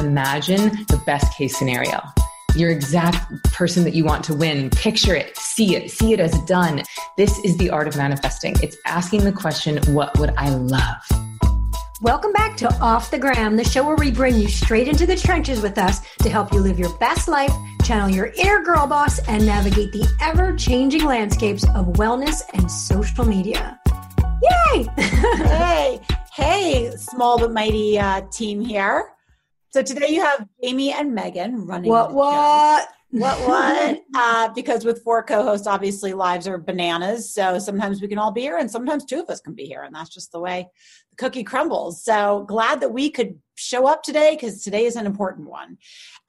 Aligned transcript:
imagine 0.00 0.70
the 0.88 1.00
best 1.04 1.36
case 1.36 1.56
scenario. 1.58 2.00
Your 2.56 2.70
exact 2.70 3.44
person 3.52 3.84
that 3.84 3.94
you 3.94 4.04
want 4.04 4.24
to 4.24 4.34
win. 4.34 4.70
Picture 4.70 5.14
it, 5.14 5.36
see 5.36 5.76
it, 5.76 5.90
see 5.90 6.12
it 6.12 6.20
as 6.20 6.36
done. 6.42 6.82
This 7.16 7.38
is 7.44 7.56
the 7.58 7.70
art 7.70 7.86
of 7.86 7.96
manifesting. 7.96 8.56
It's 8.62 8.76
asking 8.86 9.24
the 9.24 9.32
question, 9.32 9.78
what 9.94 10.18
would 10.18 10.32
I 10.36 10.48
love? 10.48 11.02
Welcome 12.00 12.32
back 12.32 12.56
to 12.56 12.74
Off 12.80 13.10
the 13.10 13.18
Gram, 13.18 13.56
the 13.56 13.64
show 13.64 13.86
where 13.86 13.94
we 13.94 14.10
bring 14.10 14.36
you 14.36 14.48
straight 14.48 14.88
into 14.88 15.04
the 15.04 15.16
trenches 15.16 15.60
with 15.60 15.76
us 15.76 16.00
to 16.22 16.30
help 16.30 16.50
you 16.50 16.60
live 16.60 16.78
your 16.78 16.96
best 16.96 17.28
life, 17.28 17.52
channel 17.84 18.08
your 18.08 18.32
inner 18.38 18.62
girl 18.62 18.86
boss, 18.86 19.18
and 19.28 19.44
navigate 19.44 19.92
the 19.92 20.08
ever 20.22 20.56
changing 20.56 21.04
landscapes 21.04 21.64
of 21.74 21.86
wellness 21.98 22.40
and 22.54 22.70
social 22.70 23.26
media. 23.26 23.78
Yay! 24.42 24.86
hey, 24.96 26.00
hey, 26.32 26.90
small 26.96 27.38
but 27.38 27.52
mighty 27.52 27.98
uh, 27.98 28.22
team 28.32 28.64
here. 28.64 29.10
So 29.72 29.82
today 29.82 30.08
you 30.08 30.20
have 30.20 30.48
Jamie 30.62 30.92
and 30.92 31.14
Megan 31.14 31.64
running. 31.64 31.90
What? 31.90 32.12
What? 32.12 32.88
What? 33.10 33.38
What? 33.48 34.02
uh, 34.16 34.48
because 34.52 34.84
with 34.84 35.02
four 35.04 35.22
co-hosts, 35.22 35.68
obviously 35.68 36.12
lives 36.12 36.48
are 36.48 36.58
bananas. 36.58 37.32
So 37.32 37.60
sometimes 37.60 38.02
we 38.02 38.08
can 38.08 38.18
all 38.18 38.32
be 38.32 38.40
here, 38.40 38.58
and 38.58 38.68
sometimes 38.68 39.04
two 39.04 39.20
of 39.20 39.30
us 39.30 39.40
can 39.40 39.54
be 39.54 39.66
here, 39.66 39.82
and 39.82 39.94
that's 39.94 40.10
just 40.10 40.32
the 40.32 40.40
way 40.40 40.66
the 41.10 41.16
cookie 41.16 41.44
crumbles. 41.44 42.02
So 42.02 42.44
glad 42.48 42.80
that 42.80 42.92
we 42.92 43.10
could 43.10 43.38
show 43.60 43.86
up 43.86 44.02
today 44.02 44.34
because 44.34 44.62
today 44.62 44.84
is 44.84 44.96
an 44.96 45.06
important 45.06 45.48
one. 45.48 45.78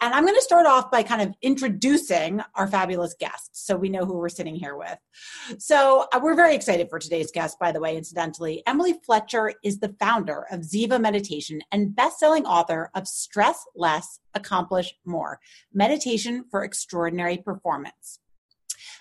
And 0.02 0.14
I'm 0.14 0.24
going 0.24 0.36
to 0.36 0.42
start 0.42 0.66
off 0.66 0.92
by 0.92 1.04
kind 1.04 1.22
of 1.22 1.34
introducing 1.42 2.42
our 2.56 2.68
fabulous 2.68 3.16
guests 3.20 3.66
so 3.66 3.76
we 3.76 3.90
know 3.90 4.06
who 4.06 4.18
we're 4.18 4.30
sitting 4.30 4.56
here 4.56 4.76
with. 4.76 4.98
So, 5.58 6.08
uh, 6.14 6.20
we're 6.22 6.36
very 6.36 6.56
excited 6.56 6.90
for 6.90 7.00
today's 7.00 7.32
guest, 7.32 7.58
by 7.60 7.72
the 7.72 7.80
way, 7.80 7.98
incidentally. 7.98 8.64
Emily 8.68 8.94
Fletcher 9.06 9.54
is 9.64 9.80
the 9.80 9.96
founder 10.00 10.46
of 10.52 10.62
Ziva 10.62 11.00
Meditation 11.00 11.62
and 11.72 11.96
best-selling 11.96 12.46
author 12.46 12.92
of 12.96 13.08
Stress 13.08 13.64
Less, 13.76 14.20
Accomplish 14.34 14.94
More 15.06 15.40
Meditation 15.74 16.46
for 16.50 16.64
Extraordinary 16.64 17.38
Performance. 17.38 18.20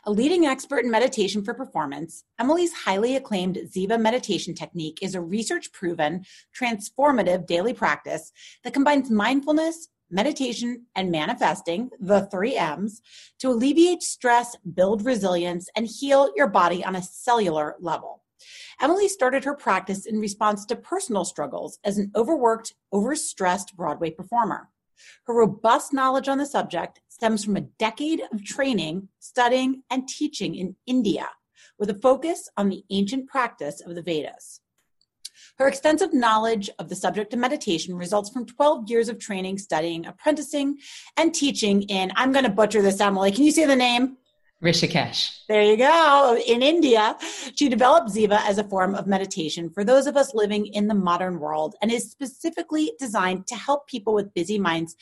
A 0.07 0.11
leading 0.11 0.47
expert 0.47 0.85
in 0.85 0.91
meditation 0.91 1.45
for 1.45 1.53
performance, 1.53 2.25
Emily's 2.39 2.73
highly 2.73 3.17
acclaimed 3.17 3.59
Ziva 3.67 4.01
meditation 4.01 4.55
technique 4.55 4.99
is 5.03 5.15
a 5.15 5.21
research 5.21 5.73
proven, 5.73 6.25
transformative 6.59 7.47
daily 7.47 7.75
practice 7.75 8.33
that 8.65 8.73
combines 8.73 9.11
mindfulness, 9.11 9.89
meditation, 10.11 10.87
and 10.97 11.11
manifesting, 11.11 11.91
the 12.01 12.23
three 12.31 12.57
M's, 12.57 13.03
to 13.41 13.51
alleviate 13.51 14.03
stress, 14.03 14.57
build 14.75 15.05
resilience, 15.05 15.69
and 15.77 15.87
heal 15.87 16.33
your 16.35 16.49
body 16.49 16.83
on 16.83 16.97
a 16.97 17.03
cellular 17.03 17.77
level. 17.79 18.23
Emily 18.81 19.07
started 19.07 19.45
her 19.45 19.55
practice 19.55 20.07
in 20.07 20.19
response 20.19 20.65
to 20.65 20.77
personal 20.77 21.27
struggles 21.27 21.79
as 21.85 21.99
an 21.99 22.11
overworked, 22.17 22.75
overstressed 22.93 23.75
Broadway 23.75 24.11
performer. 24.11 24.71
Her 25.27 25.35
robust 25.35 25.93
knowledge 25.93 26.29
on 26.29 26.39
the 26.39 26.47
subject 26.47 27.01
stems 27.09 27.45
from 27.45 27.57
a 27.57 27.63
decade 27.63 28.23
of 28.33 28.45
training, 28.45 29.09
studying, 29.19 29.83
and 29.91 30.09
teaching 30.09 30.55
in 30.55 30.77
India 30.87 31.29
with 31.79 31.91
a 31.91 31.95
focus 31.95 32.49
on 32.57 32.69
the 32.69 32.85
ancient 32.91 33.29
practice 33.29 33.81
of 33.81 33.95
the 33.95 34.03
Vedas. 34.03 34.61
Her 35.59 35.69
extensive 35.69 36.15
knowledge 36.15 36.71
of 36.79 36.89
the 36.89 36.97
subject 36.97 37.33
of 37.33 37.39
meditation 37.39 37.95
results 37.97 38.31
from 38.31 38.47
12 38.47 38.89
years 38.91 39.09
of 39.09 39.19
training, 39.19 39.59
studying, 39.59 40.07
apprenticing, 40.07 40.79
and 41.17 41.35
teaching 41.35 41.83
in, 41.83 42.13
I'm 42.17 42.33
going 42.33 42.45
to 42.45 42.51
butcher 42.51 42.83
this, 42.83 43.01
Emily. 43.01 43.33
Can 43.33 43.45
you 43.45 43.53
say 43.53 43.67
the 43.67 43.77
name? 43.77 44.17
Rishikesh. 44.63 45.39
There 45.49 45.63
you 45.63 45.79
go. 45.79 46.39
In 46.47 46.61
India, 46.61 47.17
she 47.55 47.71
developed 47.71 48.11
Ziva 48.11 48.41
as 48.43 48.59
a 48.59 48.65
form 48.65 48.95
of 48.95 49.07
meditation 49.07 49.71
for 49.71 49.85
those 49.85 50.07
of 50.07 50.19
us 50.19 50.35
living 50.35 50.67
in 50.67 50.87
the 50.87 50.95
modern 50.95 51.41
world 51.41 51.77
and 51.81 51.91
is 51.91 52.11
specifically 52.11 52.93
designed 52.99 53.47
to 53.47 53.55
help 53.55 53.89
people 53.89 54.13
with 54.13 54.35
busy 54.35 54.59
minds 54.59 54.97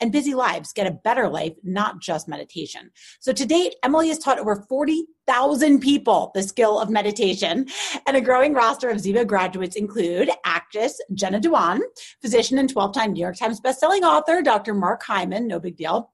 and 0.00 0.12
busy 0.12 0.34
lives 0.34 0.72
get 0.72 0.86
a 0.86 0.90
better 0.90 1.28
life, 1.28 1.52
not 1.62 2.00
just 2.00 2.26
meditation. 2.26 2.90
So 3.20 3.34
to 3.34 3.44
date, 3.44 3.74
Emily 3.82 4.08
has 4.08 4.18
taught 4.18 4.38
over 4.38 4.64
40,000 4.66 5.80
people 5.80 6.30
the 6.34 6.42
skill 6.42 6.80
of 6.80 6.88
meditation, 6.88 7.66
and 8.06 8.16
a 8.16 8.20
growing 8.20 8.54
roster 8.54 8.88
of 8.88 8.96
Ziva 8.96 9.26
graduates 9.26 9.76
include 9.76 10.30
actress 10.44 10.98
Jenna 11.12 11.38
Dewan, 11.38 11.82
physician 12.22 12.58
and 12.58 12.68
12 12.70 12.94
time 12.94 13.12
New 13.12 13.20
York 13.20 13.36
Times 13.36 13.60
bestselling 13.60 14.02
author 14.02 14.40
Dr. 14.40 14.72
Mark 14.72 15.02
Hyman, 15.02 15.46
no 15.46 15.60
big 15.60 15.76
deal 15.76 16.12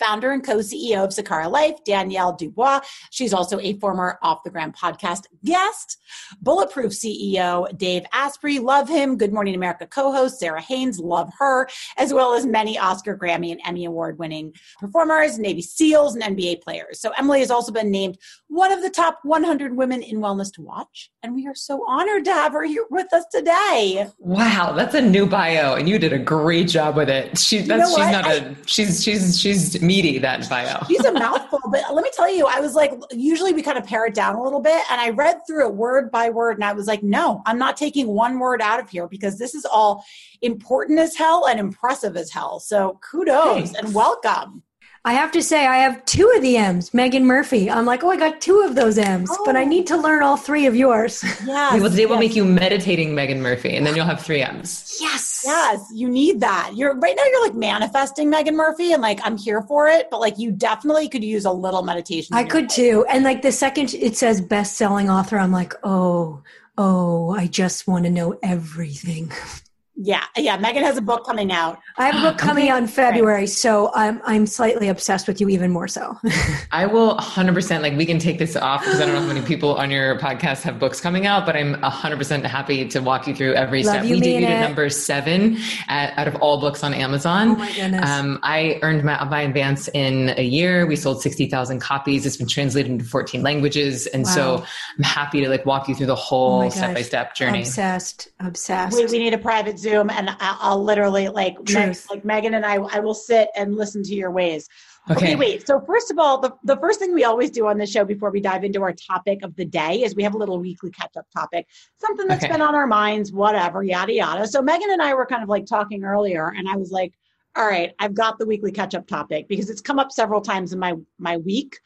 founder 0.00 0.32
and 0.32 0.42
co-CEO 0.42 1.04
of 1.04 1.10
Sakara 1.10 1.50
Life, 1.50 1.84
Danielle 1.84 2.36
DuBoise. 2.36 2.82
She's 3.10 3.32
also 3.32 3.60
a 3.60 3.74
former 3.74 4.18
Off 4.22 4.42
the 4.42 4.50
Gram 4.50 4.72
podcast 4.72 5.26
guest. 5.44 5.98
Bulletproof 6.40 6.92
CEO 6.92 7.76
Dave 7.76 8.04
Asprey, 8.12 8.58
love 8.58 8.88
him. 8.88 9.16
Good 9.16 9.32
Morning 9.32 9.54
America 9.54 9.86
co-host 9.86 10.38
Sara 10.38 10.60
Haines, 10.60 10.98
love 10.98 11.30
her, 11.38 11.68
as 11.96 12.12
well 12.12 12.34
as 12.34 12.46
many 12.46 12.78
Oscar, 12.78 13.16
Grammy, 13.16 13.52
and 13.52 13.60
Emmy 13.64 13.84
award-winning 13.84 14.54
performers, 14.78 15.38
Navy 15.38 15.62
SEALs, 15.62 16.16
and 16.16 16.36
NBA 16.36 16.62
players. 16.62 17.00
So 17.00 17.12
Emily 17.18 17.40
has 17.40 17.50
also 17.50 17.70
been 17.70 17.90
named 17.90 18.18
one 18.48 18.72
of 18.72 18.82
the 18.82 18.90
top 18.90 19.20
100 19.22 19.76
women 19.76 20.02
in 20.02 20.18
wellness 20.18 20.52
to 20.54 20.62
watch, 20.62 21.10
and 21.22 21.34
we 21.34 21.46
are 21.46 21.54
so 21.54 21.84
honored 21.86 22.24
to 22.24 22.32
have 22.32 22.52
her 22.52 22.64
here 22.64 22.86
with 22.90 23.12
us 23.12 23.24
today. 23.30 24.08
Wow, 24.18 24.72
that's 24.72 24.94
a 24.94 25.02
new 25.02 25.26
bio, 25.26 25.74
and 25.74 25.88
you 25.88 25.98
did 25.98 26.12
a 26.12 26.18
great 26.18 26.68
job 26.68 26.96
with 26.96 27.10
it. 27.10 27.38
She, 27.38 27.58
that's, 27.58 27.90
you 27.90 27.98
know 27.98 28.04
she's 28.04 28.12
not 28.12 28.24
I, 28.26 28.34
a 28.34 28.54
she's 28.66 29.02
she's 29.02 29.38
she's 29.38 29.82
meaty, 29.90 30.18
that 30.18 30.48
bio. 30.48 30.84
She's 30.88 31.04
a 31.04 31.12
mouthful, 31.12 31.60
but 31.70 31.82
let 31.92 32.02
me 32.04 32.10
tell 32.12 32.32
you, 32.32 32.46
I 32.46 32.60
was 32.60 32.74
like, 32.74 32.92
usually 33.10 33.52
we 33.52 33.62
kind 33.62 33.78
of 33.78 33.84
pare 33.84 34.06
it 34.06 34.14
down 34.14 34.36
a 34.36 34.42
little 34.42 34.60
bit. 34.60 34.82
And 34.90 35.00
I 35.00 35.10
read 35.10 35.40
through 35.46 35.66
it 35.68 35.74
word 35.74 36.10
by 36.10 36.30
word, 36.30 36.56
and 36.56 36.64
I 36.64 36.72
was 36.72 36.86
like, 36.86 37.02
no, 37.02 37.42
I'm 37.46 37.58
not 37.58 37.76
taking 37.76 38.06
one 38.08 38.38
word 38.38 38.62
out 38.62 38.80
of 38.80 38.88
here 38.88 39.08
because 39.08 39.38
this 39.38 39.54
is 39.54 39.64
all 39.64 40.04
important 40.42 40.98
as 40.98 41.16
hell 41.16 41.46
and 41.46 41.58
impressive 41.58 42.16
as 42.16 42.30
hell. 42.30 42.60
So 42.60 42.98
kudos 43.02 43.70
Thanks. 43.70 43.74
and 43.74 43.94
welcome. 43.94 44.62
I 45.02 45.14
have 45.14 45.32
to 45.32 45.42
say, 45.42 45.66
I 45.66 45.78
have 45.78 46.04
two 46.04 46.30
of 46.36 46.42
the 46.42 46.58
M's, 46.58 46.92
Megan 46.92 47.24
Murphy. 47.24 47.70
I'm 47.70 47.86
like, 47.86 48.04
oh, 48.04 48.10
I 48.10 48.18
got 48.18 48.42
two 48.42 48.60
of 48.60 48.74
those 48.74 48.98
M's, 48.98 49.30
oh. 49.32 49.42
but 49.46 49.56
I 49.56 49.64
need 49.64 49.86
to 49.86 49.94
oh. 49.94 50.00
learn 50.00 50.22
all 50.22 50.36
three 50.36 50.66
of 50.66 50.76
yours. 50.76 51.24
Yeah. 51.46 51.74
well, 51.76 51.88
today 51.90 52.02
yes. 52.02 52.10
we'll 52.10 52.18
make 52.18 52.36
you 52.36 52.44
meditating 52.44 53.14
Megan 53.14 53.40
Murphy, 53.40 53.74
and 53.74 53.86
then 53.86 53.96
you'll 53.96 54.04
have 54.04 54.22
three 54.22 54.42
M's. 54.42 54.98
Yes. 55.00 55.42
Yes. 55.44 55.90
You 55.92 56.08
need 56.08 56.40
that. 56.40 56.72
You're 56.74 56.94
right 56.96 57.16
now, 57.16 57.24
you're 57.24 57.42
like 57.42 57.54
manifesting 57.54 58.28
Megan 58.28 58.56
Murphy, 58.56 58.92
and 58.92 59.00
like, 59.00 59.20
I'm 59.24 59.38
here 59.38 59.62
for 59.62 59.88
it, 59.88 60.08
but 60.10 60.20
like, 60.20 60.38
you 60.38 60.52
definitely 60.52 61.08
could 61.08 61.24
use 61.24 61.46
a 61.46 61.50
little 61.50 61.82
meditation. 61.82 62.36
I 62.36 62.44
could 62.44 62.64
life. 62.64 62.74
too. 62.74 63.06
And 63.08 63.24
like, 63.24 63.40
the 63.40 63.52
second 63.52 63.94
it 63.94 64.16
says 64.16 64.40
best 64.40 64.76
selling 64.76 65.08
author, 65.08 65.38
I'm 65.38 65.50
like, 65.50 65.72
oh, 65.82 66.42
oh, 66.76 67.30
I 67.30 67.46
just 67.46 67.88
want 67.88 68.04
to 68.04 68.10
know 68.10 68.38
everything. 68.42 69.32
Yeah, 70.02 70.24
yeah. 70.34 70.56
Megan 70.56 70.82
has 70.82 70.96
a 70.96 71.02
book 71.02 71.26
coming 71.26 71.52
out. 71.52 71.78
I 71.98 72.06
have 72.06 72.24
a 72.24 72.30
book 72.30 72.38
coming 72.38 72.64
okay. 72.64 72.72
out 72.72 72.78
in 72.78 72.88
February, 72.88 73.46
so 73.46 73.90
I'm 73.94 74.22
I'm 74.24 74.46
slightly 74.46 74.88
obsessed 74.88 75.28
with 75.28 75.42
you 75.42 75.50
even 75.50 75.70
more 75.70 75.88
so. 75.88 76.16
I 76.72 76.86
will 76.86 77.18
100% 77.18 77.82
like 77.82 77.94
we 77.98 78.06
can 78.06 78.18
take 78.18 78.38
this 78.38 78.56
off 78.56 78.80
because 78.80 78.98
I 78.98 79.04
don't 79.04 79.14
know 79.14 79.20
how 79.20 79.26
many 79.26 79.42
people 79.42 79.74
on 79.74 79.90
your 79.90 80.18
podcast 80.18 80.62
have 80.62 80.78
books 80.78 81.02
coming 81.02 81.26
out, 81.26 81.44
but 81.44 81.54
I'm 81.54 81.74
100% 81.74 82.44
happy 82.44 82.88
to 82.88 83.00
walk 83.00 83.26
you 83.26 83.34
through 83.34 83.52
every 83.54 83.82
Love 83.82 83.96
step. 83.96 84.04
we 84.04 84.22
debuted 84.22 84.44
at 84.44 84.68
number 84.68 84.88
seven 84.88 85.58
at, 85.88 86.16
out 86.18 86.28
of 86.28 86.36
all 86.36 86.62
books 86.62 86.82
on 86.82 86.94
Amazon. 86.94 87.50
Oh 87.50 87.56
my 87.56 87.70
goodness! 87.70 88.08
Um, 88.08 88.38
I 88.42 88.78
earned 88.80 89.04
my, 89.04 89.22
my 89.24 89.42
advance 89.42 89.88
in 89.88 90.30
a 90.38 90.44
year. 90.44 90.86
We 90.86 90.96
sold 90.96 91.20
60,000 91.20 91.78
copies. 91.78 92.24
It's 92.24 92.38
been 92.38 92.48
translated 92.48 92.90
into 92.90 93.04
14 93.04 93.42
languages, 93.42 94.06
and 94.06 94.24
wow. 94.24 94.30
so 94.30 94.64
I'm 94.96 95.04
happy 95.04 95.42
to 95.42 95.50
like 95.50 95.66
walk 95.66 95.88
you 95.88 95.94
through 95.94 96.06
the 96.06 96.14
whole 96.16 96.70
step 96.70 96.94
by 96.94 97.02
step 97.02 97.34
journey. 97.34 97.60
Obsessed, 97.60 98.28
obsessed. 98.40 98.96
We, 98.96 99.04
we 99.04 99.18
need 99.18 99.34
a 99.34 99.38
private 99.38 99.78
Zoom 99.78 99.89
Zoom 99.90 100.10
and 100.10 100.30
I'll, 100.30 100.58
I'll 100.60 100.84
literally 100.84 101.28
like 101.28 101.56
Meg, 101.72 101.96
like 102.10 102.24
Megan 102.24 102.54
and 102.54 102.64
I 102.64 102.76
I 102.76 103.00
will 103.00 103.14
sit 103.14 103.48
and 103.56 103.76
listen 103.76 104.02
to 104.04 104.14
your 104.14 104.30
ways. 104.30 104.68
Okay. 105.10 105.26
okay. 105.26 105.36
wait. 105.36 105.66
So 105.66 105.80
first 105.80 106.10
of 106.10 106.18
all, 106.18 106.38
the, 106.38 106.52
the 106.64 106.76
first 106.76 106.98
thing 106.98 107.14
we 107.14 107.24
always 107.24 107.50
do 107.50 107.66
on 107.66 107.78
the 107.78 107.86
show 107.86 108.04
before 108.04 108.30
we 108.30 108.40
dive 108.40 108.64
into 108.64 108.82
our 108.82 108.92
topic 108.92 109.42
of 109.42 109.56
the 109.56 109.64
day 109.64 110.02
is 110.02 110.14
we 110.14 110.22
have 110.22 110.34
a 110.34 110.38
little 110.38 110.58
weekly 110.58 110.90
catch 110.90 111.16
up 111.16 111.26
topic, 111.34 111.66
something 111.98 112.28
that's 112.28 112.44
okay. 112.44 112.52
been 112.52 112.62
on 112.62 112.74
our 112.74 112.86
minds, 112.86 113.32
whatever, 113.32 113.82
yada 113.82 114.12
yada. 114.12 114.46
So 114.46 114.62
Megan 114.62 114.90
and 114.90 115.02
I 115.02 115.14
were 115.14 115.26
kind 115.26 115.42
of 115.42 115.48
like 115.48 115.66
talking 115.66 116.04
earlier, 116.04 116.52
and 116.56 116.68
I 116.68 116.76
was 116.76 116.90
like, 116.90 117.14
"All 117.56 117.66
right, 117.66 117.92
I've 117.98 118.14
got 118.14 118.38
the 118.38 118.46
weekly 118.46 118.72
catch 118.72 118.94
up 118.94 119.06
topic 119.06 119.48
because 119.48 119.70
it's 119.70 119.80
come 119.80 119.98
up 119.98 120.12
several 120.12 120.40
times 120.40 120.72
in 120.72 120.78
my 120.78 120.94
my 121.18 121.38
week." 121.38 121.78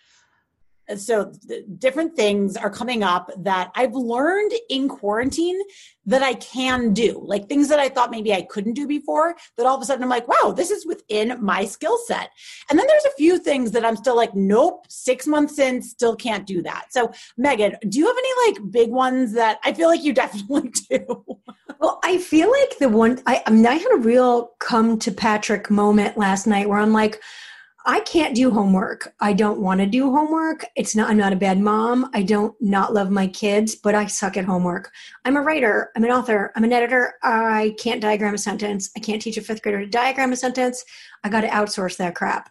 So 0.97 1.33
different 1.79 2.17
things 2.17 2.57
are 2.57 2.71
coming 2.71 3.03
up 3.03 3.31
that 3.39 3.71
I've 3.75 3.95
learned 3.95 4.53
in 4.69 4.89
quarantine 4.89 5.59
that 6.07 6.23
I 6.23 6.35
can 6.35 6.93
do, 6.93 7.23
like 7.25 7.49
things 7.49 7.69
that 7.69 7.79
I 7.79 7.89
thought 7.89 8.11
maybe 8.11 8.33
I 8.33 8.43
couldn't 8.43 8.75
do 8.75 8.87
before. 8.87 9.35
That 9.57 9.67
all 9.67 9.77
of 9.77 9.83
a 9.83 9.85
sudden 9.85 10.03
I'm 10.03 10.11
like, 10.11 10.29
wow, 10.29 10.53
this 10.53 10.71
is 10.71 10.87
within 10.87 11.43
my 11.43 11.65
skill 11.65 11.99
set. 12.07 12.31
And 12.71 12.79
then 12.79 12.87
there's 12.87 13.05
a 13.07 13.17
few 13.17 13.39
things 13.39 13.71
that 13.73 13.85
I'm 13.85 13.97
still 13.97 14.17
like, 14.17 14.35
nope, 14.35 14.87
six 14.89 15.27
months 15.27 15.59
in, 15.59 15.83
still 15.83 16.17
can't 16.17 16.47
do 16.47 16.63
that. 16.63 16.87
So, 16.91 17.13
Megan, 17.37 17.77
do 17.89 17.99
you 17.99 18.07
have 18.07 18.17
any 18.17 18.53
like 18.53 18.71
big 18.71 18.91
ones 18.91 19.33
that 19.33 19.59
I 19.65 19.73
feel 19.73 19.89
like 19.89 20.05
you 20.05 20.13
definitely 20.25 20.73
do? 20.91 21.25
well, 21.81 22.01
I 22.03 22.19
feel 22.19 22.51
like 22.51 22.79
the 22.79 22.89
one 22.89 23.21
I, 23.27 23.43
I 23.47 23.51
mean, 23.51 23.67
I 23.67 23.75
had 23.75 23.93
a 23.93 23.99
real 23.99 24.53
come 24.59 24.99
to 25.01 25.13
Patrick 25.13 25.71
moment 25.71 26.17
last 26.17 26.47
night 26.47 26.69
where 26.69 26.79
I'm 26.79 26.93
like, 26.93 27.21
I 27.87 28.01
can't 28.01 28.35
do 28.35 28.51
homework. 28.51 29.13
I 29.21 29.35
don't 29.35 29.61
want 29.61 29.81
to 29.81 29.87
do 29.87 30.11
homework. 30.11 30.65
It's 30.75 30.97
not 30.97 31.11
I'm 31.11 31.19
not 31.19 31.35
a 31.35 31.37
bad 31.37 31.61
mom. 31.61 32.09
I 32.15 32.23
don't 32.23 32.55
not 32.61 32.95
love 32.95 33.11
my 33.11 33.27
kids, 33.27 33.75
but 33.75 33.95
I 33.95 34.07
suck 34.07 34.39
at 34.39 34.47
homework. 34.47 34.91
I'm 35.27 35.37
a 35.37 35.43
writer, 35.43 35.91
I'm 35.95 36.05
an 36.05 36.11
author, 36.11 36.51
I'm 36.57 36.65
an 36.65 36.73
editor. 36.73 37.15
I 37.23 37.75
can't 37.79 38.01
diagram 38.01 38.35
a 38.35 38.39
sentence. 38.39 38.91
I 38.97 39.01
can't 39.01 39.21
teach 39.21 39.37
a 39.37 39.43
5th 39.43 39.61
grader 39.63 39.81
to 39.81 39.87
diagram 39.87 40.33
a 40.33 40.37
sentence. 40.37 40.83
I 41.25 41.29
got 41.29 41.43
to 41.43 41.49
outsource 41.49 41.99
that 41.99 42.15
crap. 42.15 42.51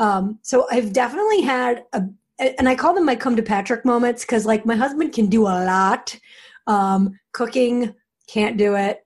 Um, 0.00 0.40
so 0.42 0.66
I've 0.70 0.92
definitely 0.92 1.42
had 1.42 1.84
a 1.92 2.02
and 2.38 2.68
I 2.68 2.74
call 2.74 2.92
them 2.92 3.04
my 3.04 3.14
come 3.14 3.36
to 3.36 3.42
Patrick 3.42 3.84
moments 3.84 4.24
cuz 4.24 4.44
like 4.44 4.66
my 4.66 4.74
husband 4.74 5.12
can 5.12 5.26
do 5.26 5.42
a 5.42 5.64
lot. 5.64 6.18
Um, 6.66 7.20
cooking 7.32 7.94
can't 8.26 8.56
do 8.56 8.74
it 8.74 9.01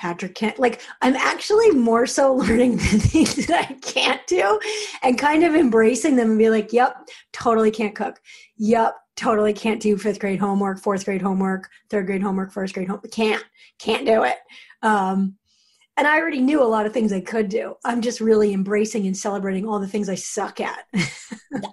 Patrick 0.00 0.34
can't 0.34 0.58
like 0.58 0.80
I'm 1.02 1.14
actually 1.14 1.70
more 1.72 2.06
so 2.06 2.34
learning 2.36 2.76
the 2.78 2.98
things 2.98 3.46
that 3.46 3.68
I 3.70 3.74
can't 3.74 4.26
do 4.26 4.58
and 5.02 5.18
kind 5.18 5.44
of 5.44 5.54
embracing 5.54 6.16
them 6.16 6.30
and 6.30 6.38
be 6.38 6.48
like, 6.48 6.72
yep, 6.72 6.96
totally 7.34 7.70
can't 7.70 7.94
cook. 7.94 8.18
Yep, 8.56 8.96
totally 9.16 9.52
can't 9.52 9.80
do 9.80 9.98
fifth 9.98 10.18
grade 10.18 10.40
homework, 10.40 10.80
fourth 10.80 11.04
grade 11.04 11.20
homework, 11.20 11.68
third 11.90 12.06
grade 12.06 12.22
homework, 12.22 12.50
first 12.50 12.72
grade 12.72 12.88
homework. 12.88 13.10
Can't, 13.10 13.44
can't 13.78 14.06
do 14.06 14.24
it. 14.24 14.36
Um, 14.82 15.36
and 16.00 16.08
I 16.08 16.18
already 16.18 16.40
knew 16.40 16.62
a 16.62 16.64
lot 16.64 16.86
of 16.86 16.94
things 16.94 17.12
I 17.12 17.20
could 17.20 17.50
do. 17.50 17.76
I'm 17.84 18.00
just 18.00 18.22
really 18.22 18.54
embracing 18.54 19.06
and 19.06 19.14
celebrating 19.14 19.68
all 19.68 19.78
the 19.78 19.86
things 19.86 20.08
I 20.08 20.14
suck 20.14 20.58
at. 20.58 20.86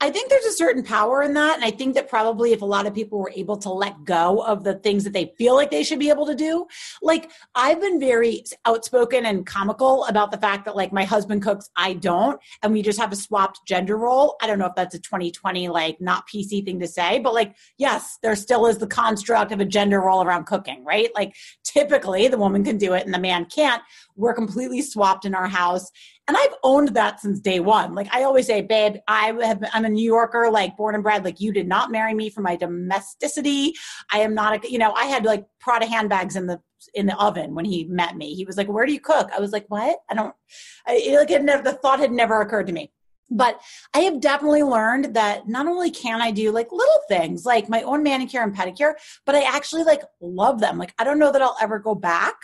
I 0.01 0.09
think 0.09 0.29
there's 0.29 0.43
a 0.43 0.51
certain 0.51 0.83
power 0.83 1.21
in 1.21 1.33
that. 1.35 1.55
And 1.55 1.63
I 1.63 1.71
think 1.71 1.95
that 1.95 2.09
probably 2.09 2.51
if 2.51 2.61
a 2.61 2.65
lot 2.65 2.85
of 2.85 2.93
people 2.93 3.19
were 3.19 3.31
able 3.33 3.55
to 3.59 3.69
let 3.69 4.03
go 4.03 4.39
of 4.39 4.65
the 4.65 4.73
things 4.79 5.05
that 5.05 5.13
they 5.13 5.33
feel 5.37 5.55
like 5.55 5.71
they 5.71 5.81
should 5.81 5.99
be 5.99 6.09
able 6.09 6.25
to 6.25 6.35
do, 6.35 6.65
like 7.01 7.31
I've 7.55 7.79
been 7.79 8.01
very 8.01 8.43
outspoken 8.65 9.27
and 9.27 9.45
comical 9.45 10.03
about 10.07 10.31
the 10.31 10.37
fact 10.37 10.65
that 10.65 10.75
like 10.75 10.91
my 10.91 11.05
husband 11.05 11.41
cooks, 11.41 11.69
I 11.77 11.93
don't, 11.93 12.37
and 12.63 12.73
we 12.73 12.81
just 12.81 12.99
have 12.99 13.13
a 13.13 13.15
swapped 13.15 13.61
gender 13.65 13.95
role. 13.95 14.35
I 14.41 14.47
don't 14.47 14.59
know 14.59 14.65
if 14.65 14.75
that's 14.75 14.93
a 14.93 14.99
2020 14.99 15.69
like 15.69 16.01
not 16.01 16.27
PC 16.27 16.65
thing 16.65 16.81
to 16.81 16.87
say, 16.87 17.19
but 17.19 17.33
like, 17.33 17.55
yes, 17.77 18.17
there 18.21 18.35
still 18.35 18.65
is 18.65 18.77
the 18.77 18.87
construct 18.87 19.53
of 19.53 19.61
a 19.61 19.65
gender 19.65 20.01
role 20.01 20.21
around 20.21 20.47
cooking, 20.47 20.83
right? 20.83 21.11
Like 21.15 21.33
typically 21.63 22.27
the 22.27 22.37
woman 22.37 22.65
can 22.65 22.77
do 22.77 22.91
it 22.91 23.05
and 23.05 23.13
the 23.13 23.19
man 23.19 23.45
can't 23.45 23.81
we're 24.17 24.33
completely 24.33 24.81
swapped 24.81 25.25
in 25.25 25.33
our 25.33 25.47
house. 25.47 25.89
And 26.27 26.35
I've 26.35 26.55
owned 26.63 26.89
that 26.89 27.21
since 27.21 27.39
day 27.39 27.59
one. 27.59 27.95
Like 27.95 28.13
I 28.13 28.23
always 28.23 28.47
say, 28.47 28.61
babe, 28.61 28.95
I 29.07 29.27
have, 29.43 29.63
I'm 29.73 29.85
a 29.85 29.89
New 29.89 30.03
Yorker, 30.05 30.49
like 30.51 30.75
born 30.75 30.95
and 30.95 31.03
bred. 31.03 31.23
Like 31.23 31.39
you 31.39 31.53
did 31.53 31.67
not 31.67 31.91
marry 31.91 32.13
me 32.13 32.29
for 32.29 32.41
my 32.41 32.55
domesticity. 32.55 33.73
I 34.11 34.19
am 34.19 34.33
not 34.33 34.65
a, 34.65 34.69
you 34.69 34.79
know, 34.79 34.91
I 34.91 35.05
had 35.05 35.23
like 35.23 35.45
Prada 35.59 35.85
handbags 35.85 36.35
in 36.35 36.47
the 36.47 36.59
in 36.93 37.05
the 37.05 37.17
oven 37.17 37.55
when 37.55 37.65
he 37.65 37.85
met 37.85 38.15
me. 38.15 38.33
He 38.33 38.45
was 38.45 38.55
like, 38.57 38.67
"Where 38.67 38.85
do 38.85 38.93
you 38.93 38.99
cook?" 38.99 39.29
I 39.35 39.39
was 39.39 39.51
like, 39.51 39.65
"What? 39.67 39.99
I 40.09 40.13
don't." 40.13 40.33
I, 40.85 41.15
like 41.17 41.31
it 41.31 41.43
never, 41.43 41.63
the 41.63 41.73
thought 41.73 41.99
had 41.99 42.11
never 42.11 42.39
occurred 42.41 42.67
to 42.67 42.73
me. 42.73 42.91
But 43.29 43.61
I 43.93 43.99
have 43.99 44.21
definitely 44.21 44.63
learned 44.63 45.15
that 45.15 45.47
not 45.47 45.67
only 45.67 45.91
can 45.91 46.21
I 46.21 46.31
do 46.31 46.51
like 46.51 46.71
little 46.71 47.01
things 47.09 47.45
like 47.45 47.67
my 47.67 47.81
own 47.81 48.03
manicure 48.03 48.41
and 48.41 48.55
pedicure, 48.55 48.93
but 49.25 49.35
I 49.35 49.41
actually 49.41 49.83
like 49.83 50.01
love 50.21 50.59
them. 50.59 50.77
Like 50.77 50.93
I 50.97 51.03
don't 51.03 51.19
know 51.19 51.31
that 51.31 51.41
I'll 51.41 51.57
ever 51.61 51.79
go 51.79 51.93
back 51.93 52.35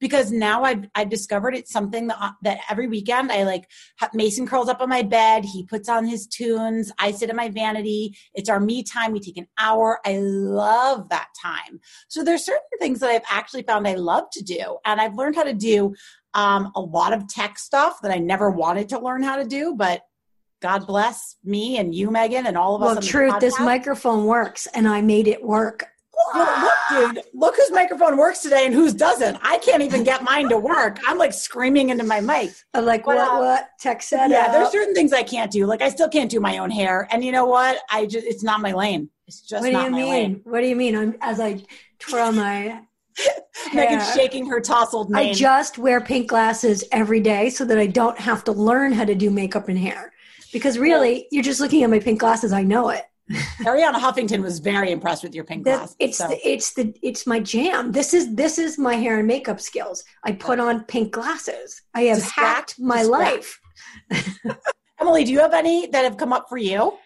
because 0.00 0.32
now 0.32 0.64
I've, 0.64 0.86
I've 0.94 1.10
discovered 1.10 1.54
it's 1.54 1.70
something 1.70 2.08
that, 2.08 2.32
that 2.42 2.60
every 2.68 2.88
weekend 2.88 3.30
I 3.30 3.44
like 3.44 3.70
Mason 4.14 4.46
curls 4.46 4.68
up 4.68 4.80
on 4.80 4.88
my 4.88 5.02
bed. 5.02 5.44
He 5.44 5.64
puts 5.66 5.88
on 5.88 6.06
his 6.06 6.26
tunes. 6.26 6.90
I 6.98 7.12
sit 7.12 7.30
in 7.30 7.36
my 7.36 7.50
vanity. 7.50 8.16
It's 8.34 8.48
our 8.48 8.58
me 8.58 8.82
time. 8.82 9.12
We 9.12 9.20
take 9.20 9.36
an 9.36 9.46
hour. 9.58 10.00
I 10.04 10.18
love 10.18 11.10
that 11.10 11.28
time. 11.40 11.80
So 12.08 12.24
there's 12.24 12.44
certain 12.44 12.62
things 12.80 13.00
that 13.00 13.10
I've 13.10 13.22
actually 13.30 13.62
found 13.62 13.86
I 13.86 13.94
love 13.94 14.24
to 14.32 14.42
do. 14.42 14.78
And 14.84 15.00
I've 15.00 15.16
learned 15.16 15.36
how 15.36 15.44
to 15.44 15.54
do 15.54 15.94
um, 16.32 16.72
a 16.74 16.80
lot 16.80 17.12
of 17.12 17.28
tech 17.28 17.58
stuff 17.58 18.00
that 18.02 18.10
I 18.10 18.18
never 18.18 18.50
wanted 18.50 18.88
to 18.90 18.98
learn 18.98 19.22
how 19.22 19.36
to 19.36 19.44
do, 19.44 19.74
but 19.76 20.02
God 20.60 20.86
bless 20.86 21.36
me 21.44 21.78
and 21.78 21.94
you, 21.94 22.10
Megan, 22.10 22.46
and 22.46 22.56
all 22.56 22.74
of 22.74 22.82
well, 22.82 22.90
us. 22.90 22.96
Well, 22.96 23.08
truth, 23.08 23.40
this 23.40 23.58
microphone 23.58 24.26
works, 24.26 24.66
and 24.74 24.86
I 24.86 25.00
made 25.00 25.26
it 25.26 25.42
work 25.42 25.84
look, 26.34 26.70
dude, 26.90 27.24
look 27.34 27.56
whose 27.56 27.70
microphone 27.70 28.16
works 28.16 28.40
today 28.40 28.66
and 28.66 28.74
whose 28.74 28.94
doesn't. 28.94 29.38
I 29.42 29.58
can't 29.58 29.82
even 29.82 30.04
get 30.04 30.22
mine 30.22 30.48
to 30.50 30.58
work. 30.58 30.98
I'm 31.06 31.18
like 31.18 31.32
screaming 31.32 31.90
into 31.90 32.04
my 32.04 32.20
mic. 32.20 32.50
I'm 32.74 32.84
like, 32.84 33.06
what, 33.06 33.18
uh, 33.18 33.38
what? 33.38 33.70
Tech 33.78 34.02
said 34.02 34.28
Yeah, 34.28 34.50
there's 34.52 34.70
certain 34.70 34.94
things 34.94 35.12
I 35.12 35.22
can't 35.22 35.50
do. 35.50 35.66
Like, 35.66 35.82
I 35.82 35.88
still 35.88 36.08
can't 36.08 36.30
do 36.30 36.40
my 36.40 36.58
own 36.58 36.70
hair. 36.70 37.08
And 37.10 37.24
you 37.24 37.32
know 37.32 37.46
what? 37.46 37.78
I 37.90 38.06
just, 38.06 38.26
it's 38.26 38.42
not 38.42 38.60
my 38.60 38.72
lane. 38.72 39.10
It's 39.26 39.40
just 39.40 39.62
what 39.62 39.72
do 39.72 39.78
you 39.78 39.90
mean? 39.90 40.10
Lane. 40.10 40.40
What 40.44 40.60
do 40.60 40.66
you 40.66 40.76
mean? 40.76 40.96
I'm, 40.96 41.16
as 41.20 41.40
I 41.40 41.62
twirl 41.98 42.32
my 42.32 42.80
Megan's 43.74 44.12
shaking 44.14 44.46
her 44.46 44.60
tousled 44.60 45.10
mane. 45.10 45.30
I 45.30 45.32
just 45.32 45.78
wear 45.78 46.00
pink 46.00 46.28
glasses 46.28 46.84
every 46.90 47.20
day 47.20 47.50
so 47.50 47.64
that 47.64 47.78
I 47.78 47.86
don't 47.86 48.18
have 48.18 48.44
to 48.44 48.52
learn 48.52 48.92
how 48.92 49.04
to 49.04 49.14
do 49.14 49.30
makeup 49.30 49.68
and 49.68 49.78
hair. 49.78 50.12
Because 50.52 50.78
really, 50.78 51.26
you're 51.30 51.42
just 51.42 51.60
looking 51.60 51.82
at 51.82 51.90
my 51.90 52.00
pink 52.00 52.20
glasses. 52.20 52.52
I 52.52 52.62
know 52.62 52.88
it. 52.90 53.04
Arianna 53.60 53.94
Huffington 53.94 54.42
was 54.42 54.58
very 54.58 54.90
impressed 54.90 55.22
with 55.22 55.34
your 55.34 55.44
pink 55.44 55.64
glasses. 55.64 55.94
It's 56.00 56.18
so. 56.18 56.26
the, 56.26 56.48
it's 56.48 56.74
the 56.74 56.92
it's 57.00 57.26
my 57.26 57.38
jam. 57.38 57.92
This 57.92 58.12
is 58.12 58.34
this 58.34 58.58
is 58.58 58.76
my 58.76 58.96
hair 58.96 59.18
and 59.18 59.28
makeup 59.28 59.60
skills. 59.60 60.02
I 60.24 60.32
put 60.32 60.58
on 60.58 60.84
pink 60.84 61.12
glasses. 61.12 61.82
I 61.94 62.02
have 62.02 62.18
Distract, 62.18 62.70
hacked 62.72 62.80
my 62.80 63.02
life. 63.02 63.60
Emily, 65.00 65.24
do 65.24 65.32
you 65.32 65.38
have 65.38 65.54
any 65.54 65.86
that 65.88 66.02
have 66.02 66.16
come 66.16 66.32
up 66.32 66.46
for 66.48 66.58
you? 66.58 66.98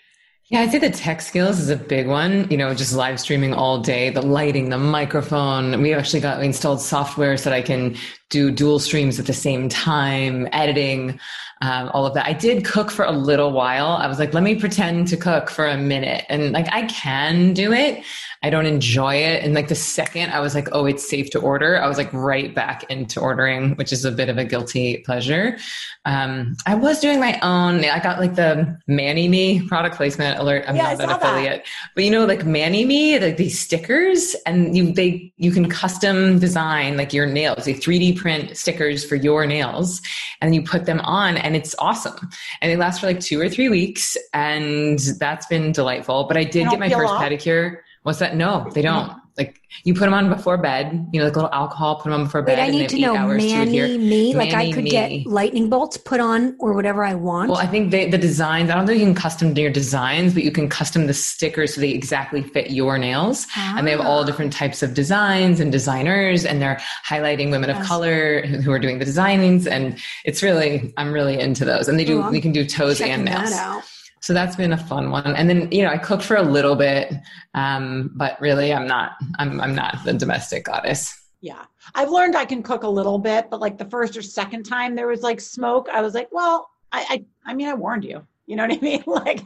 Yeah, 0.51 0.61
I'd 0.61 0.73
say 0.73 0.79
the 0.79 0.91
tech 0.91 1.23
skills 1.23 1.59
is 1.59 1.71
a 1.71 1.77
big 1.77 2.07
one. 2.07 2.51
You 2.51 2.59
know, 2.59 2.75
just 2.75 2.95
live 2.95 3.19
streaming 3.19 3.55
all 3.55 3.81
day, 3.81 4.11
the 4.11 4.21
lighting, 4.21 4.69
the 4.69 4.79
microphone. 4.79 5.81
We 5.81 5.95
actually 5.95 6.21
got 6.21 6.43
installed 6.43 6.83
software 6.83 7.37
so 7.37 7.49
that 7.49 7.57
I 7.57 7.63
can 7.63 7.97
do 8.31 8.51
dual 8.51 8.79
streams 8.79 9.19
at 9.19 9.27
the 9.27 9.33
same 9.33 9.69
time, 9.69 10.49
editing 10.53 11.21
um, 11.63 11.91
all 11.95 12.05
of 12.05 12.15
that. 12.15 12.27
I 12.27 12.33
did 12.33 12.65
cook 12.65 12.91
for 12.91 13.05
a 13.05 13.13
little 13.13 13.53
while. 13.53 13.87
I 13.87 14.07
was 14.07 14.19
like, 14.19 14.35
let 14.35 14.43
me 14.43 14.55
pretend 14.55 15.09
to 15.09 15.17
cook 15.17 15.49
for 15.49 15.67
a 15.67 15.79
minute. 15.79 16.27
And 16.29 16.53
like, 16.53 16.67
I 16.71 16.83
can 16.87 17.55
do 17.55 17.73
it. 17.73 18.05
I 18.45 18.51
don't 18.51 18.67
enjoy 18.67 19.15
it. 19.15 19.43
And 19.43 19.55
like 19.55 19.69
the 19.69 19.75
second 19.75 20.31
I 20.31 20.41
was 20.41 20.55
like, 20.55 20.69
oh, 20.73 20.85
it's 20.85 21.09
safe 21.09 21.31
to 21.31 21.41
order, 21.41 21.83
I 21.83 21.89
was 21.89 21.97
like 21.97 22.13
right 22.13 22.55
back 22.55 22.85
into 22.91 23.19
ordering, 23.19 23.75
which 23.77 23.91
is 23.91 24.05
a 24.05 24.13
bit 24.13 24.29
of 24.29 24.37
a 24.37 24.45
guilty 24.45 24.99
pleasure. 24.99 25.57
Um, 26.05 26.55
I 26.67 26.75
was 26.75 27.01
doing 27.01 27.19
my 27.19 27.41
own, 27.41 27.83
I 27.87 28.01
got 28.01 28.21
like 28.21 28.35
the 28.35 28.79
ManiMe 28.87 29.67
product 29.67 29.97
placement 29.97 30.39
alert. 30.39 30.67
I'm 30.69 30.77
yeah, 30.77 30.93
not 30.93 31.01
an 31.01 31.11
affiliate, 31.11 31.65
that. 31.65 31.93
but 31.95 32.05
you 32.05 32.11
know, 32.11 32.27
like 32.27 32.41
ManiMe, 32.41 33.19
like 33.19 33.39
these 33.39 33.59
stickers 33.59 34.37
and 34.45 34.77
you, 34.77 34.93
they, 34.93 35.33
you 35.39 35.51
can 35.51 35.71
custom 35.71 36.39
design 36.39 36.99
like 36.99 37.15
your 37.15 37.25
nails, 37.25 37.65
they 37.65 37.73
3D 37.73 38.14
print 38.15 38.57
stickers 38.57 39.05
for 39.05 39.17
your 39.17 39.47
nails 39.47 40.01
and 40.41 40.55
you 40.55 40.63
put 40.63 40.87
them 40.87 41.01
on 41.01 41.37
and 41.37 41.57
it's 41.57 41.75
awesome. 41.79 42.31
And 42.61 42.71
they 42.71 42.77
last 42.77 43.01
for 43.01 43.07
like 43.07 43.21
two 43.21 43.41
or 43.41 43.49
three 43.49 43.69
weeks 43.69 44.17
and 44.33 44.99
that's 45.19 45.47
been 45.47 45.73
delightful. 45.73 46.25
But 46.25 46.37
I 46.37 46.45
did 46.45 46.69
get 46.71 46.79
my 46.79 46.89
first 46.89 47.13
off? 47.13 47.23
pedicure. 47.23 47.79
What's 48.03 48.19
that? 48.19 48.37
No, 48.37 48.71
they 48.75 48.83
don't. 48.83 49.24
Like 49.37 49.61
you 49.83 49.95
put 49.95 50.01
them 50.01 50.15
on 50.15 50.29
before 50.29 50.57
bed, 50.57 51.09
you 51.13 51.19
know, 51.19 51.27
like 51.27 51.35
a 51.35 51.41
little 51.41 51.53
alcohol, 51.53 51.97
put 51.97 52.05
them 52.05 52.13
on 52.13 52.25
before 52.25 52.43
bed. 52.43 52.59
Wait, 52.59 52.65
I 52.65 52.71
need 52.71 52.89
to 52.91 53.01
know, 53.01 53.15
ManiMe, 53.15 54.33
like 54.35 54.55
I 54.55 54.71
could 54.71 54.85
me. 54.85 54.91
get 54.91 55.27
lightning 55.27 55.69
bolts 55.69 55.97
put 55.97 56.21
on 56.21 56.55
or 56.61 56.73
whatever 56.73 57.03
I 57.03 57.15
want. 57.15 57.51
Well, 57.51 57.59
I 57.59 57.67
think 57.67 57.91
they, 57.91 58.09
the 58.09 58.19
designs, 58.19 58.71
I 58.71 58.77
don't 58.77 58.87
think 58.87 59.01
you 59.01 59.07
can 59.07 59.15
custom 59.17 59.53
your 59.57 59.71
designs, 59.71 60.35
but 60.35 60.45
you 60.45 60.53
can 60.53 60.69
custom 60.69 61.09
the 61.09 61.15
stickers 61.15 61.75
so 61.75 61.81
they 61.81 61.91
exactly 61.91 62.43
fit 62.43 62.71
your 62.71 62.97
nails. 62.97 63.49
Ah. 63.57 63.75
And 63.77 63.89
they 63.89 63.91
have 63.91 64.01
all 64.01 64.21
ah. 64.21 64.25
different 64.25 64.53
types 64.53 64.85
of 64.85 64.95
designs 64.95 65.59
and 65.59 65.73
designers, 65.73 66.45
and 66.45 66.63
they're 66.63 66.81
highlighting 67.05 67.51
women 67.51 67.71
of 67.71 67.77
yes. 67.79 67.89
color 67.89 68.43
who 68.43 68.71
are 68.71 68.79
doing 68.79 69.01
the 69.01 69.05
designings. 69.05 69.67
And 69.67 69.99
it's 70.25 70.45
really, 70.45 70.95
I'm 70.97 71.13
really 71.13 71.41
into 71.41 71.65
those. 71.65 71.89
And 71.89 71.99
they 71.99 72.05
do, 72.05 72.23
we 72.31 72.41
can 72.41 72.53
do 72.53 72.65
toes 72.65 73.01
and 73.01 73.25
nails. 73.25 73.53
So 74.25 74.33
that's 74.33 74.57
been 74.57 74.73
a 74.73 74.79
fun 74.79 75.11
one. 75.11 75.37
And 75.37 75.51
then, 75.51 75.71
you 75.71 75.83
know, 75.83 75.91
I 75.91 75.99
cooked 75.99 76.23
for 76.23 76.37
a 76.37 76.43
little 76.43 76.77
bit, 76.77 77.13
um, 77.53 78.11
but 78.15 78.41
really 78.41 78.73
I'm 78.73 78.87
not, 78.87 79.17
I'm, 79.39 79.61
I'm 79.61 79.75
not 79.75 79.99
the 80.07 80.15
domestic 80.15 80.65
goddess. 80.65 81.15
Yeah. 81.43 81.63
I've 81.95 82.09
learned 82.09 82.35
I 82.35 82.47
can 82.47 82.63
cook 82.63 82.85
a 82.85 82.89
little 82.89 83.19
bit, 83.19 83.51
but 83.51 83.61
like 83.61 83.77
the 83.77 83.85
first 83.85 84.17
or 84.17 84.23
second 84.23 84.63
time 84.63 84.95
there 84.95 85.07
was 85.07 85.21
like 85.21 85.43
smoke, 85.43 85.91
I 85.93 86.01
was 86.01 86.15
like, 86.15 86.31
well, 86.33 86.71
I, 86.91 87.05
I, 87.11 87.51
I 87.51 87.55
mean, 87.55 87.69
I 87.69 87.75
warned 87.75 88.03
you. 88.03 88.27
You 88.47 88.57
know 88.57 88.67
what 88.67 88.79
I 88.79 88.81
mean? 88.81 89.05
like, 89.07 89.43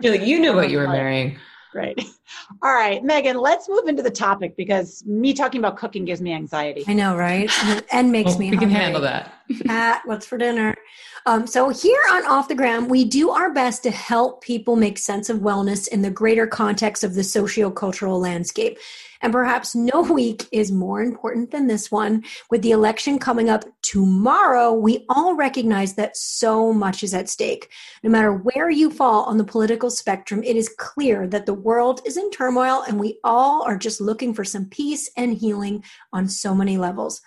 You're 0.00 0.12
like 0.12 0.24
you 0.24 0.38
knew 0.38 0.54
what 0.54 0.70
you 0.70 0.78
were 0.78 0.86
marrying. 1.00 1.36
Great. 1.72 2.00
All 2.62 2.72
right, 2.72 3.02
Megan, 3.02 3.38
let's 3.38 3.68
move 3.68 3.86
into 3.88 4.02
the 4.02 4.10
topic 4.10 4.56
because 4.56 5.04
me 5.06 5.32
talking 5.34 5.60
about 5.60 5.76
cooking 5.76 6.04
gives 6.04 6.20
me 6.20 6.32
anxiety. 6.32 6.84
I 6.86 6.92
know, 6.94 7.16
right? 7.16 7.50
And 7.92 8.12
makes 8.12 8.38
me 8.38 8.50
We 8.50 8.56
hungry. 8.56 8.66
can 8.68 8.70
handle 8.82 9.00
that. 9.02 9.32
Pat, 9.66 10.02
what's 10.04 10.26
for 10.26 10.38
dinner? 10.38 10.74
Um, 11.26 11.46
so, 11.46 11.68
here 11.70 12.00
on 12.12 12.24
Off 12.26 12.48
the 12.48 12.54
Gram, 12.54 12.88
we 12.88 13.04
do 13.04 13.30
our 13.30 13.52
best 13.52 13.82
to 13.82 13.90
help 13.90 14.42
people 14.42 14.76
make 14.76 14.96
sense 14.96 15.28
of 15.28 15.38
wellness 15.38 15.86
in 15.88 16.02
the 16.02 16.10
greater 16.10 16.46
context 16.46 17.04
of 17.04 17.14
the 17.14 17.24
socio-cultural 17.24 18.18
landscape. 18.18 18.78
And 19.22 19.32
perhaps 19.32 19.74
no 19.74 20.00
week 20.12 20.46
is 20.50 20.72
more 20.72 21.02
important 21.02 21.50
than 21.50 21.66
this 21.66 21.90
one. 21.90 22.24
With 22.50 22.62
the 22.62 22.70
election 22.70 23.18
coming 23.18 23.50
up 23.50 23.64
tomorrow, 23.82 24.72
we 24.72 25.04
all 25.10 25.34
recognize 25.34 25.94
that 25.94 26.16
so 26.16 26.72
much 26.72 27.02
is 27.02 27.12
at 27.12 27.28
stake. 27.28 27.68
No 28.02 28.08
matter 28.08 28.32
where 28.32 28.70
you 28.70 28.90
fall 28.90 29.24
on 29.24 29.36
the 29.36 29.44
political 29.44 29.90
spectrum, 29.90 30.42
it 30.42 30.56
is 30.56 30.74
clear 30.78 31.26
that 31.28 31.44
the 31.44 31.52
world 31.54 32.00
is 32.06 32.16
in 32.20 32.30
turmoil 32.30 32.84
and 32.86 33.00
we 33.00 33.18
all 33.24 33.62
are 33.62 33.76
just 33.76 34.00
looking 34.00 34.34
for 34.34 34.44
some 34.44 34.66
peace 34.66 35.10
and 35.16 35.34
healing 35.34 35.82
on 36.12 36.28
so 36.28 36.54
many 36.54 36.76
levels. 36.76 37.22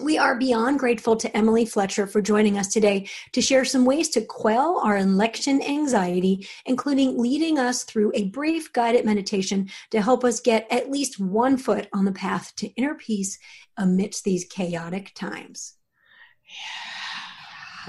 We 0.00 0.16
are 0.16 0.38
beyond 0.38 0.78
grateful 0.78 1.16
to 1.16 1.36
Emily 1.36 1.64
Fletcher 1.64 2.06
for 2.06 2.22
joining 2.22 2.56
us 2.56 2.68
today 2.68 3.08
to 3.32 3.40
share 3.40 3.64
some 3.64 3.84
ways 3.84 4.08
to 4.10 4.20
quell 4.20 4.78
our 4.78 4.96
election 4.96 5.60
anxiety, 5.60 6.46
including 6.66 7.18
leading 7.18 7.58
us 7.58 7.82
through 7.82 8.12
a 8.14 8.28
brief 8.28 8.72
guided 8.72 9.04
meditation 9.04 9.68
to 9.90 10.00
help 10.00 10.22
us 10.22 10.38
get 10.38 10.70
at 10.70 10.90
least 10.90 11.18
one 11.18 11.56
foot 11.56 11.88
on 11.92 12.04
the 12.04 12.12
path 12.12 12.54
to 12.56 12.68
inner 12.74 12.94
peace 12.94 13.38
amidst 13.76 14.22
these 14.22 14.44
chaotic 14.44 15.12
times. 15.14 15.74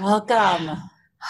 Welcome. 0.00 0.78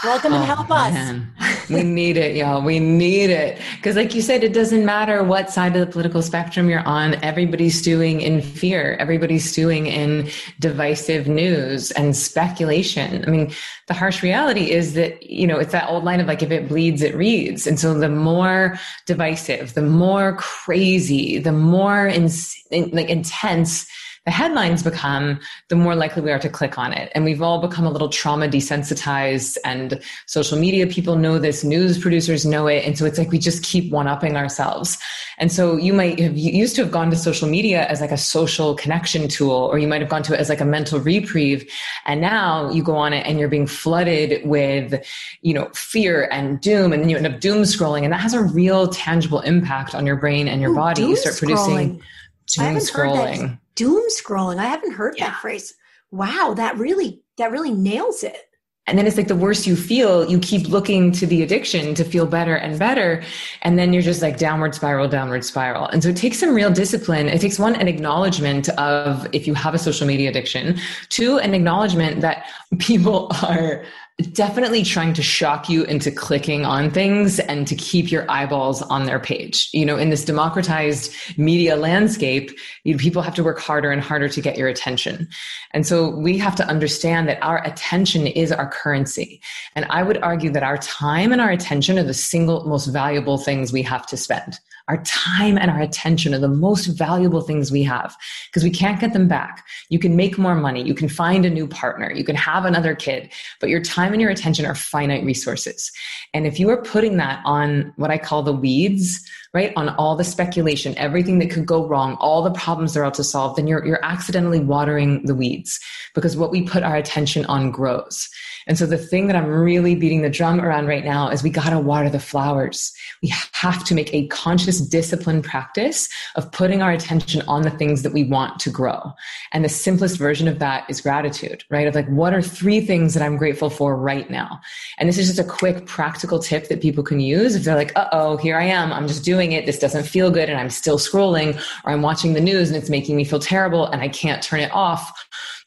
Welcome 0.04 0.32
and 0.32 0.44
oh, 0.44 0.46
help 0.46 0.70
us. 0.70 0.94
Man. 0.94 1.30
we 1.68 1.82
need 1.82 2.16
it, 2.16 2.36
y'all. 2.36 2.62
We 2.62 2.78
need 2.78 3.28
it. 3.28 3.60
Because, 3.76 3.96
like 3.96 4.14
you 4.14 4.22
said, 4.22 4.44
it 4.44 4.54
doesn't 4.54 4.84
matter 4.84 5.22
what 5.24 5.50
side 5.50 5.74
of 5.76 5.84
the 5.84 5.92
political 5.92 6.22
spectrum 6.22 6.70
you're 6.70 6.86
on. 6.86 7.14
Everybody's 7.24 7.78
stewing 7.78 8.20
in 8.20 8.40
fear. 8.40 8.96
Everybody's 9.00 9.50
stewing 9.50 9.88
in 9.88 10.30
divisive 10.58 11.26
news 11.26 11.90
and 11.90 12.16
speculation. 12.16 13.24
I 13.26 13.30
mean, 13.30 13.52
the 13.88 13.94
harsh 13.94 14.22
reality 14.22 14.70
is 14.70 14.94
that, 14.94 15.22
you 15.24 15.46
know, 15.46 15.58
it's 15.58 15.72
that 15.72 15.90
old 15.90 16.04
line 16.04 16.20
of 16.20 16.28
like, 16.28 16.42
if 16.42 16.52
it 16.52 16.68
bleeds, 16.68 17.02
it 17.02 17.14
reads. 17.14 17.66
And 17.66 17.78
so 17.78 17.92
the 17.92 18.08
more 18.08 18.78
divisive, 19.06 19.74
the 19.74 19.82
more 19.82 20.36
crazy, 20.36 21.38
the 21.38 21.52
more 21.52 22.06
in, 22.06 22.30
in, 22.70 22.90
like 22.90 23.10
intense 23.10 23.86
the 24.26 24.30
headlines 24.30 24.82
become, 24.82 25.40
the 25.68 25.76
more 25.76 25.94
likely 25.94 26.20
we 26.20 26.30
are 26.30 26.38
to 26.38 26.48
click 26.50 26.76
on 26.76 26.92
it. 26.92 27.10
And 27.14 27.24
we've 27.24 27.40
all 27.40 27.58
become 27.58 27.86
a 27.86 27.90
little 27.90 28.10
trauma 28.10 28.48
desensitized 28.48 29.56
and 29.64 29.98
social 30.26 30.58
media 30.58 30.86
people 30.86 31.16
know 31.16 31.38
this, 31.38 31.64
news 31.64 31.98
producers 31.98 32.44
know 32.44 32.66
it. 32.66 32.84
And 32.84 32.98
so 32.98 33.06
it's 33.06 33.16
like 33.16 33.30
we 33.30 33.38
just 33.38 33.64
keep 33.64 33.90
one 33.90 34.06
upping 34.06 34.36
ourselves. 34.36 34.98
And 35.38 35.50
so 35.50 35.78
you 35.78 35.94
might 35.94 36.20
have 36.20 36.36
you 36.36 36.52
used 36.52 36.76
to 36.76 36.82
have 36.82 36.90
gone 36.90 37.08
to 37.10 37.16
social 37.16 37.48
media 37.48 37.86
as 37.86 38.02
like 38.02 38.10
a 38.10 38.18
social 38.18 38.74
connection 38.74 39.26
tool, 39.26 39.52
or 39.52 39.78
you 39.78 39.88
might 39.88 40.02
have 40.02 40.10
gone 40.10 40.22
to 40.24 40.34
it 40.34 40.40
as 40.40 40.50
like 40.50 40.60
a 40.60 40.66
mental 40.66 41.00
reprieve. 41.00 41.66
And 42.04 42.20
now 42.20 42.70
you 42.70 42.82
go 42.82 42.96
on 42.96 43.14
it 43.14 43.26
and 43.26 43.38
you're 43.38 43.48
being 43.48 43.66
flooded 43.66 44.46
with, 44.46 45.02
you 45.40 45.54
know, 45.54 45.70
fear 45.74 46.28
and 46.30 46.60
doom. 46.60 46.92
And 46.92 47.02
then 47.02 47.08
you 47.08 47.16
end 47.16 47.26
up 47.26 47.40
doom 47.40 47.62
scrolling. 47.62 48.04
And 48.04 48.12
that 48.12 48.20
has 48.20 48.34
a 48.34 48.42
real 48.42 48.88
tangible 48.88 49.40
impact 49.40 49.94
on 49.94 50.04
your 50.04 50.16
brain 50.16 50.46
and 50.46 50.60
your 50.60 50.72
Ooh, 50.72 50.76
body. 50.76 51.02
You 51.02 51.16
start 51.16 51.38
producing 51.38 52.02
doom 52.46 52.76
scrolling 52.76 53.59
doom 53.74 54.02
scrolling. 54.10 54.58
I 54.58 54.66
haven't 54.66 54.92
heard 54.92 55.14
yeah. 55.16 55.26
that 55.26 55.40
phrase. 55.40 55.74
Wow, 56.10 56.54
that 56.56 56.76
really 56.78 57.22
that 57.38 57.52
really 57.52 57.72
nails 57.72 58.22
it. 58.22 58.50
And 58.86 58.98
then 58.98 59.06
it's 59.06 59.16
like 59.16 59.28
the 59.28 59.36
worse 59.36 59.68
you 59.68 59.76
feel, 59.76 60.28
you 60.28 60.40
keep 60.40 60.68
looking 60.68 61.12
to 61.12 61.24
the 61.24 61.42
addiction 61.42 61.94
to 61.94 62.02
feel 62.02 62.26
better 62.26 62.56
and 62.56 62.76
better. 62.76 63.22
And 63.62 63.78
then 63.78 63.92
you're 63.92 64.02
just 64.02 64.20
like 64.20 64.36
downward 64.36 64.74
spiral, 64.74 65.06
downward 65.06 65.44
spiral. 65.44 65.86
And 65.86 66.02
so 66.02 66.08
it 66.08 66.16
takes 66.16 66.40
some 66.40 66.52
real 66.52 66.72
discipline. 66.72 67.28
It 67.28 67.40
takes 67.40 67.56
one, 67.56 67.76
an 67.76 67.86
acknowledgement 67.86 68.68
of 68.70 69.28
if 69.32 69.46
you 69.46 69.54
have 69.54 69.74
a 69.74 69.78
social 69.78 70.08
media 70.08 70.30
addiction, 70.30 70.76
two, 71.08 71.38
an 71.38 71.54
acknowledgement 71.54 72.20
that 72.22 72.50
people 72.78 73.30
are 73.42 73.84
definitely 74.26 74.82
trying 74.82 75.12
to 75.14 75.22
shock 75.22 75.68
you 75.68 75.84
into 75.84 76.10
clicking 76.10 76.64
on 76.64 76.90
things 76.90 77.38
and 77.40 77.66
to 77.66 77.74
keep 77.74 78.10
your 78.10 78.30
eyeballs 78.30 78.82
on 78.82 79.04
their 79.04 79.20
page. 79.20 79.68
You 79.72 79.86
know, 79.86 79.96
in 79.96 80.10
this 80.10 80.24
democratized 80.24 81.12
media 81.38 81.76
landscape, 81.76 82.50
you 82.84 82.94
know, 82.94 82.98
people 82.98 83.22
have 83.22 83.34
to 83.34 83.44
work 83.44 83.60
harder 83.60 83.90
and 83.90 84.02
harder 84.02 84.28
to 84.28 84.40
get 84.40 84.58
your 84.58 84.68
attention. 84.68 85.28
And 85.72 85.86
so 85.86 86.08
we 86.08 86.38
have 86.38 86.56
to 86.56 86.66
understand 86.66 87.28
that 87.28 87.42
our 87.42 87.64
attention 87.66 88.26
is 88.26 88.52
our 88.52 88.70
currency. 88.70 89.40
And 89.74 89.86
I 89.90 90.02
would 90.02 90.18
argue 90.18 90.50
that 90.50 90.62
our 90.62 90.78
time 90.78 91.32
and 91.32 91.40
our 91.40 91.50
attention 91.50 91.98
are 91.98 92.02
the 92.02 92.14
single 92.14 92.64
most 92.66 92.86
valuable 92.86 93.38
things 93.38 93.72
we 93.72 93.82
have 93.82 94.06
to 94.06 94.16
spend. 94.16 94.58
Our 94.90 95.00
time 95.04 95.56
and 95.56 95.70
our 95.70 95.80
attention 95.80 96.34
are 96.34 96.40
the 96.40 96.48
most 96.48 96.86
valuable 96.86 97.42
things 97.42 97.70
we 97.70 97.84
have 97.84 98.16
because 98.48 98.64
we 98.64 98.70
can't 98.70 99.00
get 99.00 99.12
them 99.12 99.28
back. 99.28 99.64
You 99.88 100.00
can 100.00 100.16
make 100.16 100.36
more 100.36 100.56
money. 100.56 100.82
You 100.82 100.94
can 100.94 101.08
find 101.08 101.46
a 101.46 101.50
new 101.50 101.68
partner. 101.68 102.10
You 102.10 102.24
can 102.24 102.34
have 102.34 102.64
another 102.64 102.96
kid, 102.96 103.32
but 103.60 103.70
your 103.70 103.80
time 103.80 104.12
and 104.12 104.20
your 104.20 104.32
attention 104.32 104.66
are 104.66 104.74
finite 104.74 105.24
resources. 105.24 105.92
And 106.34 106.44
if 106.44 106.58
you 106.58 106.68
are 106.70 106.82
putting 106.82 107.18
that 107.18 107.40
on 107.44 107.92
what 107.98 108.10
I 108.10 108.18
call 108.18 108.42
the 108.42 108.52
weeds, 108.52 109.24
right? 109.52 109.72
On 109.76 109.88
all 109.90 110.16
the 110.16 110.24
speculation, 110.24 110.96
everything 110.96 111.38
that 111.40 111.50
could 111.50 111.66
go 111.66 111.86
wrong, 111.86 112.14
all 112.20 112.42
the 112.42 112.52
problems 112.52 112.94
they're 112.94 113.04
out 113.04 113.14
to 113.14 113.24
solve, 113.24 113.56
then 113.56 113.66
you're, 113.66 113.84
you're 113.84 114.04
accidentally 114.04 114.60
watering 114.60 115.24
the 115.24 115.34
weeds 115.34 115.80
because 116.14 116.36
what 116.36 116.50
we 116.50 116.62
put 116.62 116.82
our 116.82 116.96
attention 116.96 117.44
on 117.46 117.70
grows. 117.70 118.28
And 118.66 118.78
so 118.78 118.86
the 118.86 118.98
thing 118.98 119.26
that 119.26 119.36
I'm 119.36 119.48
really 119.48 119.94
beating 119.94 120.22
the 120.22 120.30
drum 120.30 120.60
around 120.60 120.86
right 120.86 121.04
now 121.04 121.28
is 121.28 121.42
we 121.42 121.50
got 121.50 121.70
to 121.70 121.78
water 121.78 122.08
the 122.08 122.20
flowers. 122.20 122.92
We 123.22 123.32
have 123.52 123.84
to 123.84 123.94
make 123.94 124.12
a 124.14 124.28
conscious 124.28 124.80
discipline 124.80 125.42
practice 125.42 126.08
of 126.36 126.52
putting 126.52 126.82
our 126.82 126.92
attention 126.92 127.42
on 127.48 127.62
the 127.62 127.70
things 127.70 128.02
that 128.02 128.12
we 128.12 128.24
want 128.24 128.60
to 128.60 128.70
grow. 128.70 129.12
And 129.52 129.64
the 129.64 129.68
simplest 129.68 130.18
version 130.18 130.46
of 130.46 130.58
that 130.58 130.88
is 130.88 131.00
gratitude, 131.00 131.64
right? 131.70 131.88
Of 131.88 131.94
like, 131.94 132.08
what 132.08 132.34
are 132.34 132.42
three 132.42 132.80
things 132.80 133.14
that 133.14 133.22
I'm 133.22 133.36
grateful 133.36 133.70
for 133.70 133.96
right 133.96 134.30
now? 134.30 134.60
And 134.98 135.08
this 135.08 135.18
is 135.18 135.26
just 135.26 135.40
a 135.40 135.44
quick 135.44 135.86
practical 135.86 136.38
tip 136.38 136.68
that 136.68 136.82
people 136.82 137.02
can 137.02 137.18
use 137.18 137.56
if 137.56 137.64
they're 137.64 137.74
like, 137.74 137.96
uh 137.96 138.08
oh, 138.12 138.36
here 138.36 138.56
I 138.56 138.64
am. 138.64 138.92
I'm 138.92 139.08
just 139.08 139.24
doing 139.24 139.39
it. 139.52 139.66
This 139.66 139.78
doesn't 139.78 140.04
feel 140.04 140.30
good. 140.30 140.48
And 140.48 140.58
I'm 140.58 140.70
still 140.70 140.98
scrolling 140.98 141.60
or 141.84 141.92
I'm 141.92 142.02
watching 142.02 142.34
the 142.34 142.40
news 142.40 142.68
and 142.68 142.76
it's 142.76 142.90
making 142.90 143.16
me 143.16 143.24
feel 143.24 143.40
terrible 143.40 143.86
and 143.86 144.00
I 144.00 144.08
can't 144.08 144.42
turn 144.42 144.60
it 144.60 144.70
off 144.72 145.12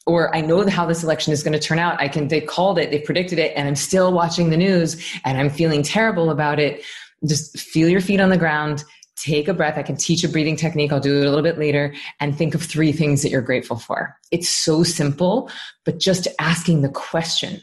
or 0.06 0.34
I 0.34 0.40
know 0.40 0.66
how 0.68 0.86
this 0.86 1.02
election 1.02 1.32
is 1.32 1.42
going 1.42 1.54
to 1.54 1.58
turn 1.58 1.78
out. 1.78 2.00
I 2.00 2.08
can, 2.08 2.28
they 2.28 2.40
called 2.40 2.78
it, 2.78 2.90
they 2.90 2.98
predicted 2.98 3.38
it, 3.38 3.52
and 3.56 3.66
I'm 3.66 3.76
still 3.76 4.12
watching 4.12 4.50
the 4.50 4.56
news 4.56 5.02
and 5.24 5.38
I'm 5.38 5.50
feeling 5.50 5.82
terrible 5.82 6.30
about 6.30 6.58
it. 6.58 6.82
Just 7.26 7.58
feel 7.58 7.88
your 7.88 8.02
feet 8.02 8.20
on 8.20 8.28
the 8.28 8.36
ground, 8.36 8.84
take 9.16 9.48
a 9.48 9.54
breath. 9.54 9.78
I 9.78 9.82
can 9.82 9.96
teach 9.96 10.22
a 10.24 10.28
breathing 10.28 10.56
technique. 10.56 10.92
I'll 10.92 11.00
do 11.00 11.16
it 11.16 11.26
a 11.26 11.30
little 11.30 11.42
bit 11.42 11.58
later 11.58 11.94
and 12.20 12.36
think 12.36 12.54
of 12.54 12.62
three 12.62 12.92
things 12.92 13.22
that 13.22 13.30
you're 13.30 13.40
grateful 13.40 13.78
for. 13.78 14.14
It's 14.30 14.48
so 14.48 14.82
simple, 14.82 15.50
but 15.84 15.98
just 15.98 16.28
asking 16.38 16.82
the 16.82 16.90
question, 16.90 17.60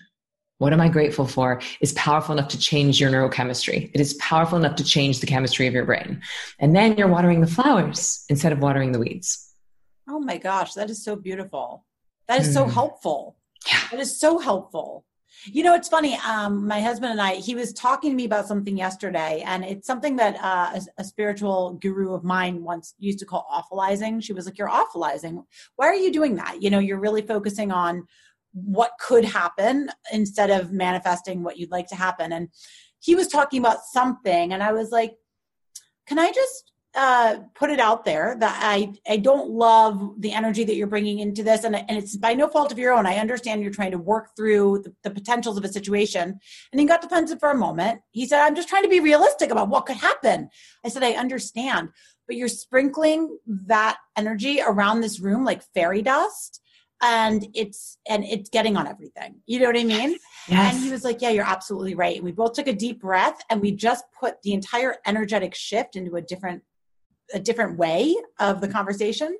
what 0.62 0.74
am 0.74 0.80
I 0.80 0.90
grateful 0.90 1.26
for 1.26 1.60
is 1.80 1.92
powerful 1.94 2.34
enough 2.34 2.50
to 2.50 2.60
change 2.60 3.02
your 3.02 3.10
neurochemistry. 3.10 3.90
It 3.96 4.00
is 4.00 4.14
powerful 4.16 4.60
enough 4.60 4.76
to 4.76 4.84
change 4.84 5.20
the 5.20 5.26
chemistry 5.26 5.66
of 5.66 5.74
your 5.74 5.86
brain. 5.86 6.22
And 6.60 6.76
then 6.76 6.96
you're 6.98 7.08
watering 7.08 7.42
the 7.42 7.48
flowers 7.48 8.24
instead 8.30 8.52
of 8.52 8.60
watering 8.60 8.92
the 8.92 9.00
weeds. 9.00 9.56
Oh 10.08 10.20
my 10.20 10.38
gosh, 10.38 10.76
that 10.76 10.92
is 10.92 11.04
so 11.04 11.16
beautiful. 11.16 11.84
That 12.28 12.42
is 12.42 12.54
so 12.54 12.66
mm. 12.66 12.72
helpful. 12.72 13.38
Yeah. 13.68 13.80
That 13.90 14.00
is 14.00 14.20
so 14.20 14.38
helpful. 14.38 15.04
You 15.46 15.64
know, 15.64 15.74
it's 15.74 15.88
funny. 15.88 16.16
Um, 16.18 16.68
my 16.68 16.80
husband 16.80 17.14
and 17.14 17.22
I, 17.22 17.36
he 17.36 17.56
was 17.56 17.74
talking 17.74 18.12
to 18.12 18.16
me 18.16 18.26
about 18.26 18.48
something 18.48 18.78
yesterday, 18.78 19.44
and 19.44 19.66
it's 19.66 19.88
something 19.88 20.18
that 20.18 20.36
uh, 20.44 20.80
a, 20.80 21.02
a, 21.02 21.04
spiritual 21.04 21.80
guru 21.82 22.14
of 22.14 22.24
mine 22.24 22.64
once 22.64 22.94
used 23.00 23.18
to 23.20 23.26
call 23.26 23.48
awfulizing. 23.52 24.24
She 24.24 24.34
was 24.34 24.46
like, 24.46 24.60
You're 24.60 24.70
awfulizing. 24.70 25.44
Why 25.78 25.88
are 25.88 25.96
you 25.96 26.12
doing 26.12 26.36
that? 26.36 26.62
You 26.62 26.70
know, 26.70 26.78
you're 26.78 27.00
really 27.00 27.24
focusing 27.24 27.72
on 27.72 28.06
what 28.54 28.92
could 29.00 29.26
happen 29.26 29.90
instead 30.12 30.50
of 30.50 30.72
manifesting 30.72 31.44
what 31.44 31.58
you'd 31.58 31.72
like 31.72 31.88
to 31.88 31.96
happen. 31.96 32.32
And 32.32 32.50
he 33.00 33.16
was 33.16 33.28
talking 33.28 33.60
about 33.60 33.84
something, 33.92 34.54
and 34.54 34.62
I 34.62 34.74
was 34.74 34.92
like, 34.92 35.16
Can 36.08 36.20
I 36.20 36.32
just 36.32 36.72
uh, 36.94 37.38
put 37.56 37.70
it 37.70 37.80
out 37.80 38.04
there 38.04 38.36
that 38.38 38.60
I, 38.62 38.94
I 39.08 39.18
don't 39.18 39.50
love 39.50 40.20
the 40.20 40.34
energy 40.34 40.64
that 40.66 40.76
you're 40.76 40.88
bringing 40.88 41.20
into 41.20 41.42
this. 41.42 41.64
And, 41.64 41.76
and 41.76 41.92
it's 41.92 42.18
by 42.18 42.34
no 42.34 42.48
fault 42.48 42.72
of 42.72 42.80
your 42.80 42.94
own. 42.94 43.06
I 43.06 43.16
understand 43.16 43.62
you're 43.62 43.72
trying 43.72 43.92
to 43.92 43.98
work 43.98 44.30
through 44.36 44.84
the, 44.84 44.94
the 45.04 45.12
potentials 45.12 45.58
of 45.58 45.64
a 45.64 45.72
situation. 45.72 46.38
And 46.72 46.80
he 46.82 46.86
got 46.86 47.02
defensive 47.02 47.40
for 47.40 47.52
a 47.52 47.58
moment. 47.58 48.02
He 48.12 48.28
said, 48.28 48.42
I'm 48.42 48.56
just 48.56 48.68
trying 48.68 48.84
to 48.84 48.90
be 48.90 49.00
realistic 49.00 49.52
about 49.52 49.70
what 49.70 49.86
could 49.86 49.98
happen. 49.98 50.50
I 50.84 50.90
said, 50.90 51.04
I 51.04 51.12
understand, 51.12 51.90
but 52.28 52.36
you're 52.36 52.50
sprinkling 52.50 53.38
that 53.48 53.98
energy 54.18 54.60
around 54.62 55.00
this 55.00 55.22
room 55.22 55.46
like 55.46 55.64
fairy 55.74 56.02
dust 56.02 56.62
and 57.02 57.48
it's 57.54 57.98
and 58.08 58.24
it's 58.24 58.50
getting 58.50 58.78
on 58.78 58.88
everything. 58.88 59.36
You 59.46 59.60
know 59.60 59.68
what 59.68 59.78
i 59.78 59.84
mean? 59.84 60.18
Yes. 60.48 60.74
and 60.74 60.84
he 60.84 60.92
was 60.92 61.04
like 61.04 61.22
yeah 61.22 61.30
you're 61.30 61.46
absolutely 61.48 61.96
right. 61.96 62.16
And 62.16 62.26
we 62.26 62.32
both 62.32 62.54
took 62.54 62.68
a 62.68 62.74
deep 62.74 63.02
breath 63.02 63.42
and 63.50 63.62
we 63.62 63.72
just 63.72 64.06
put 64.18 64.42
the 64.44 64.54
entire 64.54 64.96
energetic 65.06 65.56
shift 65.56 65.96
into 65.96 66.16
a 66.16 66.22
different 66.22 66.64
a 67.34 67.40
different 67.40 67.78
way 67.78 68.16
of 68.40 68.60
the 68.60 68.68
conversation. 68.68 69.38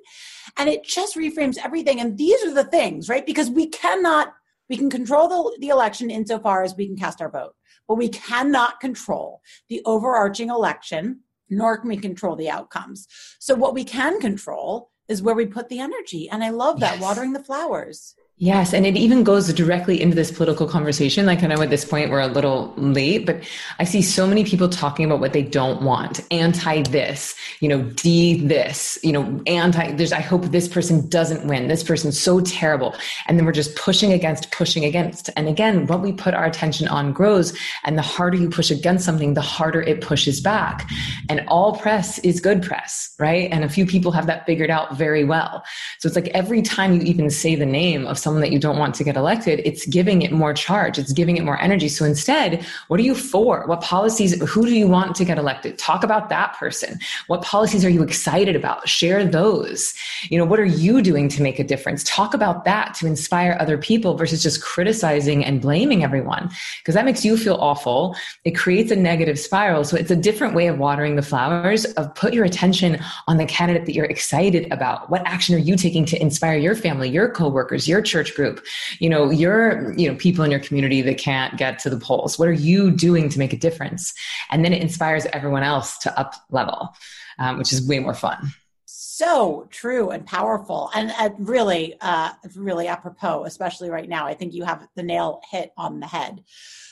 And 0.56 0.68
it 0.68 0.82
just 0.82 1.14
reframes 1.14 1.58
everything. 1.62 2.00
And 2.00 2.16
these 2.16 2.42
are 2.42 2.54
the 2.54 2.64
things 2.64 3.08
right? 3.08 3.26
Because 3.26 3.50
we 3.50 3.68
cannot 3.68 4.34
we 4.68 4.76
can 4.78 4.88
control 4.88 5.28
the, 5.28 5.58
the 5.60 5.68
election 5.68 6.10
insofar 6.10 6.62
as 6.62 6.74
we 6.76 6.86
can 6.86 6.96
cast 6.96 7.20
our 7.20 7.30
vote 7.30 7.54
but 7.88 7.96
we 7.96 8.08
cannot 8.08 8.80
control 8.80 9.42
the 9.68 9.82
overarching 9.84 10.48
election 10.48 11.20
nor 11.52 11.76
can 11.76 11.88
we 11.88 11.96
control 11.98 12.34
the 12.34 12.48
outcomes. 12.48 13.06
So 13.38 13.54
what 13.54 13.74
we 13.74 13.84
can 13.84 14.18
control 14.20 14.90
is 15.12 15.22
where 15.22 15.34
we 15.34 15.46
put 15.46 15.68
the 15.68 15.78
energy 15.78 16.28
and 16.30 16.42
i 16.42 16.48
love 16.48 16.80
that 16.80 16.94
yes. 16.94 17.02
watering 17.02 17.32
the 17.32 17.44
flowers 17.44 18.16
Yes, 18.42 18.74
and 18.74 18.84
it 18.84 18.96
even 18.96 19.22
goes 19.22 19.52
directly 19.54 20.02
into 20.02 20.16
this 20.16 20.32
political 20.32 20.66
conversation. 20.66 21.26
Like 21.26 21.44
I 21.44 21.46
know 21.46 21.62
at 21.62 21.70
this 21.70 21.84
point 21.84 22.10
we're 22.10 22.18
a 22.18 22.26
little 22.26 22.74
late, 22.76 23.24
but 23.24 23.40
I 23.78 23.84
see 23.84 24.02
so 24.02 24.26
many 24.26 24.42
people 24.42 24.68
talking 24.68 25.04
about 25.04 25.20
what 25.20 25.32
they 25.32 25.42
don't 25.44 25.82
want. 25.82 26.20
Anti 26.32 26.82
this, 26.82 27.36
you 27.60 27.68
know, 27.68 27.82
D 27.82 28.44
this, 28.44 28.98
you 29.04 29.12
know, 29.12 29.40
anti 29.46 29.92
there's 29.92 30.10
I 30.10 30.18
hope 30.18 30.46
this 30.46 30.66
person 30.66 31.08
doesn't 31.08 31.46
win. 31.46 31.68
This 31.68 31.84
person's 31.84 32.18
so 32.18 32.40
terrible. 32.40 32.96
And 33.28 33.38
then 33.38 33.46
we're 33.46 33.52
just 33.52 33.76
pushing 33.76 34.12
against, 34.12 34.50
pushing 34.50 34.84
against. 34.84 35.30
And 35.36 35.46
again, 35.46 35.86
what 35.86 36.00
we 36.00 36.10
put 36.10 36.34
our 36.34 36.44
attention 36.44 36.88
on 36.88 37.12
grows. 37.12 37.56
And 37.84 37.96
the 37.96 38.02
harder 38.02 38.38
you 38.38 38.50
push 38.50 38.72
against 38.72 39.04
something, 39.04 39.34
the 39.34 39.40
harder 39.40 39.82
it 39.82 40.00
pushes 40.00 40.40
back. 40.40 40.90
And 41.28 41.44
all 41.46 41.76
press 41.76 42.18
is 42.18 42.40
good 42.40 42.60
press, 42.60 43.14
right? 43.20 43.48
And 43.52 43.62
a 43.62 43.68
few 43.68 43.86
people 43.86 44.10
have 44.10 44.26
that 44.26 44.46
figured 44.46 44.68
out 44.68 44.96
very 44.96 45.22
well. 45.22 45.62
So 46.00 46.08
it's 46.08 46.16
like 46.16 46.26
every 46.34 46.62
time 46.62 46.92
you 46.92 47.02
even 47.02 47.30
say 47.30 47.54
the 47.54 47.64
name 47.64 48.04
of 48.04 48.18
someone 48.18 48.31
someone 48.32 48.40
that 48.40 48.52
you 48.52 48.58
don't 48.58 48.78
want 48.78 48.94
to 48.94 49.04
get 49.04 49.14
elected, 49.14 49.60
it's 49.66 49.84
giving 49.84 50.22
it 50.22 50.32
more 50.32 50.54
charge. 50.54 50.98
It's 50.98 51.12
giving 51.12 51.36
it 51.36 51.44
more 51.44 51.60
energy. 51.60 51.88
So 51.88 52.06
instead, 52.06 52.64
what 52.88 52.98
are 52.98 53.02
you 53.02 53.14
for? 53.14 53.66
What 53.66 53.82
policies, 53.82 54.40
who 54.48 54.64
do 54.64 54.74
you 54.74 54.88
want 54.88 55.14
to 55.16 55.24
get 55.26 55.36
elected? 55.36 55.78
Talk 55.78 56.02
about 56.02 56.30
that 56.30 56.54
person. 56.54 56.98
What 57.26 57.42
policies 57.42 57.84
are 57.84 57.90
you 57.90 58.02
excited 58.02 58.56
about? 58.56 58.88
Share 58.88 59.22
those. 59.22 59.92
You 60.30 60.38
know, 60.38 60.46
what 60.46 60.58
are 60.58 60.64
you 60.64 61.02
doing 61.02 61.28
to 61.28 61.42
make 61.42 61.58
a 61.58 61.64
difference? 61.64 62.04
Talk 62.04 62.32
about 62.32 62.64
that 62.64 62.94
to 62.94 63.06
inspire 63.06 63.54
other 63.60 63.76
people 63.76 64.16
versus 64.16 64.42
just 64.42 64.62
criticizing 64.62 65.44
and 65.44 65.60
blaming 65.60 66.02
everyone 66.02 66.50
because 66.78 66.94
that 66.94 67.04
makes 67.04 67.26
you 67.26 67.36
feel 67.36 67.56
awful. 67.56 68.16
It 68.44 68.52
creates 68.52 68.90
a 68.90 68.96
negative 68.96 69.38
spiral. 69.38 69.84
So 69.84 69.96
it's 69.98 70.10
a 70.10 70.16
different 70.16 70.54
way 70.54 70.68
of 70.68 70.78
watering 70.78 71.16
the 71.16 71.22
flowers 71.22 71.84
of 71.84 72.14
put 72.14 72.32
your 72.32 72.46
attention 72.46 72.98
on 73.28 73.36
the 73.36 73.44
candidate 73.44 73.84
that 73.84 73.94
you're 73.94 74.06
excited 74.06 74.72
about. 74.72 75.10
What 75.10 75.22
action 75.26 75.54
are 75.54 75.58
you 75.58 75.76
taking 75.76 76.06
to 76.06 76.22
inspire 76.22 76.56
your 76.56 76.74
family, 76.74 77.10
your 77.10 77.28
coworkers, 77.28 77.86
your 77.86 78.00
church 78.00 78.21
church 78.22 78.34
group. 78.34 78.64
You 78.98 79.08
know 79.08 79.30
you're 79.30 79.92
you 79.98 80.10
know 80.10 80.16
people 80.16 80.44
in 80.44 80.50
your 80.50 80.60
community 80.60 81.02
that 81.02 81.18
can't 81.18 81.56
get 81.56 81.78
to 81.80 81.90
the 81.90 81.98
polls. 81.98 82.38
What 82.38 82.48
are 82.48 82.52
you 82.52 82.90
doing 82.90 83.28
to 83.30 83.38
make 83.38 83.52
a 83.52 83.56
difference? 83.58 84.12
And 84.50 84.64
then 84.64 84.72
it 84.72 84.82
inspires 84.82 85.26
everyone 85.32 85.62
else 85.62 85.98
to 85.98 86.18
up 86.18 86.34
level 86.50 86.94
um, 87.38 87.58
which 87.58 87.72
is 87.72 87.86
way 87.86 87.98
more 87.98 88.14
fun. 88.14 88.52
So 88.86 89.66
true 89.70 90.10
and 90.10 90.26
powerful. 90.26 90.90
And 90.94 91.12
uh, 91.18 91.30
really 91.38 91.96
uh, 92.00 92.32
really 92.54 92.88
apropos 92.88 93.44
especially 93.44 93.90
right 93.90 94.08
now 94.08 94.26
i 94.26 94.34
think 94.34 94.54
you 94.54 94.64
have 94.64 94.86
the 94.96 95.02
nail 95.02 95.40
hit 95.50 95.72
on 95.76 96.00
the 96.00 96.06
head. 96.06 96.42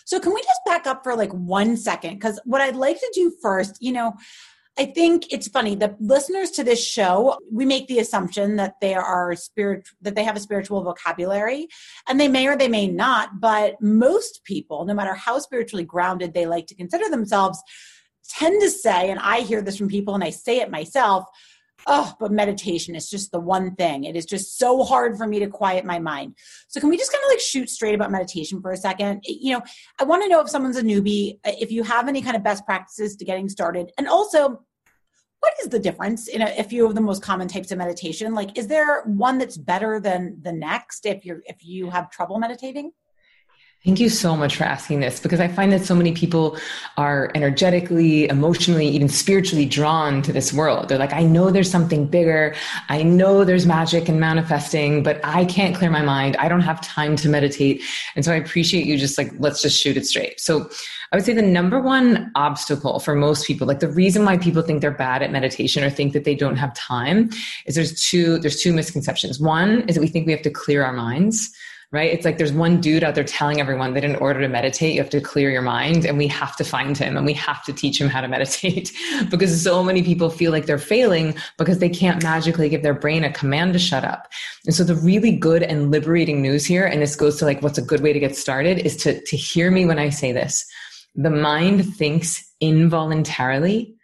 So 0.04 0.18
can 0.18 0.34
we 0.34 0.42
just 0.42 0.60
back 0.66 0.86
up 0.86 1.04
for 1.04 1.14
like 1.14 1.32
one 1.32 1.76
second? 1.76 2.14
Because 2.14 2.40
what 2.44 2.60
i'd 2.60 2.76
like 2.76 2.98
to 2.98 3.12
do 3.14 3.32
first 3.42 3.78
you 3.80 3.92
know 3.92 4.14
I 4.80 4.86
think 4.86 5.30
it's 5.30 5.46
funny. 5.46 5.74
The 5.74 5.94
listeners 6.00 6.50
to 6.52 6.64
this 6.64 6.82
show, 6.82 7.36
we 7.52 7.66
make 7.66 7.86
the 7.86 7.98
assumption 7.98 8.56
that 8.56 8.76
they 8.80 8.94
are 8.94 9.36
spirit 9.36 9.86
that 10.00 10.14
they 10.14 10.24
have 10.24 10.38
a 10.38 10.40
spiritual 10.40 10.82
vocabulary, 10.82 11.68
and 12.08 12.18
they 12.18 12.28
may 12.28 12.46
or 12.46 12.56
they 12.56 12.66
may 12.66 12.88
not. 12.88 13.40
But 13.40 13.74
most 13.82 14.42
people, 14.44 14.86
no 14.86 14.94
matter 14.94 15.12
how 15.12 15.38
spiritually 15.38 15.84
grounded 15.84 16.32
they 16.32 16.46
like 16.46 16.66
to 16.68 16.74
consider 16.74 17.10
themselves, 17.10 17.62
tend 18.26 18.62
to 18.62 18.70
say, 18.70 19.10
and 19.10 19.20
I 19.20 19.40
hear 19.40 19.60
this 19.60 19.76
from 19.76 19.88
people, 19.88 20.14
and 20.14 20.24
I 20.24 20.30
say 20.30 20.60
it 20.60 20.70
myself. 20.70 21.26
Oh, 21.86 22.14
but 22.18 22.32
meditation 22.32 22.94
is 22.94 23.10
just 23.10 23.32
the 23.32 23.40
one 23.40 23.74
thing. 23.74 24.04
It 24.04 24.16
is 24.16 24.24
just 24.24 24.58
so 24.58 24.82
hard 24.82 25.18
for 25.18 25.26
me 25.26 25.40
to 25.40 25.46
quiet 25.46 25.84
my 25.84 25.98
mind. 25.98 26.36
So, 26.68 26.80
can 26.80 26.88
we 26.88 26.96
just 26.96 27.12
kind 27.12 27.22
of 27.22 27.30
like 27.30 27.40
shoot 27.40 27.68
straight 27.68 27.94
about 27.94 28.10
meditation 28.10 28.62
for 28.62 28.70
a 28.70 28.78
second? 28.78 29.24
You 29.26 29.54
know, 29.54 29.62
I 29.98 30.04
want 30.04 30.22
to 30.22 30.28
know 30.30 30.40
if 30.40 30.48
someone's 30.48 30.78
a 30.78 30.82
newbie, 30.82 31.38
if 31.44 31.70
you 31.70 31.82
have 31.82 32.08
any 32.08 32.22
kind 32.22 32.36
of 32.36 32.42
best 32.42 32.64
practices 32.64 33.16
to 33.16 33.26
getting 33.26 33.50
started, 33.50 33.92
and 33.98 34.08
also 34.08 34.62
what 35.40 35.54
is 35.62 35.68
the 35.68 35.78
difference 35.78 36.28
in 36.28 36.42
a, 36.42 36.54
a, 36.58 36.62
few 36.62 36.86
of 36.86 36.94
the 36.94 37.00
most 37.00 37.22
common 37.22 37.48
types 37.48 37.72
of 37.72 37.78
meditation 37.78 38.34
like 38.34 38.56
is 38.56 38.68
there 38.68 39.02
one 39.04 39.38
that's 39.38 39.56
better 39.56 39.98
than 40.00 40.38
the 40.42 40.52
next 40.52 41.06
if 41.06 41.24
you're 41.24 41.42
if 41.46 41.64
you 41.64 41.90
have 41.90 42.10
trouble 42.10 42.38
meditating 42.38 42.92
Thank 43.82 43.98
you 43.98 44.10
so 44.10 44.36
much 44.36 44.56
for 44.56 44.64
asking 44.64 45.00
this 45.00 45.20
because 45.20 45.40
I 45.40 45.48
find 45.48 45.72
that 45.72 45.86
so 45.86 45.94
many 45.94 46.12
people 46.12 46.58
are 46.98 47.30
energetically, 47.34 48.28
emotionally, 48.28 48.86
even 48.86 49.08
spiritually 49.08 49.64
drawn 49.64 50.20
to 50.20 50.34
this 50.34 50.52
world. 50.52 50.90
They're 50.90 50.98
like, 50.98 51.14
I 51.14 51.22
know 51.22 51.50
there's 51.50 51.70
something 51.70 52.06
bigger. 52.06 52.54
I 52.90 53.02
know 53.02 53.42
there's 53.42 53.64
magic 53.64 54.10
and 54.10 54.20
manifesting, 54.20 55.02
but 55.02 55.18
I 55.24 55.46
can't 55.46 55.74
clear 55.74 55.90
my 55.90 56.02
mind. 56.02 56.36
I 56.36 56.46
don't 56.46 56.60
have 56.60 56.82
time 56.82 57.16
to 57.16 57.30
meditate. 57.30 57.82
And 58.16 58.22
so 58.22 58.32
I 58.32 58.36
appreciate 58.36 58.84
you 58.84 58.98
just 58.98 59.16
like, 59.16 59.32
let's 59.38 59.62
just 59.62 59.80
shoot 59.80 59.96
it 59.96 60.04
straight. 60.04 60.40
So 60.40 60.68
I 61.12 61.16
would 61.16 61.24
say 61.24 61.32
the 61.32 61.42
number 61.42 61.80
one 61.80 62.30
obstacle 62.36 63.00
for 63.00 63.14
most 63.14 63.46
people, 63.46 63.66
like 63.66 63.80
the 63.80 63.88
reason 63.88 64.24
why 64.24 64.38
people 64.38 64.62
think 64.62 64.80
they're 64.80 64.92
bad 64.92 65.22
at 65.22 65.32
meditation 65.32 65.82
or 65.82 65.90
think 65.90 66.12
that 66.12 66.24
they 66.24 66.36
don't 66.36 66.56
have 66.56 66.72
time 66.74 67.30
is 67.66 67.74
there's 67.74 68.00
two, 68.00 68.38
there's 68.38 68.60
two 68.60 68.72
misconceptions. 68.72 69.40
One 69.40 69.82
is 69.88 69.96
that 69.96 70.00
we 70.00 70.06
think 70.06 70.26
we 70.26 70.32
have 70.32 70.42
to 70.42 70.50
clear 70.50 70.84
our 70.84 70.92
minds 70.92 71.52
right? 71.92 72.12
It's 72.12 72.24
like 72.24 72.38
there's 72.38 72.52
one 72.52 72.80
dude 72.80 73.02
out 73.02 73.16
there 73.16 73.24
telling 73.24 73.60
everyone 73.60 73.94
that 73.94 74.04
in 74.04 74.14
order 74.16 74.40
to 74.40 74.48
meditate, 74.48 74.94
you 74.94 75.00
have 75.00 75.10
to 75.10 75.20
clear 75.20 75.50
your 75.50 75.62
mind, 75.62 76.04
and 76.04 76.16
we 76.16 76.28
have 76.28 76.54
to 76.56 76.64
find 76.64 76.96
him 76.96 77.16
and 77.16 77.26
we 77.26 77.32
have 77.32 77.64
to 77.64 77.72
teach 77.72 78.00
him 78.00 78.08
how 78.08 78.20
to 78.20 78.28
meditate 78.28 78.92
because 79.30 79.62
so 79.62 79.82
many 79.82 80.02
people 80.02 80.30
feel 80.30 80.52
like 80.52 80.66
they're 80.66 80.78
failing 80.78 81.34
because 81.58 81.80
they 81.80 81.88
can't 81.88 82.22
magically 82.22 82.68
give 82.68 82.82
their 82.82 82.94
brain 82.94 83.24
a 83.24 83.32
command 83.32 83.72
to 83.72 83.78
shut 83.78 84.04
up. 84.04 84.28
And 84.66 84.74
so 84.74 84.84
the 84.84 84.94
really 84.94 85.34
good 85.34 85.62
and 85.64 85.90
liberating 85.90 86.40
news 86.40 86.64
here, 86.64 86.86
and 86.86 87.02
this 87.02 87.16
goes 87.16 87.38
to 87.38 87.44
like 87.44 87.60
what's 87.60 87.78
a 87.78 87.82
good 87.82 88.02
way 88.02 88.12
to 88.12 88.20
get 88.20 88.36
started, 88.36 88.78
is 88.78 88.96
to, 88.98 89.20
to 89.22 89.36
hear 89.36 89.70
me 89.70 89.84
when 89.84 89.98
I 89.98 90.10
say 90.10 90.30
this. 90.30 90.66
The 91.14 91.30
mind 91.30 91.94
thinks 91.94 92.44
involuntarily, 92.60 93.96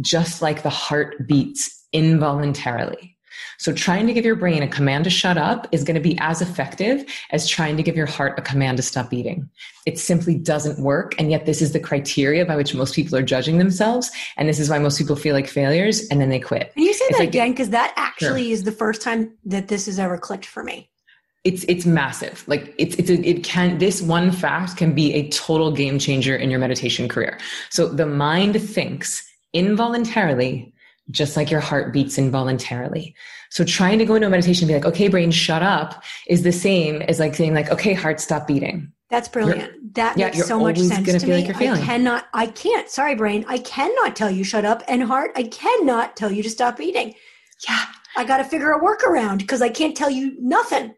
just 0.00 0.42
like 0.42 0.62
the 0.62 0.70
heart 0.70 1.26
beats 1.26 1.86
involuntarily. 1.92 3.16
So 3.58 3.72
trying 3.72 4.06
to 4.06 4.12
give 4.12 4.24
your 4.24 4.36
brain 4.36 4.62
a 4.62 4.68
command 4.68 5.04
to 5.04 5.10
shut 5.10 5.36
up 5.36 5.66
is 5.72 5.82
going 5.82 5.96
to 5.96 6.00
be 6.00 6.16
as 6.20 6.40
effective 6.40 7.04
as 7.30 7.48
trying 7.48 7.76
to 7.76 7.82
give 7.82 7.96
your 7.96 8.06
heart 8.06 8.38
a 8.38 8.42
command 8.42 8.76
to 8.76 8.82
stop 8.82 9.10
beating. 9.10 9.48
It 9.86 9.98
simply 9.98 10.36
doesn't 10.36 10.82
work. 10.82 11.14
And 11.18 11.30
yet 11.30 11.44
this 11.44 11.60
is 11.60 11.72
the 11.72 11.80
criteria 11.80 12.44
by 12.44 12.56
which 12.56 12.74
most 12.74 12.94
people 12.94 13.16
are 13.16 13.22
judging 13.22 13.58
themselves. 13.58 14.10
And 14.36 14.48
this 14.48 14.60
is 14.60 14.70
why 14.70 14.78
most 14.78 14.98
people 14.98 15.16
feel 15.16 15.34
like 15.34 15.48
failures 15.48 16.06
and 16.08 16.20
then 16.20 16.28
they 16.28 16.40
quit. 16.40 16.72
And 16.76 16.84
you 16.84 16.92
say 16.92 17.04
it's 17.06 17.18
that 17.18 17.24
like, 17.24 17.28
again, 17.30 17.50
because 17.50 17.70
that 17.70 17.92
actually 17.96 18.44
sure. 18.44 18.52
is 18.52 18.64
the 18.64 18.72
first 18.72 19.02
time 19.02 19.36
that 19.46 19.68
this 19.68 19.86
has 19.86 19.98
ever 19.98 20.18
clicked 20.18 20.46
for 20.46 20.62
me 20.62 20.90
it's 21.48 21.64
it's 21.68 21.86
massive 21.86 22.44
like 22.46 22.74
it's 22.78 22.94
it's 22.96 23.10
a, 23.10 23.16
it 23.28 23.42
can 23.42 23.78
this 23.78 24.00
one 24.00 24.30
fact 24.30 24.76
can 24.76 24.94
be 24.94 25.12
a 25.14 25.28
total 25.30 25.70
game 25.72 25.98
changer 25.98 26.36
in 26.36 26.50
your 26.50 26.60
meditation 26.60 27.08
career 27.08 27.38
so 27.70 27.88
the 27.88 28.06
mind 28.06 28.60
thinks 28.60 29.26
involuntarily 29.52 30.72
just 31.10 31.36
like 31.36 31.50
your 31.50 31.60
heart 31.60 31.92
beats 31.92 32.18
involuntarily. 32.18 33.14
So 33.50 33.64
trying 33.64 33.98
to 33.98 34.04
go 34.04 34.14
into 34.14 34.26
a 34.26 34.30
meditation 34.30 34.64
and 34.64 34.68
be 34.68 34.74
like, 34.74 34.94
okay, 34.94 35.08
brain, 35.08 35.30
shut 35.30 35.62
up 35.62 36.02
is 36.26 36.42
the 36.42 36.52
same 36.52 37.02
as 37.02 37.18
like 37.18 37.34
saying 37.34 37.54
like, 37.54 37.70
okay, 37.70 37.94
heart, 37.94 38.20
stop 38.20 38.46
beating. 38.46 38.92
That's 39.10 39.28
brilliant. 39.28 39.72
You're, 39.72 39.90
that 39.94 40.18
yeah, 40.18 40.26
makes 40.26 40.46
so 40.46 40.60
much 40.60 40.78
sense 40.78 41.22
to 41.22 41.26
me. 41.26 41.46
Like 41.46 41.56
I 41.56 41.80
cannot, 41.80 42.26
I 42.34 42.46
can't, 42.48 42.90
sorry, 42.90 43.14
brain, 43.14 43.44
I 43.48 43.58
cannot 43.58 44.16
tell 44.16 44.30
you 44.30 44.44
shut 44.44 44.66
up 44.66 44.82
and 44.86 45.02
heart, 45.02 45.30
I 45.34 45.44
cannot 45.44 46.14
tell 46.14 46.30
you 46.30 46.42
to 46.42 46.50
stop 46.50 46.78
eating. 46.78 47.14
Yeah, 47.66 47.86
I 48.16 48.24
got 48.24 48.36
to 48.38 48.44
figure 48.44 48.70
a 48.72 48.80
workaround 48.80 49.38
because 49.38 49.62
I 49.62 49.70
can't 49.70 49.96
tell 49.96 50.10
you 50.10 50.36
nothing. 50.38 50.94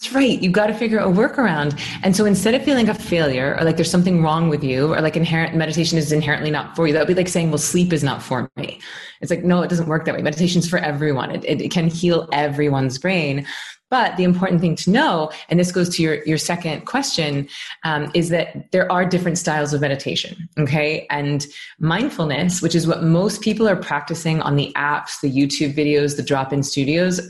That's 0.00 0.14
right. 0.14 0.42
You've 0.42 0.54
got 0.54 0.68
to 0.68 0.74
figure 0.74 0.98
a 0.98 1.08
workaround. 1.08 1.78
And 2.02 2.16
so 2.16 2.24
instead 2.24 2.54
of 2.54 2.62
feeling 2.64 2.88
a 2.88 2.94
failure 2.94 3.54
or 3.58 3.64
like 3.64 3.76
there's 3.76 3.90
something 3.90 4.22
wrong 4.22 4.48
with 4.48 4.64
you 4.64 4.94
or 4.94 5.00
like 5.02 5.14
inherent 5.14 5.54
meditation 5.54 5.98
is 5.98 6.10
inherently 6.10 6.50
not 6.50 6.74
for 6.74 6.86
you, 6.86 6.94
that 6.94 7.00
would 7.00 7.08
be 7.08 7.14
like 7.14 7.28
saying, 7.28 7.50
well, 7.50 7.58
sleep 7.58 7.92
is 7.92 8.02
not 8.02 8.22
for 8.22 8.50
me. 8.56 8.80
It's 9.20 9.30
like, 9.30 9.44
no, 9.44 9.60
it 9.60 9.68
doesn't 9.68 9.88
work 9.88 10.06
that 10.06 10.14
way. 10.14 10.22
Meditation's 10.22 10.66
for 10.66 10.78
everyone. 10.78 11.30
It, 11.30 11.44
it, 11.44 11.60
it 11.60 11.70
can 11.70 11.86
heal 11.86 12.30
everyone's 12.32 12.96
brain. 12.96 13.46
But 13.90 14.16
the 14.16 14.24
important 14.24 14.62
thing 14.62 14.74
to 14.76 14.90
know, 14.90 15.32
and 15.50 15.60
this 15.60 15.70
goes 15.70 15.94
to 15.96 16.02
your, 16.02 16.24
your 16.24 16.38
second 16.38 16.86
question, 16.86 17.46
um, 17.84 18.10
is 18.14 18.30
that 18.30 18.70
there 18.70 18.90
are 18.90 19.04
different 19.04 19.36
styles 19.36 19.74
of 19.74 19.82
meditation. 19.82 20.48
Okay. 20.58 21.06
And 21.10 21.46
mindfulness, 21.78 22.62
which 22.62 22.74
is 22.74 22.86
what 22.86 23.02
most 23.02 23.42
people 23.42 23.68
are 23.68 23.76
practicing 23.76 24.40
on 24.40 24.56
the 24.56 24.72
apps, 24.76 25.20
the 25.20 25.30
YouTube 25.30 25.74
videos, 25.74 26.16
the 26.16 26.22
drop 26.22 26.54
in 26.54 26.62
studios, 26.62 27.20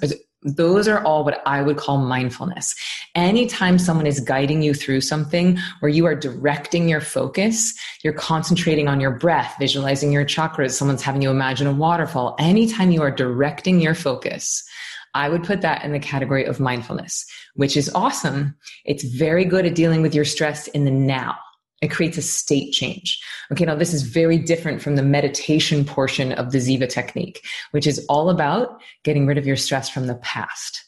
those 0.42 0.88
are 0.88 1.05
all 1.05 1.24
what 1.24 1.42
I 1.46 1.61
would 1.62 1.76
call 1.76 1.98
mindfulness. 1.98 2.74
Anytime 3.14 3.79
someone 3.79 4.07
is 4.07 4.20
guiding 4.20 4.62
you 4.62 4.72
through 4.72 5.03
something 5.03 5.59
where 5.81 5.90
you 5.90 6.07
are 6.07 6.14
directing 6.14 6.88
your 6.88 7.00
focus, 7.00 7.74
you're 8.03 8.14
concentrating 8.14 8.88
on 8.88 9.00
your 9.00 9.11
breath, 9.11 9.57
visualizing 9.59 10.12
your 10.12 10.24
chakras, 10.24 10.72
someone's 10.72 11.03
having 11.03 11.20
you 11.20 11.31
imagine 11.31 11.66
a 11.66 11.72
waterfall. 11.72 12.37
Anytime 12.38 12.90
you 12.90 13.03
are 13.03 13.11
directing 13.11 13.81
your 13.81 13.94
focus, 13.94 14.64
I 15.14 15.29
would 15.29 15.44
put 15.44 15.61
that 15.61 15.85
in 15.85 15.92
the 15.92 15.98
category 15.98 16.44
of 16.44 16.61
mindfulness, 16.61 17.26
which 17.55 17.76
is 17.76 17.90
awesome. 17.94 18.55
It's 18.85 19.05
very 19.05 19.44
good 19.44 19.66
at 19.66 19.74
dealing 19.74 20.03
with 20.03 20.14
your 20.14 20.24
stress 20.24 20.68
in 20.68 20.85
the 20.85 20.90
now. 20.90 21.37
It 21.80 21.90
creates 21.90 22.18
a 22.18 22.22
state 22.22 22.72
change. 22.72 23.22
Okay, 23.50 23.64
now 23.64 23.74
this 23.74 23.94
is 23.94 24.02
very 24.02 24.36
different 24.36 24.82
from 24.82 24.96
the 24.96 25.02
meditation 25.02 25.84
portion 25.84 26.32
of 26.32 26.52
the 26.52 26.58
Ziva 26.58 26.88
technique, 26.88 27.44
which 27.70 27.86
is 27.86 28.04
all 28.08 28.28
about 28.28 28.80
getting 29.02 29.26
rid 29.26 29.38
of 29.38 29.46
your 29.46 29.56
stress 29.56 29.88
from 29.88 30.06
the 30.06 30.16
past. 30.16 30.84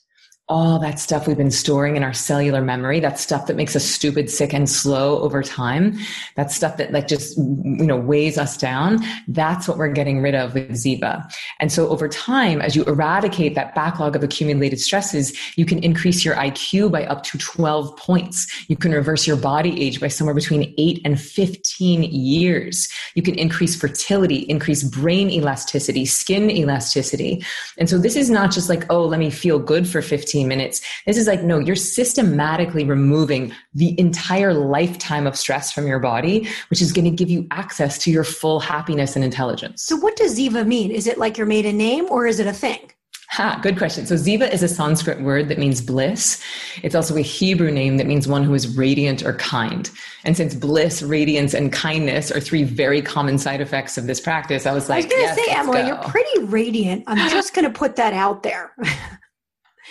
All 0.53 0.79
that 0.79 1.01
stuff 1.01 1.27
we've 1.27 1.38
been 1.38 1.51
storing 1.51 1.97
in 1.97 2.03
our 2.03 2.12
cellular 2.12 2.61
memory, 2.61 3.01
that 3.01 3.19
stuff 3.19 3.47
that 3.47 3.57
makes 3.57 3.75
us 3.75 3.83
stupid, 3.83 4.29
sick, 4.29 4.53
and 4.53 4.69
slow 4.69 5.19
over 5.21 5.43
time, 5.43 5.97
that 6.35 6.53
stuff 6.53 6.77
that 6.77 6.93
like 6.93 7.09
just, 7.09 7.38
you 7.38 7.87
know, 7.87 7.97
weighs 7.97 8.37
us 8.37 8.59
down, 8.59 8.99
that's 9.29 9.67
what 9.67 9.79
we're 9.79 9.88
getting 9.88 10.21
rid 10.21 10.35
of 10.35 10.53
with 10.53 10.71
Ziva. 10.73 11.25
And 11.59 11.73
so 11.73 11.88
over 11.88 12.07
time, 12.07 12.61
as 12.61 12.77
you 12.77 12.85
eradicate 12.85 13.55
that 13.55 13.75
backlog 13.75 14.15
of 14.15 14.23
accumulated 14.23 14.79
stresses, 14.79 15.33
you 15.57 15.65
can 15.65 15.79
increase 15.79 16.23
your 16.23 16.35
IQ 16.35 16.93
by 16.93 17.07
up 17.07 17.23
to 17.23 17.38
12 17.38 17.97
points. 17.97 18.69
You 18.69 18.77
can 18.77 18.93
reverse 18.93 19.27
your 19.27 19.38
body 19.38 19.81
age 19.83 20.03
by 20.03 20.09
somewhere 20.09 20.35
between 20.35 20.75
8 20.77 21.01
and 21.07 21.19
15 21.19 22.03
years. 22.03 22.91
You 23.15 23.23
can 23.23 23.37
increase 23.37 23.75
fertility, 23.75 24.41
increase 24.51 24.83
brain 24.85 25.31
elasticity, 25.31 26.05
skin 26.05 26.51
elasticity. 26.51 27.43
And 27.79 27.88
so 27.88 27.97
this 27.97 28.17
is 28.17 28.29
not 28.29 28.51
just 28.51 28.69
like, 28.69 28.85
oh, 28.91 29.07
let 29.07 29.19
me 29.19 29.31
feel 29.31 29.59
good 29.59 29.88
for 29.88 30.03
15 30.03 30.41
minutes. 30.44 30.81
This 31.07 31.16
is 31.16 31.26
like, 31.26 31.42
no, 31.42 31.59
you're 31.59 31.76
systematically 31.76 32.85
removing 32.85 33.52
the 33.74 33.98
entire 33.98 34.55
lifetime 34.55 35.26
of 35.26 35.37
stress 35.37 35.72
from 35.72 35.87
your 35.87 35.98
body, 35.98 36.48
which 36.70 36.83
is 36.83 36.92
going 36.92 37.05
to 37.05 37.11
give 37.11 37.31
you 37.31 37.46
access 37.50 37.98
to 37.98 38.11
your 38.11 38.24
full 38.24 38.61
happiness 38.61 39.16
and 39.16 39.24
intelligence. 39.24 39.83
So 39.83 39.96
what 39.96 40.16
does 40.16 40.38
Ziva 40.38 40.66
mean? 40.66 40.90
Is 40.90 41.07
it 41.07 41.18
like 41.18 41.37
your 41.38 41.46
maiden 41.46 41.76
name 41.76 42.07
or 42.11 42.26
is 42.26 42.40
it 42.40 42.46
a 42.46 42.52
thing? 42.52 42.90
Ha, 43.33 43.59
good 43.62 43.78
question. 43.78 44.05
So 44.05 44.14
Ziva 44.14 44.52
is 44.52 44.62
a 44.62 44.68
Sanskrit 44.68 45.22
word 45.22 45.48
that 45.48 45.57
means 45.57 45.81
bliss. 45.81 46.38
It's 46.83 46.94
also 46.94 47.16
a 47.16 47.22
Hebrew 47.22 47.70
name 47.70 47.96
that 47.96 48.07
means 48.07 48.28
one 48.28 48.44
who 48.44 48.52
is 48.52 48.76
radiant 48.76 49.24
or 49.24 49.33
kind. 49.33 49.90
And 50.24 50.37
since 50.37 50.55
bliss, 50.55 51.02
radiance, 51.02 51.55
and 51.55 51.72
kindness 51.72 52.31
are 52.31 52.40
three 52.40 52.62
very 52.62 53.00
common 53.00 53.38
side 53.38 53.62
effects 53.62 53.96
of 53.96 54.07
this 54.07 54.20
practice, 54.20 54.66
I 54.66 54.74
was 54.74 54.90
like, 54.90 55.05
I 55.05 55.07
was 55.07 55.14
going 55.14 55.35
to 55.35 55.40
yes, 55.40 55.46
say, 55.46 55.59
Emily, 55.59 55.81
go. 55.81 55.87
you're 55.87 56.11
pretty 56.11 56.42
radiant. 56.42 57.05
I'm 57.07 57.31
just 57.31 57.55
going 57.55 57.64
to 57.64 57.70
put 57.70 57.96
that 57.96 58.12
out 58.12 58.42
there. 58.42 58.74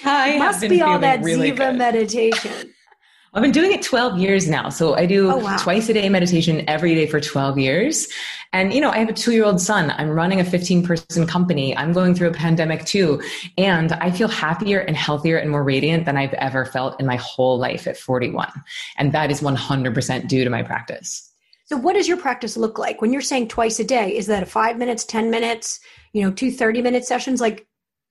I 0.04 0.38
must 0.38 0.62
be 0.62 0.82
all 0.82 1.00
that 1.00 1.22
really 1.22 1.52
Ziva 1.52 1.58
good. 1.58 1.78
meditation. 1.78 2.74
I've 3.34 3.42
been 3.42 3.54
doing 3.54 3.72
it 3.72 3.82
12 3.82 4.18
years 4.20 4.50
now. 4.50 4.68
So 4.68 4.96
I 4.96 5.06
do 5.06 5.32
oh, 5.32 5.38
wow. 5.38 5.58
twice 5.58 5.88
a 5.88 5.94
day 5.94 6.10
meditation 6.10 6.68
every 6.68 6.96
day 6.96 7.08
for 7.08 7.22
12 7.22 7.58
years. 7.58 8.10
And, 8.52 8.74
you 8.74 8.82
know, 8.82 8.90
I 8.90 8.98
have 8.98 9.08
a 9.08 9.14
two 9.14 9.32
year 9.32 9.46
old 9.46 9.62
son. 9.62 9.94
I'm 9.98 10.10
running 10.10 10.42
a 10.42 10.44
15 10.44 10.86
person 10.86 11.26
company. 11.26 11.76
I'm 11.78 11.94
going 11.94 12.14
through 12.14 12.28
a 12.28 12.34
pandemic 12.34 12.84
too. 12.84 13.22
And 13.58 13.94
I 13.94 14.12
feel 14.12 14.28
happier 14.28 14.80
and 14.80 14.98
healthier 14.98 15.38
and 15.38 15.50
more 15.50 15.64
radiant 15.64 16.04
than 16.04 16.18
I've 16.18 16.34
ever 16.34 16.66
felt 16.66 17.00
in 17.00 17.06
my 17.06 17.16
whole 17.16 17.58
life 17.58 17.88
at 17.88 17.96
41. 17.96 18.52
And 18.98 19.14
that 19.14 19.32
is 19.32 19.40
100% 19.40 20.28
due 20.28 20.44
to 20.44 20.50
my 20.50 20.62
practice. 20.62 21.32
So 21.66 21.78
what 21.78 21.94
does 21.94 22.10
your 22.10 22.18
practice 22.18 22.58
look 22.58 22.78
like 22.78 23.02
when 23.02 23.14
you're 23.14 23.22
saying 23.22 23.48
twice 23.48 23.80
a 23.80 23.86
day? 23.86 24.14
Is 24.18 24.28
that 24.28 24.44
a 24.44 24.46
five 24.46 24.78
minutes, 24.78 25.06
10 25.06 25.32
minutes, 25.32 25.80
you 26.12 26.22
know, 26.22 26.32
two 26.32 26.52
30 26.52 26.82
minute 26.82 27.06
sessions? 27.06 27.40
Like, 27.40 27.66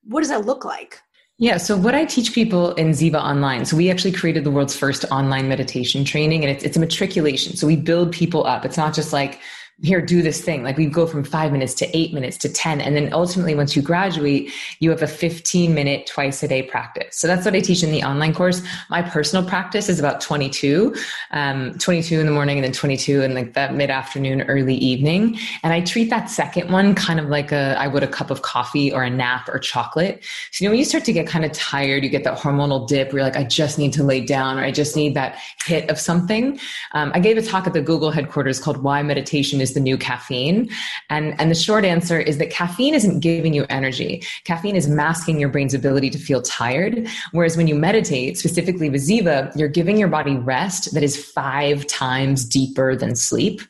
what 0.04 0.20
does 0.20 0.30
that 0.30 0.46
look 0.46 0.64
like? 0.64 0.98
Yeah. 1.40 1.56
So 1.56 1.74
what 1.74 1.94
I 1.94 2.04
teach 2.04 2.34
people 2.34 2.74
in 2.74 2.90
Ziva 2.90 3.14
Online, 3.14 3.64
so 3.64 3.74
we 3.74 3.90
actually 3.90 4.12
created 4.12 4.44
the 4.44 4.50
world's 4.50 4.76
first 4.76 5.06
online 5.10 5.48
meditation 5.48 6.04
training 6.04 6.44
and 6.44 6.50
it's, 6.54 6.62
it's 6.62 6.76
a 6.76 6.80
matriculation. 6.80 7.56
So 7.56 7.66
we 7.66 7.76
build 7.76 8.12
people 8.12 8.46
up. 8.46 8.66
It's 8.66 8.76
not 8.76 8.92
just 8.92 9.10
like, 9.14 9.40
here, 9.82 10.02
do 10.02 10.20
this 10.20 10.42
thing. 10.42 10.62
Like 10.62 10.76
we 10.76 10.86
go 10.86 11.06
from 11.06 11.24
five 11.24 11.52
minutes 11.52 11.72
to 11.74 11.96
eight 11.96 12.12
minutes 12.12 12.36
to 12.38 12.48
10. 12.50 12.80
And 12.80 12.94
then 12.94 13.12
ultimately, 13.12 13.54
once 13.54 13.74
you 13.74 13.80
graduate, 13.80 14.52
you 14.78 14.90
have 14.90 15.02
a 15.02 15.06
15 15.06 15.74
minute 15.74 16.06
twice 16.06 16.42
a 16.42 16.48
day 16.48 16.62
practice. 16.62 17.16
So 17.16 17.26
that's 17.26 17.46
what 17.46 17.54
I 17.54 17.60
teach 17.60 17.82
in 17.82 17.90
the 17.90 18.02
online 18.02 18.34
course. 18.34 18.62
My 18.90 19.00
personal 19.00 19.46
practice 19.48 19.88
is 19.88 19.98
about 19.98 20.20
22, 20.20 20.94
um, 21.30 21.78
22 21.78 22.20
in 22.20 22.26
the 22.26 22.32
morning 22.32 22.58
and 22.58 22.64
then 22.64 22.72
22 22.72 23.22
in 23.22 23.34
like 23.34 23.54
that 23.54 23.74
mid 23.74 23.90
afternoon, 23.90 24.42
early 24.42 24.74
evening. 24.74 25.38
And 25.62 25.72
I 25.72 25.80
treat 25.80 26.10
that 26.10 26.28
second 26.28 26.70
one 26.70 26.94
kind 26.94 27.18
of 27.18 27.28
like 27.28 27.50
a, 27.50 27.74
I 27.78 27.86
would 27.86 28.02
a 28.02 28.08
cup 28.08 28.30
of 28.30 28.42
coffee 28.42 28.92
or 28.92 29.02
a 29.02 29.10
nap 29.10 29.48
or 29.48 29.58
chocolate. 29.58 30.22
So, 30.50 30.62
you 30.62 30.68
know, 30.68 30.72
when 30.72 30.78
you 30.78 30.84
start 30.84 31.04
to 31.04 31.12
get 31.12 31.26
kind 31.26 31.44
of 31.44 31.52
tired, 31.52 32.04
you 32.04 32.10
get 32.10 32.24
that 32.24 32.38
hormonal 32.38 32.86
dip 32.86 33.12
where 33.12 33.20
you're 33.20 33.30
like, 33.30 33.36
I 33.36 33.44
just 33.44 33.78
need 33.78 33.94
to 33.94 34.04
lay 34.04 34.20
down 34.20 34.58
or 34.58 34.62
I 34.62 34.72
just 34.72 34.94
need 34.94 35.14
that 35.14 35.38
hit 35.64 35.88
of 35.88 35.98
something. 35.98 36.60
Um, 36.92 37.12
I 37.14 37.20
gave 37.20 37.38
a 37.38 37.42
talk 37.42 37.66
at 37.66 37.72
the 37.72 37.80
Google 37.80 38.10
headquarters 38.10 38.60
called 38.60 38.78
Why 38.82 39.02
Meditation 39.02 39.60
is 39.60 39.69
the 39.74 39.80
new 39.80 39.96
caffeine? 39.96 40.70
And, 41.08 41.38
and 41.40 41.50
the 41.50 41.54
short 41.54 41.84
answer 41.84 42.18
is 42.18 42.38
that 42.38 42.50
caffeine 42.50 42.94
isn't 42.94 43.20
giving 43.20 43.54
you 43.54 43.66
energy. 43.68 44.22
Caffeine 44.44 44.76
is 44.76 44.88
masking 44.88 45.40
your 45.40 45.48
brain's 45.48 45.74
ability 45.74 46.10
to 46.10 46.18
feel 46.18 46.42
tired. 46.42 47.08
Whereas 47.32 47.56
when 47.56 47.66
you 47.66 47.74
meditate, 47.74 48.38
specifically 48.38 48.90
with 48.90 49.06
Ziva, 49.06 49.54
you're 49.56 49.68
giving 49.68 49.96
your 49.96 50.08
body 50.08 50.36
rest 50.36 50.94
that 50.94 51.02
is 51.02 51.22
five 51.22 51.86
times 51.86 52.44
deeper 52.44 52.96
than 52.96 53.16
sleep. 53.16 53.60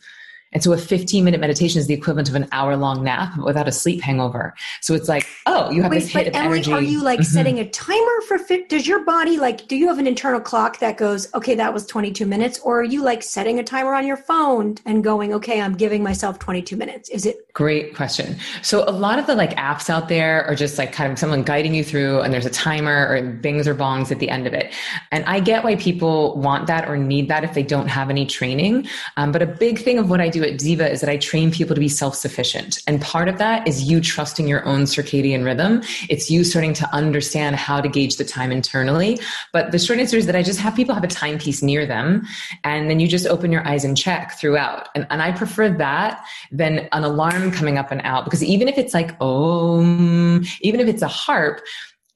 And 0.53 0.63
so 0.63 0.73
a 0.73 0.79
15 0.79 1.25
minute 1.25 1.41
meditation 1.41 1.79
is 1.79 1.87
the 1.87 1.95
equivalent 1.95 2.29
of 2.29 2.35
an 2.35 2.49
hour 2.53 2.77
long 2.77 3.05
nap 3.05 3.37
without 3.39 3.69
a 3.69 3.73
sleep 3.73 4.01
hangover. 4.01 4.55
So 4.81 4.95
it's 4.95 5.09
like, 5.09 5.27
oh, 5.47 5.71
you 5.71 5.83
have 5.83 5.91
Wait, 5.93 6.01
this 6.01 6.09
hit 6.09 6.29
of 6.29 6.35
Emily, 6.35 6.59
energy. 6.59 6.73
Are 6.73 6.83
you 6.83 7.03
like 7.03 7.21
mm-hmm. 7.21 7.33
setting 7.33 7.59
a 7.61 7.69
timer 7.69 8.21
for 8.27 8.39
fit? 8.39 8.69
Does 8.69 8.87
your 8.87 9.05
body 9.05 9.39
like, 9.39 9.69
do 9.69 9.77
you 9.77 9.87
have 9.89 9.99
an 9.99 10.07
internal 10.07 10.41
clock 10.41 10.81
that 10.81 10.97
goes, 10.97 11.33
okay, 11.35 11.55
that 11.55 11.73
was 11.73 11.87
22 11.87 12.27
minutes? 12.27 12.59
Or 12.61 12.81
are 12.81 12.85
you 12.85 13.03
like 13.03 13.23
setting 13.23 13.59
a 13.59 13.65
timer 13.65 13.95
on 13.95 14.07
your 14.07 14.17
phone 14.17 14.77
and 14.85 15.05
going, 15.05 15.33
okay, 15.35 15.61
I'm 15.61 15.77
giving 15.77 16.03
myself 16.03 16.39
22 16.41 16.77
minutes? 16.77 17.09
Is 17.11 17.27
it? 17.27 17.53
Great 17.53 17.95
question. 17.95 18.37
So 18.63 18.85
a 18.89 18.91
lot 18.91 19.19
of 19.19 19.27
the 19.27 19.37
like 19.37 19.51
apps 19.57 19.89
out 19.89 20.09
there 20.09 20.45
are 20.47 20.55
just 20.55 20.79
like 20.79 20.93
kind 20.93 21.13
of 21.13 21.19
someone 21.19 21.43
guiding 21.43 21.75
you 21.75 21.85
through 21.85 22.21
and 22.23 22.33
there's 22.33 22.47
a 22.47 22.51
timer 22.51 23.07
or 23.09 23.23
bings 23.23 23.69
or 23.69 23.75
bongs 23.75 24.11
at 24.11 24.19
the 24.19 24.29
end 24.29 24.47
of 24.47 24.53
it. 24.53 24.73
And 25.13 25.25
I 25.27 25.39
get 25.41 25.63
why 25.63 25.77
people 25.77 26.37
want 26.37 26.67
that 26.67 26.89
or 26.89 26.97
need 26.97 27.29
that 27.29 27.45
if 27.45 27.55
they 27.55 27.63
don't 27.63 27.89
have 27.89 28.11
any 28.11 28.27
training. 28.27 28.89
Um, 29.17 29.31
but 29.31 29.43
a 29.43 29.47
big 29.47 29.79
thing 29.79 29.99
of 29.99 30.11
what 30.11 30.21
I 30.21 30.29
do 30.29 30.40
at 30.45 30.55
Ziva 30.55 30.91
is 30.91 31.01
that 31.01 31.11
I 31.11 31.17
train 31.17 31.51
people 31.51 31.75
to 31.75 31.81
be 31.81 31.89
self 31.89 32.15
sufficient. 32.15 32.81
And 32.87 33.01
part 33.01 33.29
of 33.29 33.39
that 33.39 33.67
is 33.67 33.85
you 33.85 34.01
trusting 34.01 34.49
your 34.49 34.65
own 34.65 34.83
circadian 34.83 35.45
rhythm. 35.45 35.83
It's 36.09 36.31
you 36.31 36.45
starting 36.45 36.73
to 36.75 36.95
understand 36.95 37.57
how 37.57 37.81
to 37.81 37.89
gauge 37.89 38.17
the 38.17 38.25
time 38.25 38.53
internally. 38.53 39.21
But 39.53 39.73
the 39.73 39.79
short 39.79 39.99
answer 39.99 40.17
is 40.17 40.27
that 40.27 40.37
I 40.37 40.43
just 40.43 40.61
have 40.61 40.75
people 40.75 40.95
have 40.95 41.05
a 41.05 41.09
timepiece 41.09 41.63
near 41.63 41.87
them. 41.87 42.27
And 42.65 42.91
then 42.91 43.01
you 43.01 43.09
just 43.09 43.27
open 43.27 43.53
your 43.53 43.67
eyes 43.67 43.85
and 43.85 43.97
check 43.97 44.39
throughout. 44.39 44.89
And, 44.95 45.07
and 45.11 45.23
I 45.23 45.33
prefer 45.33 45.71
that 45.71 46.25
than 46.51 46.89
an 46.93 47.05
alarm 47.05 47.51
coming 47.53 47.79
up 47.79 47.91
and 47.91 48.01
out 48.05 48.25
because 48.25 48.43
even 48.43 48.69
if 48.69 48.79
it's 48.79 48.95
like, 48.95 49.17
oh, 49.21 50.41
even 50.61 50.81
if 50.81 50.89
it's 50.89 51.03
a 51.03 51.09
harp, 51.09 51.61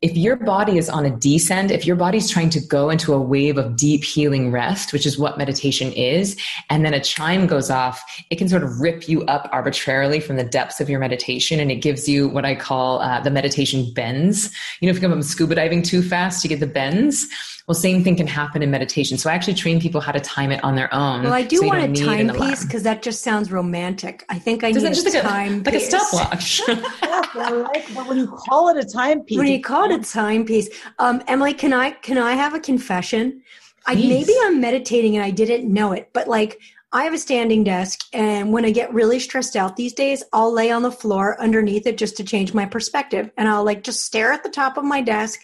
if 0.05 0.19
your 0.19 0.37
body 0.37 0.77
is 0.77 0.91
on 0.91 1.07
a 1.07 1.17
descend, 1.17 1.71
if 1.71 1.87
your 1.87 1.97
body's 1.97 2.29
trying 2.29 2.51
to 2.51 2.61
go 2.61 2.91
into 2.91 3.15
a 3.15 3.19
wave 3.19 3.57
of 3.57 3.75
deep 3.75 4.05
healing 4.05 4.53
rest, 4.53 4.93
which 4.93 5.07
is 5.07 5.19
what 5.19 5.39
meditation 5.39 5.91
is, 5.93 6.39
and 6.69 6.85
then 6.85 6.93
a 6.93 7.01
chime 7.01 7.47
goes 7.47 7.71
off, 7.71 8.05
it 8.29 8.37
can 8.37 8.47
sort 8.47 8.63
of 8.63 8.79
rip 8.83 9.09
you 9.09 9.23
up 9.23 9.49
arbitrarily 9.51 10.21
from 10.21 10.37
the 10.37 10.45
depths 10.45 10.79
of 10.79 10.91
your 10.91 11.01
meditation. 11.01 11.59
And 11.59 11.71
it 11.71 11.77
gives 11.77 12.07
you 12.07 12.29
what 12.29 12.45
I 12.45 12.55
call 12.55 13.01
uh, 13.01 13.21
the 13.21 13.31
meditation 13.31 13.95
bends. 13.95 14.53
You 14.81 14.87
know, 14.87 14.91
if 14.91 14.97
you 14.97 15.09
come 15.09 15.19
up 15.19 15.25
scuba 15.25 15.55
diving 15.55 15.81
too 15.81 16.03
fast, 16.03 16.45
you 16.45 16.51
get 16.51 16.61
the 16.61 16.67
bends. 16.67 17.27
Well, 17.67 17.75
same 17.75 18.05
thing 18.05 18.17
can 18.17 18.27
happen 18.27 18.63
in 18.63 18.71
meditation. 18.71 19.17
So 19.17 19.31
I 19.31 19.33
actually 19.33 19.55
train 19.55 19.81
people 19.81 20.03
how 20.03 20.13
to 20.13 20.21
time 20.21 20.53
it 20.53 20.63
on 20.63 20.75
their 20.75 20.93
own. 20.93 21.23
Well, 21.23 21.33
I 21.33 21.43
do 21.43 21.57
so 21.57 21.67
want 21.67 21.99
a 21.99 22.05
timepiece 22.05 22.63
because 22.63 22.83
that 22.83 23.03
just 23.03 23.23
sounds 23.23 23.51
romantic. 23.51 24.23
I 24.29 24.39
think 24.39 24.63
I 24.63 24.71
Doesn't 24.71 24.91
need 24.91 24.95
just 24.97 25.07
a 25.07 25.19
like 25.19 25.23
time 25.23 25.61
a, 25.61 25.65
like 25.65 25.75
a 25.75 25.81
stopwatch. 25.81 26.61
I 26.69 27.51
like, 27.51 27.87
but 27.95 28.07
when 28.07 28.19
you 28.19 28.27
call 28.27 28.69
it 28.69 28.77
a 28.77 28.87
timepiece, 28.87 29.39
when 29.39 29.47
you 29.47 29.63
call 29.63 29.91
it 29.91 29.99
a 29.99 30.05
timepiece, 30.05 30.69
um, 30.99 31.23
Emily, 31.27 31.55
can 31.55 31.73
I 31.73 31.93
can 31.93 32.19
I 32.19 32.35
have 32.35 32.53
a 32.53 32.61
confession? 32.61 33.43
I 33.87 33.95
maybe 33.95 34.35
I'm 34.43 34.61
meditating 34.61 35.17
and 35.17 35.25
I 35.25 35.31
didn't 35.31 35.71
know 35.73 35.93
it, 35.93 36.11
but 36.13 36.29
like 36.29 36.61
I 36.93 37.05
have 37.05 37.15
a 37.15 37.19
standing 37.19 37.65
desk, 37.65 38.01
and 38.13 38.53
when 38.53 38.65
I 38.67 38.71
get 38.71 38.93
really 38.93 39.19
stressed 39.19 39.57
out 39.57 39.77
these 39.77 39.95
days, 39.95 40.23
I'll 40.35 40.53
lay 40.53 40.71
on 40.71 40.83
the 40.83 40.93
floor 40.93 41.41
underneath 41.41 41.87
it 41.87 41.97
just 41.97 42.17
to 42.19 42.25
change 42.25 42.53
my 42.53 42.67
perspective. 42.67 43.31
And 43.37 43.49
I'll 43.49 43.65
like 43.65 43.83
just 43.83 44.05
stare 44.05 44.33
at 44.33 44.45
the 44.45 44.51
top 44.51 44.77
of 44.77 44.85
my 44.85 45.01
desk 45.01 45.41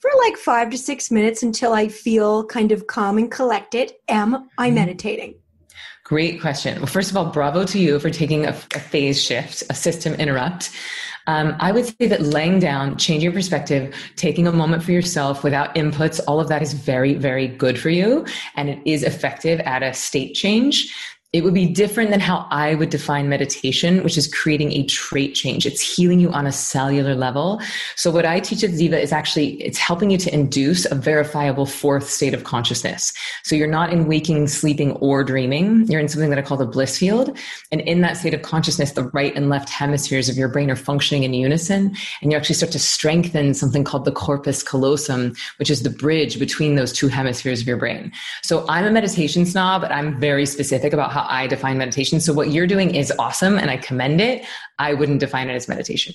for 0.00 0.10
like 0.24 0.36
five 0.36 0.70
to 0.70 0.78
six 0.78 1.10
minutes 1.10 1.42
until 1.42 1.72
I 1.72 1.88
feel 1.88 2.44
kind 2.46 2.72
of 2.72 2.86
calm 2.86 3.18
and 3.18 3.30
collected. 3.30 3.92
Am 4.08 4.48
I 4.58 4.68
mm-hmm. 4.68 4.74
meditating? 4.74 5.34
Great 6.04 6.40
question. 6.40 6.76
Well, 6.78 6.86
first 6.86 7.10
of 7.10 7.16
all, 7.16 7.26
bravo 7.26 7.64
to 7.64 7.78
you 7.78 8.00
for 8.00 8.10
taking 8.10 8.44
a, 8.44 8.48
a 8.48 8.80
phase 8.80 9.22
shift, 9.22 9.62
a 9.70 9.74
system 9.74 10.14
interrupt. 10.14 10.70
Um, 11.26 11.54
I 11.60 11.70
would 11.70 11.86
say 11.86 12.08
that 12.08 12.22
laying 12.22 12.58
down, 12.58 12.96
changing 12.96 13.22
your 13.22 13.32
perspective, 13.32 13.94
taking 14.16 14.48
a 14.48 14.52
moment 14.52 14.82
for 14.82 14.90
yourself 14.90 15.44
without 15.44 15.72
inputs, 15.76 16.18
all 16.26 16.40
of 16.40 16.48
that 16.48 16.62
is 16.62 16.72
very, 16.72 17.14
very 17.14 17.46
good 17.46 17.78
for 17.78 17.90
you. 17.90 18.26
And 18.56 18.68
it 18.68 18.80
is 18.84 19.04
effective 19.04 19.60
at 19.60 19.84
a 19.84 19.94
state 19.94 20.34
change 20.34 20.92
it 21.32 21.44
would 21.44 21.54
be 21.54 21.66
different 21.66 22.10
than 22.10 22.18
how 22.18 22.44
I 22.50 22.74
would 22.74 22.90
define 22.90 23.28
meditation, 23.28 24.02
which 24.02 24.18
is 24.18 24.26
creating 24.26 24.72
a 24.72 24.84
trait 24.86 25.32
change. 25.36 25.64
It's 25.64 25.80
healing 25.80 26.18
you 26.18 26.30
on 26.30 26.44
a 26.44 26.50
cellular 26.50 27.14
level. 27.14 27.60
So 27.94 28.10
what 28.10 28.26
I 28.26 28.40
teach 28.40 28.64
at 28.64 28.70
Ziva 28.70 29.00
is 29.00 29.12
actually, 29.12 29.62
it's 29.62 29.78
helping 29.78 30.10
you 30.10 30.18
to 30.18 30.34
induce 30.34 30.90
a 30.90 30.94
verifiable 30.96 31.66
fourth 31.66 32.10
state 32.10 32.34
of 32.34 32.42
consciousness. 32.42 33.12
So 33.44 33.54
you're 33.54 33.68
not 33.68 33.92
in 33.92 34.08
waking, 34.08 34.48
sleeping, 34.48 34.90
or 34.94 35.22
dreaming. 35.22 35.86
You're 35.86 36.00
in 36.00 36.08
something 36.08 36.30
that 36.30 36.38
I 36.40 36.42
call 36.42 36.56
the 36.56 36.66
bliss 36.66 36.98
field. 36.98 37.38
And 37.70 37.80
in 37.82 38.00
that 38.00 38.16
state 38.16 38.34
of 38.34 38.42
consciousness, 38.42 38.92
the 38.92 39.04
right 39.04 39.34
and 39.36 39.48
left 39.48 39.68
hemispheres 39.68 40.28
of 40.28 40.36
your 40.36 40.48
brain 40.48 40.68
are 40.68 40.74
functioning 40.74 41.22
in 41.22 41.32
unison. 41.32 41.94
And 42.22 42.32
you 42.32 42.36
actually 42.36 42.56
start 42.56 42.72
to 42.72 42.80
strengthen 42.80 43.54
something 43.54 43.84
called 43.84 44.04
the 44.04 44.10
corpus 44.10 44.64
callosum, 44.64 45.34
which 45.60 45.70
is 45.70 45.84
the 45.84 45.90
bridge 45.90 46.40
between 46.40 46.74
those 46.74 46.92
two 46.92 47.06
hemispheres 47.06 47.60
of 47.60 47.68
your 47.68 47.76
brain. 47.76 48.10
So 48.42 48.66
I'm 48.68 48.84
a 48.84 48.90
meditation 48.90 49.46
snob, 49.46 49.82
but 49.82 49.92
I'm 49.92 50.18
very 50.18 50.44
specific 50.44 50.92
about 50.92 51.12
how 51.12 51.19
how 51.20 51.34
I 51.34 51.46
define 51.46 51.78
meditation. 51.78 52.20
So 52.20 52.32
what 52.32 52.50
you're 52.50 52.66
doing 52.66 52.94
is 52.94 53.12
awesome 53.18 53.58
and 53.58 53.70
I 53.70 53.76
commend 53.76 54.20
it. 54.20 54.44
I 54.78 54.94
wouldn't 54.94 55.20
define 55.20 55.48
it 55.50 55.54
as 55.54 55.68
meditation. 55.68 56.14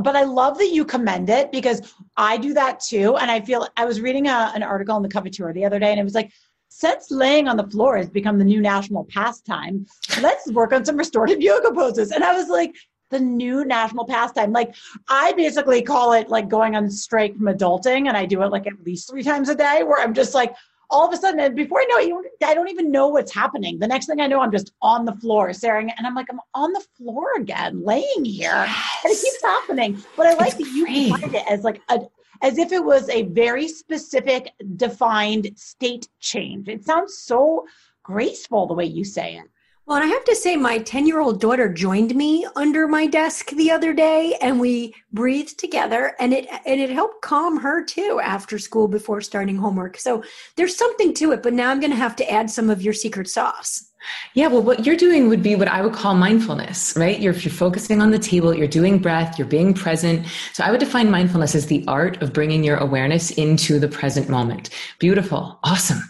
but 0.00 0.16
I 0.16 0.22
love 0.22 0.58
that 0.58 0.70
you 0.70 0.84
commend 0.84 1.28
it 1.28 1.52
because 1.52 1.94
I 2.16 2.36
do 2.36 2.54
that 2.54 2.80
too. 2.80 3.16
And 3.16 3.30
I 3.30 3.40
feel 3.40 3.68
I 3.76 3.84
was 3.84 4.00
reading 4.00 4.28
a, 4.28 4.52
an 4.54 4.62
article 4.62 4.96
in 4.96 5.02
the 5.02 5.08
Coveteur 5.08 5.52
the 5.52 5.64
other 5.64 5.78
day, 5.78 5.90
and 5.90 6.00
it 6.00 6.04
was 6.04 6.14
like, 6.14 6.32
since 6.68 7.10
laying 7.10 7.48
on 7.48 7.58
the 7.58 7.68
floor 7.68 7.98
has 7.98 8.08
become 8.08 8.38
the 8.38 8.44
new 8.44 8.60
national 8.60 9.04
pastime, 9.04 9.86
let's 10.22 10.50
work 10.52 10.72
on 10.72 10.86
some 10.86 10.96
restorative 10.96 11.40
yoga 11.40 11.70
poses. 11.70 12.12
And 12.12 12.24
I 12.24 12.32
was 12.34 12.48
like, 12.48 12.74
the 13.10 13.20
new 13.20 13.62
national 13.66 14.06
pastime. 14.06 14.52
Like 14.52 14.74
I 15.06 15.32
basically 15.32 15.82
call 15.82 16.14
it 16.14 16.30
like 16.30 16.48
going 16.48 16.74
on 16.74 16.90
strike 16.90 17.36
from 17.36 17.46
adulting, 17.46 18.08
and 18.08 18.16
I 18.16 18.24
do 18.24 18.42
it 18.42 18.46
like 18.46 18.66
at 18.66 18.82
least 18.86 19.10
three 19.10 19.22
times 19.22 19.50
a 19.50 19.54
day, 19.54 19.82
where 19.84 20.02
I'm 20.02 20.14
just 20.14 20.34
like 20.34 20.54
all 20.92 21.08
of 21.08 21.12
a 21.12 21.16
sudden, 21.16 21.40
and 21.40 21.56
before 21.56 21.80
I 21.80 21.86
know 21.86 22.20
it, 22.20 22.32
I 22.44 22.54
don't 22.54 22.68
even 22.68 22.92
know 22.92 23.08
what's 23.08 23.32
happening. 23.32 23.78
The 23.78 23.88
next 23.88 24.06
thing 24.06 24.20
I 24.20 24.26
know, 24.26 24.40
I'm 24.40 24.52
just 24.52 24.72
on 24.82 25.04
the 25.04 25.14
floor 25.14 25.52
staring, 25.52 25.90
and 25.96 26.06
I'm 26.06 26.14
like, 26.14 26.26
I'm 26.30 26.40
on 26.54 26.72
the 26.72 26.84
floor 26.96 27.34
again, 27.36 27.82
laying 27.82 28.24
here, 28.24 28.64
yes. 28.66 28.98
and 29.04 29.12
it 29.12 29.20
keeps 29.20 29.42
happening. 29.42 30.02
But 30.16 30.26
I 30.26 30.34
like 30.34 30.54
it's 30.54 30.58
that 30.58 30.68
you 30.68 31.10
find 31.10 31.34
it 31.34 31.44
as 31.50 31.64
like 31.64 31.80
a 31.88 32.00
as 32.42 32.58
if 32.58 32.72
it 32.72 32.84
was 32.84 33.08
a 33.08 33.22
very 33.22 33.68
specific, 33.68 34.52
defined 34.76 35.50
state 35.56 36.08
change. 36.20 36.68
It 36.68 36.84
sounds 36.84 37.16
so 37.16 37.66
graceful 38.02 38.66
the 38.66 38.74
way 38.74 38.84
you 38.84 39.04
say 39.04 39.36
it. 39.36 39.48
Well, 39.84 39.96
and 40.00 40.04
I 40.04 40.14
have 40.14 40.24
to 40.26 40.36
say, 40.36 40.54
my 40.54 40.78
10 40.78 41.08
year 41.08 41.20
old 41.20 41.40
daughter 41.40 41.68
joined 41.68 42.14
me 42.14 42.46
under 42.54 42.86
my 42.86 43.06
desk 43.06 43.50
the 43.50 43.72
other 43.72 43.92
day 43.92 44.38
and 44.40 44.60
we 44.60 44.94
breathed 45.12 45.58
together 45.58 46.14
and 46.20 46.32
it, 46.32 46.46
and 46.64 46.80
it 46.80 46.90
helped 46.90 47.22
calm 47.22 47.58
her 47.58 47.84
too 47.84 48.20
after 48.22 48.60
school 48.60 48.86
before 48.86 49.20
starting 49.20 49.56
homework. 49.56 49.98
So 49.98 50.22
there's 50.56 50.76
something 50.76 51.12
to 51.14 51.32
it, 51.32 51.42
but 51.42 51.52
now 51.52 51.70
I'm 51.70 51.80
going 51.80 51.90
to 51.90 51.96
have 51.96 52.14
to 52.16 52.30
add 52.30 52.48
some 52.48 52.70
of 52.70 52.80
your 52.80 52.94
secret 52.94 53.28
sauce. 53.28 53.88
Yeah, 54.34 54.48
well, 54.48 54.62
what 54.62 54.86
you're 54.86 54.96
doing 54.96 55.28
would 55.28 55.42
be 55.42 55.56
what 55.56 55.68
I 55.68 55.82
would 55.82 55.92
call 55.92 56.14
mindfulness, 56.14 56.96
right? 56.96 57.18
You're, 57.20 57.34
you're 57.34 57.52
focusing 57.52 58.00
on 58.00 58.12
the 58.12 58.18
table, 58.18 58.54
you're 58.54 58.68
doing 58.68 58.98
breath, 58.98 59.38
you're 59.38 59.48
being 59.48 59.74
present. 59.74 60.26
So 60.52 60.62
I 60.64 60.70
would 60.70 60.80
define 60.80 61.10
mindfulness 61.10 61.56
as 61.56 61.66
the 61.66 61.84
art 61.88 62.22
of 62.22 62.32
bringing 62.32 62.62
your 62.62 62.76
awareness 62.76 63.32
into 63.32 63.80
the 63.80 63.88
present 63.88 64.28
moment. 64.28 64.70
Beautiful. 65.00 65.58
Awesome 65.64 66.02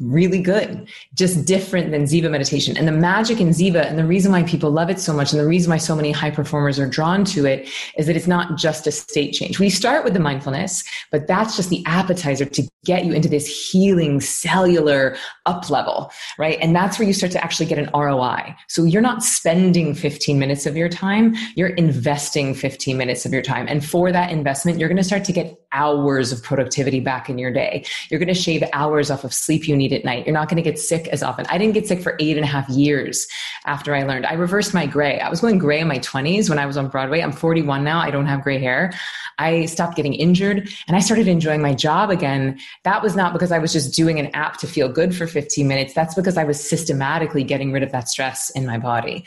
really 0.00 0.40
good, 0.40 0.88
just 1.14 1.44
different 1.44 1.90
than 1.90 2.04
Ziva 2.04 2.30
meditation. 2.30 2.76
And 2.76 2.86
the 2.86 2.92
magic 2.92 3.40
in 3.40 3.48
Ziva, 3.48 3.86
and 3.86 3.98
the 3.98 4.04
reason 4.04 4.32
why 4.32 4.42
people 4.42 4.70
love 4.70 4.90
it 4.90 5.00
so 5.00 5.12
much, 5.12 5.32
and 5.32 5.40
the 5.40 5.46
reason 5.46 5.70
why 5.70 5.78
so 5.78 5.96
many 5.96 6.12
high 6.12 6.30
performers 6.30 6.78
are 6.78 6.86
drawn 6.86 7.24
to 7.26 7.46
it, 7.46 7.68
is 7.96 8.06
that 8.06 8.16
it's 8.16 8.26
not 8.26 8.56
just 8.56 8.86
a 8.86 8.92
state 8.92 9.32
change. 9.32 9.58
We 9.58 9.70
start 9.70 10.04
with 10.04 10.14
the 10.14 10.20
mindfulness, 10.20 10.84
but 11.10 11.26
that's 11.26 11.56
just 11.56 11.70
the 11.70 11.84
appetizer 11.86 12.44
to 12.44 12.68
get 12.84 13.04
you 13.04 13.12
into 13.12 13.28
this 13.28 13.70
healing 13.70 14.20
cellular 14.20 15.16
up 15.44 15.68
level, 15.70 16.10
right? 16.38 16.58
And 16.60 16.74
that's 16.74 16.98
where 16.98 17.06
you 17.06 17.14
start 17.14 17.32
to 17.32 17.42
actually 17.44 17.66
get 17.66 17.78
an 17.78 17.90
ROI. 17.92 18.54
So 18.68 18.84
you're 18.84 19.02
not 19.02 19.22
spending 19.22 19.94
15 19.94 20.38
minutes 20.38 20.66
of 20.66 20.76
your 20.76 20.88
time, 20.88 21.34
you're 21.56 21.68
investing 21.68 22.54
15 22.54 22.96
minutes 22.96 23.26
of 23.26 23.32
your 23.32 23.42
time. 23.42 23.66
And 23.68 23.84
for 23.84 24.12
that 24.12 24.30
investment, 24.30 24.78
you're 24.78 24.88
going 24.88 24.96
to 24.96 25.04
start 25.04 25.24
to 25.24 25.32
get 25.32 25.58
hours 25.76 26.32
of 26.32 26.42
productivity 26.42 26.98
back 26.98 27.28
in 27.28 27.38
your 27.38 27.52
day. 27.52 27.84
You're 28.08 28.18
going 28.18 28.28
to 28.28 28.34
shave 28.34 28.64
hours 28.72 29.10
off 29.10 29.22
of 29.22 29.32
sleep 29.32 29.68
you 29.68 29.76
need 29.76 29.92
at 29.92 30.04
night. 30.04 30.26
You're 30.26 30.32
not 30.32 30.48
going 30.48 30.56
to 30.56 30.62
get 30.62 30.78
sick 30.78 31.06
as 31.08 31.22
often. 31.22 31.46
I 31.50 31.58
didn't 31.58 31.74
get 31.74 31.86
sick 31.86 32.00
for 32.00 32.16
eight 32.18 32.36
and 32.36 32.44
a 32.44 32.48
half 32.48 32.68
years 32.70 33.28
after 33.66 33.94
I 33.94 34.02
learned. 34.04 34.26
I 34.26 34.32
reversed 34.32 34.72
my 34.72 34.86
gray. 34.86 35.20
I 35.20 35.28
was 35.28 35.40
going 35.40 35.58
gray 35.58 35.80
in 35.80 35.86
my 35.86 35.98
20s 35.98 36.48
when 36.48 36.58
I 36.58 36.66
was 36.66 36.76
on 36.76 36.88
Broadway. 36.88 37.20
I'm 37.20 37.32
41 37.32 37.84
now. 37.84 38.00
I 38.00 38.10
don't 38.10 38.26
have 38.26 38.42
gray 38.42 38.58
hair. 38.58 38.92
I 39.38 39.66
stopped 39.66 39.96
getting 39.96 40.14
injured 40.14 40.68
and 40.88 40.96
I 40.96 41.00
started 41.00 41.28
enjoying 41.28 41.60
my 41.60 41.74
job 41.74 42.10
again. 42.10 42.58
That 42.84 43.02
was 43.02 43.14
not 43.14 43.34
because 43.34 43.52
I 43.52 43.58
was 43.58 43.72
just 43.72 43.94
doing 43.94 44.18
an 44.18 44.28
app 44.34 44.56
to 44.58 44.66
feel 44.66 44.88
good 44.88 45.14
for 45.14 45.26
15 45.26 45.68
minutes. 45.68 45.92
That's 45.92 46.14
because 46.14 46.38
I 46.38 46.44
was 46.44 46.58
systematically 46.58 47.44
getting 47.44 47.70
rid 47.70 47.82
of 47.82 47.92
that 47.92 48.08
stress 48.08 48.48
in 48.50 48.64
my 48.64 48.78
body. 48.78 49.26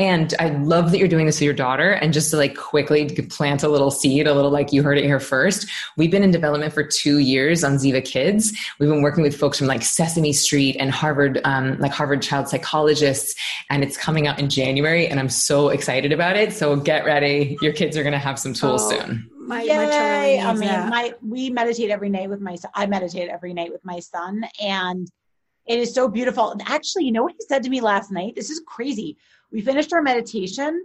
And 0.00 0.32
I 0.38 0.48
love 0.48 0.92
that 0.92 0.98
you're 0.98 1.08
doing 1.08 1.26
this 1.26 1.36
with 1.36 1.44
your 1.44 1.52
daughter. 1.52 1.90
And 1.90 2.10
just 2.10 2.30
to 2.30 2.38
like 2.38 2.56
quickly 2.56 3.04
plant 3.28 3.62
a 3.62 3.68
little 3.68 3.90
seed, 3.90 4.26
a 4.26 4.32
little 4.32 4.50
like 4.50 4.72
you 4.72 4.82
heard 4.82 4.96
it 4.96 5.04
here 5.04 5.20
first. 5.20 5.66
We've 5.98 6.10
been 6.10 6.22
in 6.22 6.30
development 6.30 6.72
for 6.72 6.82
two 6.82 7.18
years 7.18 7.62
on 7.62 7.74
Ziva 7.74 8.02
Kids. 8.02 8.50
We've 8.78 8.88
been 8.88 9.02
working 9.02 9.22
with 9.22 9.36
folks 9.36 9.58
from 9.58 9.66
like 9.66 9.82
Sesame 9.82 10.32
Street 10.32 10.76
and 10.80 10.90
Harvard, 10.90 11.42
um, 11.44 11.78
like 11.80 11.92
Harvard 11.92 12.22
child 12.22 12.48
psychologists. 12.48 13.34
And 13.68 13.84
it's 13.84 13.98
coming 13.98 14.26
out 14.26 14.38
in 14.38 14.48
January. 14.48 15.06
And 15.06 15.20
I'm 15.20 15.28
so 15.28 15.68
excited 15.68 16.12
about 16.12 16.34
it. 16.34 16.54
So 16.54 16.76
get 16.76 17.04
ready. 17.04 17.58
Your 17.60 17.74
kids 17.74 17.94
are 17.98 18.02
going 18.02 18.14
to 18.14 18.18
have 18.18 18.38
some 18.38 18.54
tools 18.54 18.82
oh. 18.84 18.98
soon. 18.98 19.30
My, 19.38 19.60
Yay. 19.60 20.40
my 20.40 20.48
I 20.48 20.52
mean, 20.54 20.60
that. 20.60 20.88
my 20.88 21.12
we 21.20 21.50
meditate 21.50 21.90
every 21.90 22.08
night 22.08 22.30
with 22.30 22.40
my 22.40 22.54
son. 22.54 22.70
I 22.74 22.86
meditate 22.86 23.28
every 23.28 23.52
night 23.52 23.70
with 23.70 23.84
my 23.84 23.98
son, 23.98 24.44
and 24.62 25.10
it 25.66 25.78
is 25.78 25.94
so 25.94 26.08
beautiful. 26.08 26.50
And 26.50 26.62
actually, 26.66 27.04
you 27.04 27.12
know 27.12 27.22
what 27.22 27.34
he 27.38 27.44
said 27.48 27.62
to 27.62 27.70
me 27.70 27.80
last 27.80 28.10
night? 28.10 28.34
This 28.34 28.50
is 28.50 28.62
crazy 28.66 29.16
we 29.52 29.60
finished 29.60 29.92
our 29.92 30.02
meditation. 30.02 30.84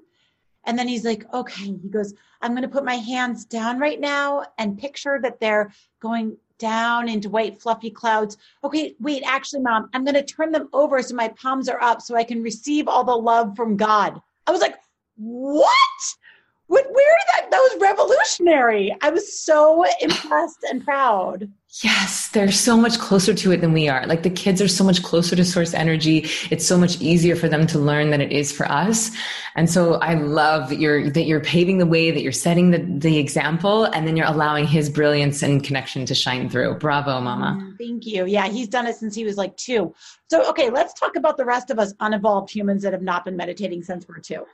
And 0.65 0.77
then 0.77 0.87
he's 0.87 1.05
like, 1.05 1.31
okay, 1.33 1.65
he 1.65 1.89
goes, 1.89 2.13
I'm 2.41 2.51
going 2.51 2.63
to 2.63 2.67
put 2.67 2.85
my 2.85 2.95
hands 2.95 3.45
down 3.45 3.79
right 3.79 3.99
now 3.99 4.43
and 4.57 4.77
picture 4.77 5.19
that 5.21 5.39
they're 5.39 5.71
going 5.99 6.37
down 6.57 7.07
into 7.07 7.29
white 7.29 7.61
fluffy 7.61 7.91
clouds. 7.91 8.37
Okay, 8.63 8.95
wait, 8.99 9.23
actually, 9.25 9.61
mom, 9.61 9.89
I'm 9.93 10.03
going 10.03 10.15
to 10.15 10.23
turn 10.23 10.51
them 10.51 10.69
over 10.73 11.01
so 11.01 11.15
my 11.15 11.27
palms 11.29 11.69
are 11.69 11.81
up 11.81 12.01
so 12.01 12.15
I 12.15 12.23
can 12.23 12.41
receive 12.41 12.87
all 12.87 13.03
the 13.03 13.15
love 13.15 13.55
from 13.55 13.77
God. 13.77 14.19
I 14.47 14.51
was 14.51 14.61
like, 14.61 14.75
what? 15.17 15.69
Where 16.67 16.83
did 16.83 17.27
that? 17.35 17.51
That 17.51 17.59
was 17.59 17.81
revolutionary. 17.81 18.95
I 19.01 19.09
was 19.09 19.39
so 19.39 19.85
impressed 20.01 20.65
and 20.69 20.83
proud. 20.83 21.51
Yes, 21.83 22.29
they're 22.29 22.51
so 22.51 22.77
much 22.77 22.97
closer 22.99 23.33
to 23.33 23.51
it 23.51 23.59
than 23.59 23.73
we 23.73 23.89
are. 23.89 24.07
Like 24.07 24.23
the 24.23 24.29
kids 24.29 24.61
are 24.61 24.67
so 24.67 24.83
much 24.83 25.03
closer 25.03 25.35
to 25.35 25.43
source 25.43 25.73
energy. 25.73 26.25
It's 26.49 26.65
so 26.65 26.77
much 26.77 27.01
easier 27.01 27.35
for 27.35 27.49
them 27.49 27.67
to 27.67 27.79
learn 27.79 28.11
than 28.11 28.21
it 28.21 28.31
is 28.31 28.51
for 28.51 28.65
us. 28.71 29.11
And 29.55 29.69
so 29.69 29.95
I 29.95 30.13
love 30.13 30.69
that 30.69 30.79
you're 30.79 31.09
that 31.09 31.25
you're 31.25 31.41
paving 31.41 31.77
the 31.77 31.85
way, 31.85 32.11
that 32.11 32.21
you're 32.21 32.31
setting 32.31 32.71
the, 32.71 32.79
the 32.79 33.17
example, 33.17 33.83
and 33.85 34.07
then 34.07 34.15
you're 34.15 34.25
allowing 34.25 34.65
his 34.65 34.89
brilliance 34.89 35.43
and 35.43 35.61
connection 35.63 36.05
to 36.05 36.15
shine 36.15 36.49
through. 36.49 36.75
Bravo, 36.75 37.19
mama. 37.19 37.59
Mm, 37.61 37.77
thank 37.77 38.05
you. 38.05 38.25
Yeah, 38.25 38.47
he's 38.47 38.69
done 38.69 38.87
it 38.87 38.95
since 38.95 39.13
he 39.13 39.25
was 39.25 39.35
like 39.35 39.55
two. 39.57 39.93
So 40.29 40.49
okay, 40.49 40.69
let's 40.69 40.93
talk 40.93 41.17
about 41.17 41.35
the 41.35 41.45
rest 41.45 41.71
of 41.71 41.77
us 41.77 41.93
unevolved 41.99 42.49
humans 42.49 42.83
that 42.83 42.93
have 42.93 43.03
not 43.03 43.25
been 43.25 43.35
meditating 43.35 43.83
since 43.83 44.07
we're 44.07 44.19
two 44.19 44.45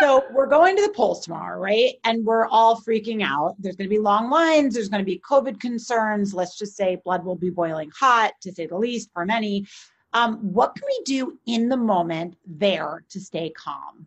so 0.00 0.24
we're 0.32 0.46
going 0.46 0.76
to 0.76 0.82
the 0.82 0.92
polls 0.92 1.24
tomorrow, 1.24 1.58
right? 1.58 1.94
And 2.04 2.24
we're 2.24 2.46
all 2.48 2.80
freaking 2.80 3.22
out. 3.22 3.56
There's 3.58 3.76
going 3.76 3.88
to 3.88 3.94
be 3.94 4.00
long 4.00 4.30
lines. 4.30 4.74
There's 4.74 4.88
going 4.88 5.02
to 5.02 5.06
be 5.06 5.20
COVID 5.20 5.58
concerns. 5.58 6.34
Let's 6.34 6.58
just 6.58 6.76
say 6.76 7.00
blood 7.04 7.24
will 7.24 7.36
be 7.36 7.50
boiling 7.50 7.90
hot, 7.98 8.32
to 8.42 8.52
say 8.52 8.66
the 8.66 8.76
least, 8.76 9.10
for 9.12 9.24
many. 9.24 9.66
Um, 10.12 10.36
what 10.52 10.74
can 10.74 10.84
we 10.86 11.02
do 11.04 11.38
in 11.46 11.68
the 11.68 11.76
moment 11.76 12.36
there 12.46 13.04
to 13.10 13.20
stay 13.20 13.50
calm? 13.50 14.06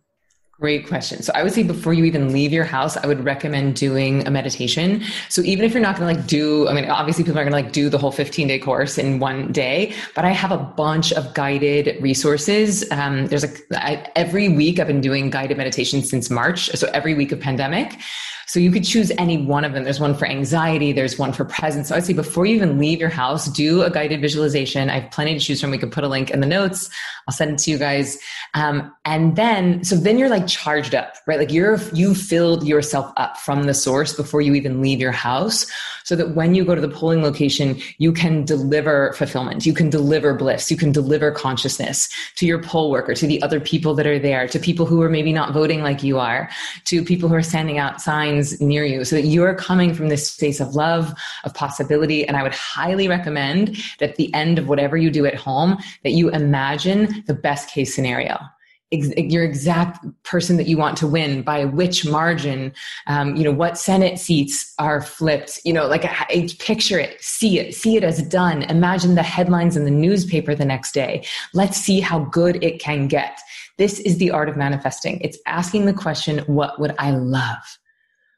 Great 0.60 0.88
question. 0.88 1.22
So 1.24 1.32
I 1.34 1.42
would 1.42 1.54
say 1.54 1.64
before 1.64 1.94
you 1.94 2.04
even 2.04 2.34
leave 2.34 2.52
your 2.52 2.66
house, 2.66 2.98
I 2.98 3.08
would 3.08 3.24
recommend 3.24 3.78
doing 3.78 4.28
a 4.28 4.30
meditation. 4.30 5.02
So 5.30 5.42
even 5.44 5.64
if 5.64 5.74
you're 5.74 5.82
not 5.82 5.98
going 5.98 6.14
to 6.14 6.20
like 6.20 6.28
do, 6.28 6.68
I 6.68 6.74
mean, 6.74 6.90
obviously 6.90 7.24
people 7.24 7.40
are 7.40 7.46
going 7.46 7.54
to 7.54 7.62
like 7.64 7.72
do 7.72 7.88
the 7.88 7.98
whole 7.98 8.12
15 8.12 8.50
day 8.50 8.60
course 8.60 8.98
in 8.98 9.20
one 9.20 9.54
day, 9.54 9.94
but 10.16 10.26
I 10.26 10.32
have 10.32 10.52
a 10.52 10.58
bunch 10.58 11.14
of 11.14 11.34
guided 11.34 12.04
resources. 12.04 12.84
Um, 12.92 13.28
there's 13.28 13.46
I, 13.72 14.06
every 14.18 14.50
week 14.50 14.80
I've 14.80 14.88
been 14.88 15.00
doing 15.00 15.30
guided 15.30 15.56
meditation 15.56 16.04
since 16.04 16.30
March. 16.30 16.70
So 16.72 16.90
every 16.94 17.14
week 17.14 17.32
of 17.32 17.40
pandemic. 17.40 17.98
So 18.50 18.60
you 18.60 18.72
could 18.72 18.84
choose 18.84 19.12
any 19.20 19.38
one 19.38 19.64
of 19.64 19.74
them. 19.74 19.84
There's 19.84 20.00
one 20.00 20.16
for 20.16 20.26
anxiety, 20.26 20.92
there's 20.92 21.20
one 21.20 21.34
for 21.34 21.46
presence. 21.46 21.90
So 21.90 21.96
I'd 21.96 22.04
say 22.04 22.14
before 22.14 22.48
you 22.48 22.56
even 22.56 22.80
leave 22.80 23.00
your 23.00 23.10
house, 23.10 23.46
do 23.46 23.84
a 23.84 23.92
guided 23.92 24.22
visualization. 24.22 24.90
I 24.90 25.02
have 25.02 25.12
plenty 25.12 25.36
to 25.36 25.40
choose 25.40 25.62
from. 25.62 25.70
We 25.70 25.78
could 25.78 25.92
put 25.92 26.04
a 26.04 26.08
link 26.08 26.32
in 26.32 26.40
the 26.40 26.48
notes. 26.48 26.90
I'll 27.28 27.34
send 27.36 27.52
it 27.52 27.60
to 27.60 27.70
you 27.70 27.78
guys. 27.78 28.18
Um, 28.56 28.92
and 29.06 29.36
then, 29.36 29.84
so 29.84 29.96
then 29.96 30.18
you're 30.18 30.30
like 30.30 30.48
charged 30.48 30.96
up, 30.96 31.14
right? 31.28 31.38
Like 31.38 31.52
you're, 31.52 31.80
you 31.94 32.16
filled 32.16 32.68
yourself 32.68 33.14
up 33.18 33.38
from 33.38 33.66
the 33.66 33.76
source 33.76 34.14
before 34.14 34.42
you 34.42 34.56
even 34.56 34.82
leave 34.82 35.00
your 35.00 35.12
house 35.12 35.68
so 36.04 36.16
that 36.16 36.34
when 36.34 36.56
you 36.56 36.66
go 36.66 36.74
to 36.74 36.82
the 36.82 36.90
polling 36.90 37.22
location, 37.22 37.80
you 38.00 38.12
can 38.12 38.46
deliver 38.46 39.14
fulfillment. 39.14 39.68
You 39.68 39.74
can 39.74 39.92
deliver 39.92 40.34
bliss. 40.34 40.72
You 40.72 40.78
can 40.78 40.92
deliver 40.92 41.30
consciousness 41.30 42.10
to 42.38 42.48
your 42.48 42.64
poll 42.64 42.90
worker, 42.90 43.14
to 43.14 43.28
the 43.28 43.40
other 43.44 43.60
people 43.60 43.94
that 43.94 44.08
are 44.08 44.18
there, 44.18 44.48
to 44.48 44.58
people 44.58 44.88
who 44.88 45.04
are 45.04 45.10
maybe 45.10 45.32
not 45.32 45.54
voting 45.54 45.84
like 45.84 46.02
you 46.02 46.18
are, 46.18 46.50
to 46.86 47.04
people 47.04 47.30
who 47.30 47.36
are 47.36 47.44
standing 47.44 47.78
out 47.78 48.02
signs 48.44 48.62
near 48.62 48.86
you 48.86 49.04
so 49.04 49.16
that 49.16 49.26
you're 49.26 49.56
coming 49.56 49.94
from 49.94 50.10
this 50.10 50.32
space 50.32 50.60
of 50.60 50.76
love, 50.76 51.14
of 51.44 51.54
possibility. 51.54 52.28
And 52.28 52.38
I 52.38 52.44
would 52.44 52.54
highly 52.54 53.08
recommend 53.08 53.78
that 54.00 54.12
at 54.12 54.16
the 54.16 54.34
end 54.34 54.58
of 54.60 54.68
whatever 54.68 54.98
you 54.98 55.12
do 55.12 55.26
at 55.26 55.36
home, 55.36 55.78
that 56.04 56.12
you 56.12 56.30
imagine 56.30 57.24
the 57.28 57.34
best 57.34 57.70
case 57.70 57.94
scenario. 57.94 58.40
Your 58.92 59.44
exact 59.44 60.04
person 60.24 60.58
that 60.58 60.68
you 60.68 60.76
want 60.76 60.98
to 60.98 61.06
win 61.06 61.44
by 61.44 61.64
which 61.64 62.08
margin 62.08 62.74
um, 63.06 63.36
you 63.36 63.44
know 63.44 63.52
what 63.52 63.78
senate 63.78 64.18
seats 64.18 64.74
are 64.80 65.00
flipped 65.00 65.62
you 65.64 65.72
know 65.72 65.86
like 65.86 66.02
picture 66.58 66.98
it 66.98 67.24
see 67.24 67.60
it 67.60 67.76
see 67.76 67.98
it 67.98 68.04
as 68.04 68.20
done. 68.24 68.64
Imagine 68.64 69.14
the 69.14 69.22
headlines 69.22 69.78
in 69.78 69.86
the 69.86 69.92
newspaper 69.92 70.56
the 70.56 70.66
next 70.66 70.92
day. 70.92 71.24
Let's 71.54 71.78
see 71.78 72.00
how 72.00 72.22
good 72.32 72.64
it 72.64 72.80
can 72.80 73.08
get. 73.08 73.40
This 73.78 74.00
is 74.00 74.18
the 74.18 74.32
art 74.32 74.50
of 74.50 74.58
manifesting. 74.58 75.22
It's 75.22 75.38
asking 75.46 75.86
the 75.86 75.94
question 75.94 76.40
what 76.48 76.80
would 76.80 76.96
i 76.98 77.12
love 77.12 77.78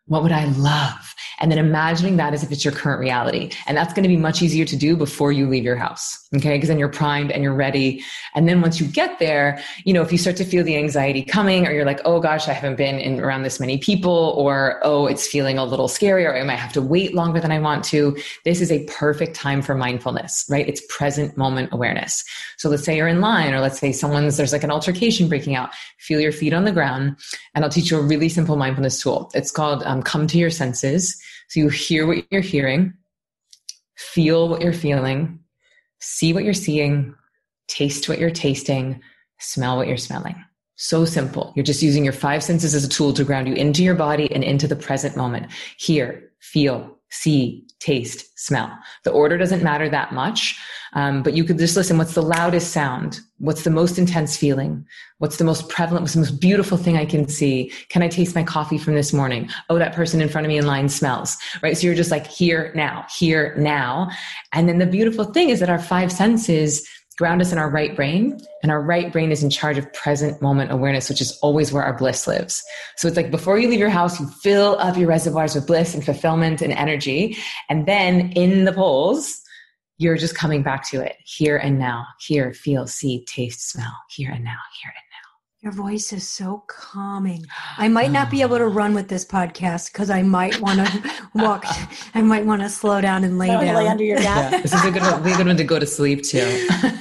What 0.07 0.23
would 0.23 0.31
I 0.31 0.45
love? 0.45 1.13
And 1.41 1.51
then 1.51 1.57
imagining 1.57 2.17
that 2.17 2.33
as 2.33 2.43
if 2.43 2.51
it's 2.51 2.63
your 2.63 2.73
current 2.73 2.99
reality. 2.99 3.51
And 3.67 3.75
that's 3.75 3.93
going 3.93 4.03
to 4.03 4.09
be 4.09 4.15
much 4.15 4.41
easier 4.41 4.63
to 4.63 4.75
do 4.75 4.95
before 4.95 5.31
you 5.31 5.49
leave 5.49 5.63
your 5.63 5.75
house. 5.75 6.17
Okay. 6.35 6.55
Because 6.55 6.69
then 6.69 6.79
you're 6.79 6.87
primed 6.87 7.31
and 7.31 7.43
you're 7.43 7.53
ready. 7.53 8.03
And 8.35 8.47
then 8.47 8.61
once 8.61 8.79
you 8.79 8.87
get 8.87 9.19
there, 9.19 9.61
you 9.83 9.93
know, 9.93 10.01
if 10.01 10.11
you 10.11 10.17
start 10.17 10.37
to 10.37 10.45
feel 10.45 10.63
the 10.63 10.77
anxiety 10.77 11.23
coming 11.23 11.67
or 11.67 11.71
you're 11.71 11.85
like, 11.85 11.99
oh 12.05 12.21
gosh, 12.21 12.47
I 12.47 12.53
haven't 12.53 12.77
been 12.77 12.99
in 12.99 13.19
around 13.19 13.43
this 13.43 13.59
many 13.59 13.77
people 13.79 14.33
or, 14.37 14.79
oh, 14.83 15.07
it's 15.07 15.27
feeling 15.27 15.57
a 15.57 15.65
little 15.65 15.87
scary 15.87 16.25
or 16.25 16.37
I 16.37 16.43
might 16.43 16.55
have 16.55 16.73
to 16.73 16.81
wait 16.81 17.13
longer 17.13 17.39
than 17.41 17.51
I 17.51 17.59
want 17.59 17.83
to. 17.85 18.15
This 18.45 18.61
is 18.61 18.71
a 18.71 18.85
perfect 18.85 19.35
time 19.35 19.61
for 19.61 19.75
mindfulness, 19.75 20.45
right? 20.49 20.67
It's 20.67 20.81
present 20.89 21.35
moment 21.35 21.73
awareness. 21.73 22.23
So 22.57 22.69
let's 22.69 22.83
say 22.83 22.95
you're 22.95 23.07
in 23.07 23.19
line 23.19 23.53
or 23.53 23.59
let's 23.59 23.79
say 23.79 23.91
someone's, 23.91 24.37
there's 24.37 24.53
like 24.53 24.63
an 24.63 24.71
altercation 24.71 25.27
breaking 25.27 25.55
out. 25.55 25.71
Feel 25.97 26.21
your 26.21 26.31
feet 26.31 26.53
on 26.53 26.65
the 26.65 26.71
ground. 26.71 27.17
And 27.55 27.65
I'll 27.65 27.71
teach 27.71 27.91
you 27.91 27.97
a 27.97 28.01
really 28.01 28.29
simple 28.29 28.55
mindfulness 28.55 29.01
tool. 29.01 29.31
It's 29.33 29.51
called 29.51 29.83
um, 29.83 30.03
come 30.03 30.27
to 30.27 30.37
your 30.37 30.49
senses. 30.49 31.21
So 31.51 31.59
you 31.59 31.67
hear 31.67 32.07
what 32.07 32.25
you're 32.31 32.39
hearing, 32.39 32.93
feel 33.97 34.47
what 34.47 34.61
you're 34.61 34.71
feeling, 34.71 35.41
see 35.99 36.31
what 36.31 36.45
you're 36.45 36.53
seeing, 36.53 37.13
taste 37.67 38.07
what 38.07 38.19
you're 38.19 38.29
tasting, 38.29 39.01
smell 39.37 39.75
what 39.75 39.89
you're 39.89 39.97
smelling. 39.97 40.41
So 40.77 41.03
simple. 41.03 41.51
You're 41.53 41.65
just 41.65 41.83
using 41.83 42.05
your 42.05 42.13
five 42.13 42.41
senses 42.41 42.73
as 42.73 42.85
a 42.85 42.87
tool 42.87 43.11
to 43.11 43.25
ground 43.25 43.49
you 43.49 43.53
into 43.55 43.83
your 43.83 43.95
body 43.95 44.31
and 44.33 44.45
into 44.45 44.65
the 44.65 44.77
present 44.77 45.17
moment. 45.17 45.51
Hear, 45.77 46.31
feel, 46.39 46.97
see, 47.09 47.67
taste, 47.81 48.39
smell. 48.39 48.71
The 49.03 49.11
order 49.11 49.37
doesn't 49.37 49.61
matter 49.61 49.89
that 49.89 50.13
much, 50.13 50.57
um, 50.93 51.23
but 51.23 51.33
you 51.33 51.43
could 51.43 51.57
just 51.57 51.77
listen. 51.77 51.97
What's 51.97 52.15
the 52.15 52.21
loudest 52.21 52.71
sound? 52.71 53.21
What's 53.37 53.63
the 53.63 53.69
most 53.69 53.97
intense 53.97 54.35
feeling? 54.35 54.85
What's 55.19 55.37
the 55.37 55.43
most 55.43 55.69
prevalent? 55.69 56.03
What's 56.03 56.13
the 56.13 56.19
most 56.19 56.39
beautiful 56.41 56.77
thing 56.77 56.97
I 56.97 57.05
can 57.05 57.27
see? 57.27 57.71
Can 57.89 58.03
I 58.03 58.07
taste 58.07 58.35
my 58.35 58.43
coffee 58.43 58.77
from 58.77 58.95
this 58.95 59.13
morning? 59.13 59.49
Oh, 59.69 59.77
that 59.77 59.93
person 59.93 60.21
in 60.21 60.29
front 60.29 60.45
of 60.45 60.49
me 60.49 60.57
in 60.57 60.65
line 60.65 60.89
smells, 60.89 61.37
right? 61.61 61.77
So 61.77 61.87
you're 61.87 61.95
just 61.95 62.11
like 62.11 62.27
here 62.27 62.71
now, 62.75 63.05
here 63.17 63.55
now. 63.57 64.09
And 64.51 64.67
then 64.67 64.79
the 64.79 64.85
beautiful 64.85 65.25
thing 65.25 65.49
is 65.49 65.59
that 65.61 65.69
our 65.69 65.79
five 65.79 66.11
senses 66.11 66.87
ground 67.17 67.41
us 67.41 67.51
in 67.51 67.57
our 67.57 67.69
right 67.69 67.95
brain 67.95 68.39
and 68.63 68.71
our 68.71 68.81
right 68.81 69.11
brain 69.11 69.31
is 69.31 69.43
in 69.43 69.49
charge 69.49 69.77
of 69.77 69.91
present 69.93 70.41
moment 70.41 70.71
awareness 70.71 71.07
which 71.07 71.21
is 71.21 71.37
always 71.43 71.71
where 71.71 71.83
our 71.83 71.95
bliss 71.95 72.25
lives 72.25 72.63
so 72.95 73.07
it's 73.07 73.17
like 73.17 73.29
before 73.29 73.59
you 73.59 73.67
leave 73.67 73.79
your 73.79 73.89
house 73.89 74.19
you 74.19 74.27
fill 74.41 74.75
up 74.79 74.97
your 74.97 75.09
reservoirs 75.09 75.53
with 75.53 75.67
bliss 75.67 75.93
and 75.93 76.03
fulfillment 76.03 76.61
and 76.61 76.73
energy 76.73 77.37
and 77.69 77.85
then 77.85 78.31
in 78.31 78.63
the 78.63 78.73
polls 78.73 79.41
you're 80.01 80.17
just 80.17 80.33
coming 80.33 80.63
back 80.63 80.89
to 80.89 80.99
it 80.99 81.17
here 81.23 81.57
and 81.57 81.77
now. 81.77 82.07
Hear 82.19 82.53
feel 82.53 82.87
see 82.87 83.23
taste 83.25 83.69
smell. 83.69 83.93
Here 84.09 84.31
and 84.31 84.43
now 84.43 84.57
here 84.81 84.91
and 84.95 85.05
now 85.10 85.10
your 85.61 85.71
voice 85.71 86.11
is 86.11 86.27
so 86.27 86.63
calming. 86.65 87.45
I 87.77 87.87
might 87.87 88.09
not 88.09 88.31
be 88.31 88.41
able 88.41 88.57
to 88.57 88.65
run 88.67 88.95
with 88.95 89.09
this 89.09 89.23
podcast 89.23 89.93
because 89.93 90.09
I 90.09 90.23
might 90.23 90.59
want 90.59 90.87
to 90.87 91.11
walk. 91.35 91.65
I 92.15 92.21
might 92.23 92.45
want 92.45 92.63
to 92.63 92.69
slow 92.69 92.99
down 92.99 93.23
and 93.23 93.37
lay 93.37 93.47
down. 93.47 93.75
Lay 93.75 93.87
under 93.87 94.03
your 94.03 94.17
desk. 94.17 94.51
Yeah, 94.51 94.61
this 94.61 94.73
is 94.73 94.83
a 94.83 94.89
good, 94.89 95.03
one, 95.03 95.21
a 95.21 95.37
good 95.37 95.45
one 95.45 95.57
to 95.57 95.63
go 95.63 95.77
to 95.77 95.85
sleep 95.85 96.23
to. 96.23 96.39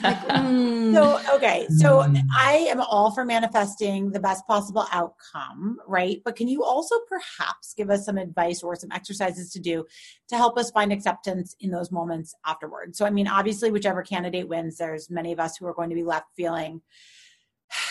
like, 0.03 0.19
mm. 0.29 0.93
So, 0.93 1.37
okay. 1.37 1.67
So 1.79 2.01
mm. 2.01 2.21
I 2.37 2.67
am 2.71 2.83
all 2.83 3.13
for 3.13 3.25
manifesting 3.25 4.11
the 4.11 4.21
best 4.21 4.47
possible 4.47 4.87
outcome, 4.93 5.79
right? 5.87 6.21
But 6.23 6.37
can 6.37 6.47
you 6.47 6.63
also 6.63 6.97
perhaps 7.09 7.73
give 7.75 7.89
us 7.89 8.05
some 8.05 8.19
advice 8.19 8.63
or 8.63 8.77
some 8.77 8.93
exercises 8.93 9.53
to 9.53 9.61
do 9.61 9.87
to 10.29 10.37
help 10.37 10.59
us 10.59 10.71
find 10.71 10.93
acceptance 10.93 11.57
in 11.61 11.71
those 11.71 11.91
moments 11.91 12.35
afterwards? 12.45 12.99
So, 12.99 13.07
I 13.07 13.11
mean, 13.11 13.27
obviously, 13.27 13.71
whichever 13.71 14.03
candidate 14.03 14.49
wins, 14.49 14.77
there's 14.77 15.09
many 15.09 15.33
of 15.33 15.41
us 15.41 15.57
who 15.57 15.67
are 15.67 15.75
going 15.75 15.89
to 15.89 15.97
be 15.97 16.05
left 16.05 16.27
feeling 16.37 16.83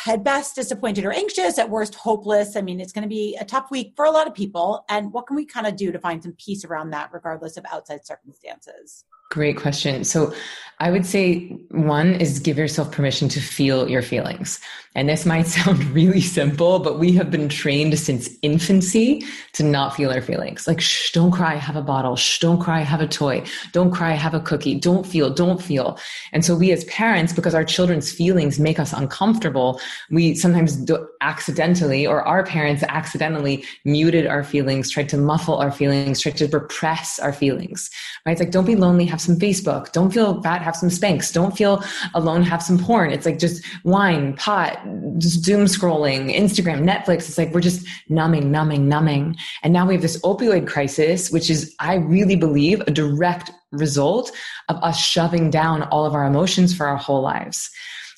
at 0.08 0.24
best 0.24 0.56
disappointed 0.56 1.06
or 1.06 1.12
anxious, 1.12 1.58
at 1.58 1.70
worst 1.70 1.96
hopeless. 1.96 2.56
I 2.56 2.62
mean, 2.62 2.80
it's 2.80 2.92
going 2.92 3.04
to 3.04 3.10
be 3.10 3.38
a 3.39 3.46
tough 3.46 3.72
week 3.72 3.94
for 3.96 4.06
a 4.06 4.12
lot 4.12 4.28
of 4.28 4.34
people. 4.34 4.86
And 4.89 5.12
what 5.13 5.28
can 5.28 5.36
we 5.36 5.46
kind 5.46 5.68
of 5.68 5.76
do 5.76 5.92
to 5.92 6.00
find 6.00 6.22
some 6.22 6.34
peace 6.34 6.65
around 6.65 6.92
that, 6.92 7.10
regardless 7.13 7.58
of 7.58 7.65
outside 7.72 8.06
circumstances? 8.06 9.06
Great 9.30 9.58
question. 9.58 10.04
So 10.04 10.34
I 10.82 10.92
would 10.92 11.06
say 11.06 11.50
one 11.72 12.15
is 12.15 12.39
give 12.39 12.58
yourself 12.58 12.92
permission 12.92 13.28
to 13.30 13.42
feel 13.42 13.89
your 13.89 14.02
feelings. 14.02 14.62
And 14.96 15.08
this 15.08 15.26
might 15.26 15.48
sound 15.58 15.84
really 15.92 16.22
simple, 16.22 16.80
but 16.80 16.98
we 16.98 17.12
have 17.13 17.30
been 17.30 17.50
trained 17.50 17.98
since 18.00 18.30
infancy 18.42 19.24
to 19.54 19.63
not 19.63 19.96
feel 19.96 20.10
our 20.10 20.22
feelings. 20.22 20.68
Like, 20.68 20.82
shh, 20.82 21.12
don't 21.12 21.32
cry, 21.32 21.56
have 21.56 21.76
a 21.76 21.82
bottle. 21.82 22.15
Shh, 22.15 22.39
don't 22.39 22.60
cry, 22.60 22.80
have 22.80 23.02
a 23.02 23.08
toy. 23.08 23.44
Don't 23.72 23.92
cry, 23.92 24.12
have 24.12 24.34
a 24.34 24.39
cookie. 24.39 24.76
Don't 24.76 25.06
feel, 25.06 25.30
don't 25.30 25.62
feel. 25.62 26.00
And 26.32 26.44
so 26.44 26.56
we 26.56 26.72
as 26.72 26.86
parents, 26.86 27.34
because 27.34 27.54
our 27.54 27.65
children's 27.65 28.12
feelings 28.12 28.58
make 28.60 28.80
us 28.80 28.94
uncomfortable, 28.94 29.80
we 30.10 30.34
sometimes 30.34 30.76
do 30.78 31.08
accidentally, 31.22 32.08
or 32.08 32.24
our 32.24 32.44
parents 32.46 32.84
accidentally 32.88 33.65
muted 33.86 34.26
our 34.26 34.44
feelings, 34.44 34.89
tried 34.89 35.10
to 35.10 35.18
muffle 35.18 35.58
our 35.58 35.72
feelings, 35.72 36.22
tried 36.22 36.38
to 36.38 36.48
repress 36.48 37.20
our 37.20 37.34
feelings, 37.34 37.89
right? 38.26 38.32
It's 38.32 38.42
like, 38.42 38.52
don't 38.52 38.65
be 38.65 38.76
lonely, 38.76 39.06
have 39.06 39.18
some 39.19 39.38
Facebook. 39.38 39.91
Don't 39.91 40.12
feel 40.12 40.34
bad, 40.34 40.62
have 40.62 40.75
some 40.75 40.89
Spanx. 40.89 41.32
Don't 41.34 41.55
feel 41.55 41.84
alone, 42.13 42.43
have 42.43 42.62
some 42.62 42.77
porn. 42.77 43.12
It's 43.12 43.25
like 43.25 43.39
just 43.39 43.63
wine, 43.84 44.36
pot, 44.36 44.79
just 45.17 45.43
doom 45.43 45.65
scrolling, 45.65 46.36
Instagram, 46.36 46.84
Netflix. 46.84 47.27
It's 47.27 47.38
like 47.38 47.53
we're 47.53 47.62
just 47.62 47.86
numbing, 48.10 48.51
numbing, 48.51 48.88
numbing. 48.88 49.36
And 49.63 49.73
now 49.73 49.88
we 49.88 49.93
have 49.93 50.01
this 50.01 50.19
opioid 50.21 50.67
crisis, 50.67 51.32
which 51.32 51.49
is, 51.49 51.75
I 51.79 51.95
really 51.95 52.36
believe, 52.36 52.82
a 52.82 52.91
direct 52.91 53.51
result 53.71 54.32
of 54.67 54.77
us 54.77 54.99
shoving 54.99 55.49
down 55.49 55.84
all 55.84 56.05
of 56.05 56.13
our 56.13 56.25
emotions 56.25 56.75
for 56.75 56.88
our 56.88 56.97
whole 56.97 57.21
lives. 57.21 57.69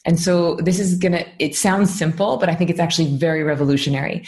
And 0.05 0.19
so 0.19 0.55
this 0.55 0.79
is 0.79 0.97
gonna, 0.97 1.25
it 1.39 1.55
sounds 1.55 1.93
simple, 1.93 2.37
but 2.37 2.49
I 2.49 2.55
think 2.55 2.69
it's 2.69 2.79
actually 2.79 3.15
very 3.17 3.43
revolutionary. 3.43 4.25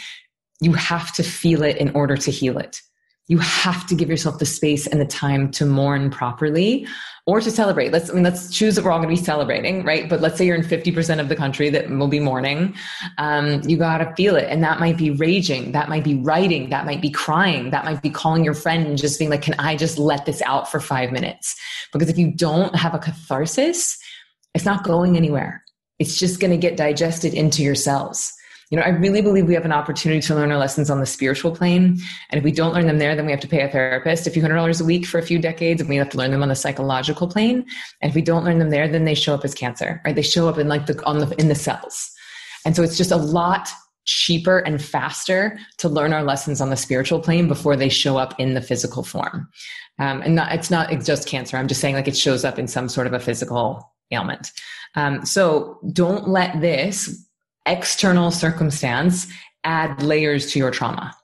You 0.60 0.72
have 0.74 1.12
to 1.14 1.22
feel 1.22 1.62
it 1.62 1.76
in 1.78 1.90
order 1.90 2.16
to 2.16 2.30
heal 2.30 2.58
it 2.58 2.80
you 3.28 3.38
have 3.38 3.86
to 3.86 3.94
give 3.94 4.08
yourself 4.08 4.38
the 4.38 4.46
space 4.46 4.86
and 4.86 5.00
the 5.00 5.06
time 5.06 5.50
to 5.52 5.64
mourn 5.64 6.10
properly 6.10 6.86
or 7.26 7.40
to 7.40 7.50
celebrate. 7.50 7.90
Let's, 7.90 8.10
I 8.10 8.12
mean, 8.12 8.22
let's 8.22 8.50
choose 8.50 8.74
that 8.74 8.84
we're 8.84 8.90
all 8.90 8.98
going 8.98 9.08
to 9.08 9.20
be 9.20 9.24
celebrating, 9.24 9.82
right? 9.82 10.10
But 10.10 10.20
let's 10.20 10.36
say 10.36 10.44
you're 10.44 10.56
in 10.56 10.62
50% 10.62 11.20
of 11.20 11.30
the 11.30 11.36
country 11.36 11.70
that 11.70 11.88
will 11.88 12.08
be 12.08 12.20
mourning. 12.20 12.74
Um, 13.16 13.62
you 13.62 13.78
got 13.78 13.98
to 13.98 14.14
feel 14.14 14.36
it. 14.36 14.46
And 14.50 14.62
that 14.62 14.78
might 14.78 14.98
be 14.98 15.10
raging. 15.10 15.72
That 15.72 15.88
might 15.88 16.04
be 16.04 16.16
writing. 16.16 16.68
That 16.68 16.84
might 16.84 17.00
be 17.00 17.08
crying. 17.08 17.70
That 17.70 17.86
might 17.86 18.02
be 18.02 18.10
calling 18.10 18.44
your 18.44 18.52
friend 18.52 18.86
and 18.86 18.98
just 18.98 19.18
being 19.18 19.30
like, 19.30 19.42
can 19.42 19.54
I 19.58 19.74
just 19.74 19.98
let 19.98 20.26
this 20.26 20.42
out 20.42 20.70
for 20.70 20.80
five 20.80 21.10
minutes? 21.12 21.56
Because 21.94 22.10
if 22.10 22.18
you 22.18 22.30
don't 22.30 22.76
have 22.76 22.94
a 22.94 22.98
catharsis, 22.98 23.98
it's 24.54 24.66
not 24.66 24.84
going 24.84 25.16
anywhere. 25.16 25.64
It's 25.98 26.18
just 26.18 26.40
going 26.40 26.50
to 26.50 26.58
get 26.58 26.76
digested 26.76 27.32
into 27.32 27.62
your 27.62 27.74
cells. 27.74 28.30
You 28.74 28.80
know, 28.80 28.86
I 28.86 28.88
really 28.88 29.22
believe 29.22 29.46
we 29.46 29.54
have 29.54 29.64
an 29.64 29.70
opportunity 29.70 30.20
to 30.22 30.34
learn 30.34 30.50
our 30.50 30.58
lessons 30.58 30.90
on 30.90 30.98
the 30.98 31.06
spiritual 31.06 31.54
plane. 31.54 31.96
And 32.30 32.38
if 32.38 32.42
we 32.42 32.50
don't 32.50 32.74
learn 32.74 32.88
them 32.88 32.98
there, 32.98 33.14
then 33.14 33.24
we 33.24 33.30
have 33.30 33.40
to 33.42 33.46
pay 33.46 33.60
a 33.60 33.68
therapist 33.68 34.26
a 34.26 34.30
few 34.30 34.42
hundred 34.42 34.56
dollars 34.56 34.80
a 34.80 34.84
week 34.84 35.06
for 35.06 35.18
a 35.18 35.22
few 35.22 35.38
decades, 35.38 35.80
and 35.80 35.88
we 35.88 35.94
have 35.94 36.08
to 36.08 36.18
learn 36.18 36.32
them 36.32 36.42
on 36.42 36.48
the 36.48 36.56
psychological 36.56 37.28
plane. 37.28 37.64
And 38.00 38.08
if 38.08 38.16
we 38.16 38.20
don't 38.20 38.44
learn 38.44 38.58
them 38.58 38.70
there, 38.70 38.88
then 38.88 39.04
they 39.04 39.14
show 39.14 39.32
up 39.32 39.44
as 39.44 39.54
cancer, 39.54 40.02
right? 40.04 40.16
They 40.16 40.22
show 40.22 40.48
up 40.48 40.58
in 40.58 40.66
like 40.66 40.86
the 40.86 41.00
on 41.04 41.20
the 41.20 41.32
in 41.38 41.46
the 41.46 41.54
cells. 41.54 42.10
And 42.64 42.74
so 42.74 42.82
it's 42.82 42.96
just 42.96 43.12
a 43.12 43.16
lot 43.16 43.68
cheaper 44.06 44.58
and 44.58 44.82
faster 44.82 45.56
to 45.78 45.88
learn 45.88 46.12
our 46.12 46.24
lessons 46.24 46.60
on 46.60 46.70
the 46.70 46.76
spiritual 46.76 47.20
plane 47.20 47.46
before 47.46 47.76
they 47.76 47.88
show 47.88 48.16
up 48.16 48.34
in 48.40 48.54
the 48.54 48.60
physical 48.60 49.04
form. 49.04 49.48
Um, 50.00 50.20
and 50.22 50.34
not, 50.34 50.52
it's 50.52 50.72
not 50.72 50.90
just 51.04 51.28
cancer. 51.28 51.56
I'm 51.56 51.68
just 51.68 51.80
saying 51.80 51.94
like 51.94 52.08
it 52.08 52.16
shows 52.16 52.44
up 52.44 52.58
in 52.58 52.66
some 52.66 52.88
sort 52.88 53.06
of 53.06 53.12
a 53.12 53.20
physical 53.20 53.94
ailment. 54.10 54.50
Um, 54.96 55.24
so 55.24 55.78
don't 55.92 56.28
let 56.28 56.60
this 56.60 57.24
external 57.66 58.30
circumstance 58.30 59.26
add 59.64 60.02
layers 60.02 60.52
to 60.52 60.58
your 60.58 60.70
trauma 60.70 61.14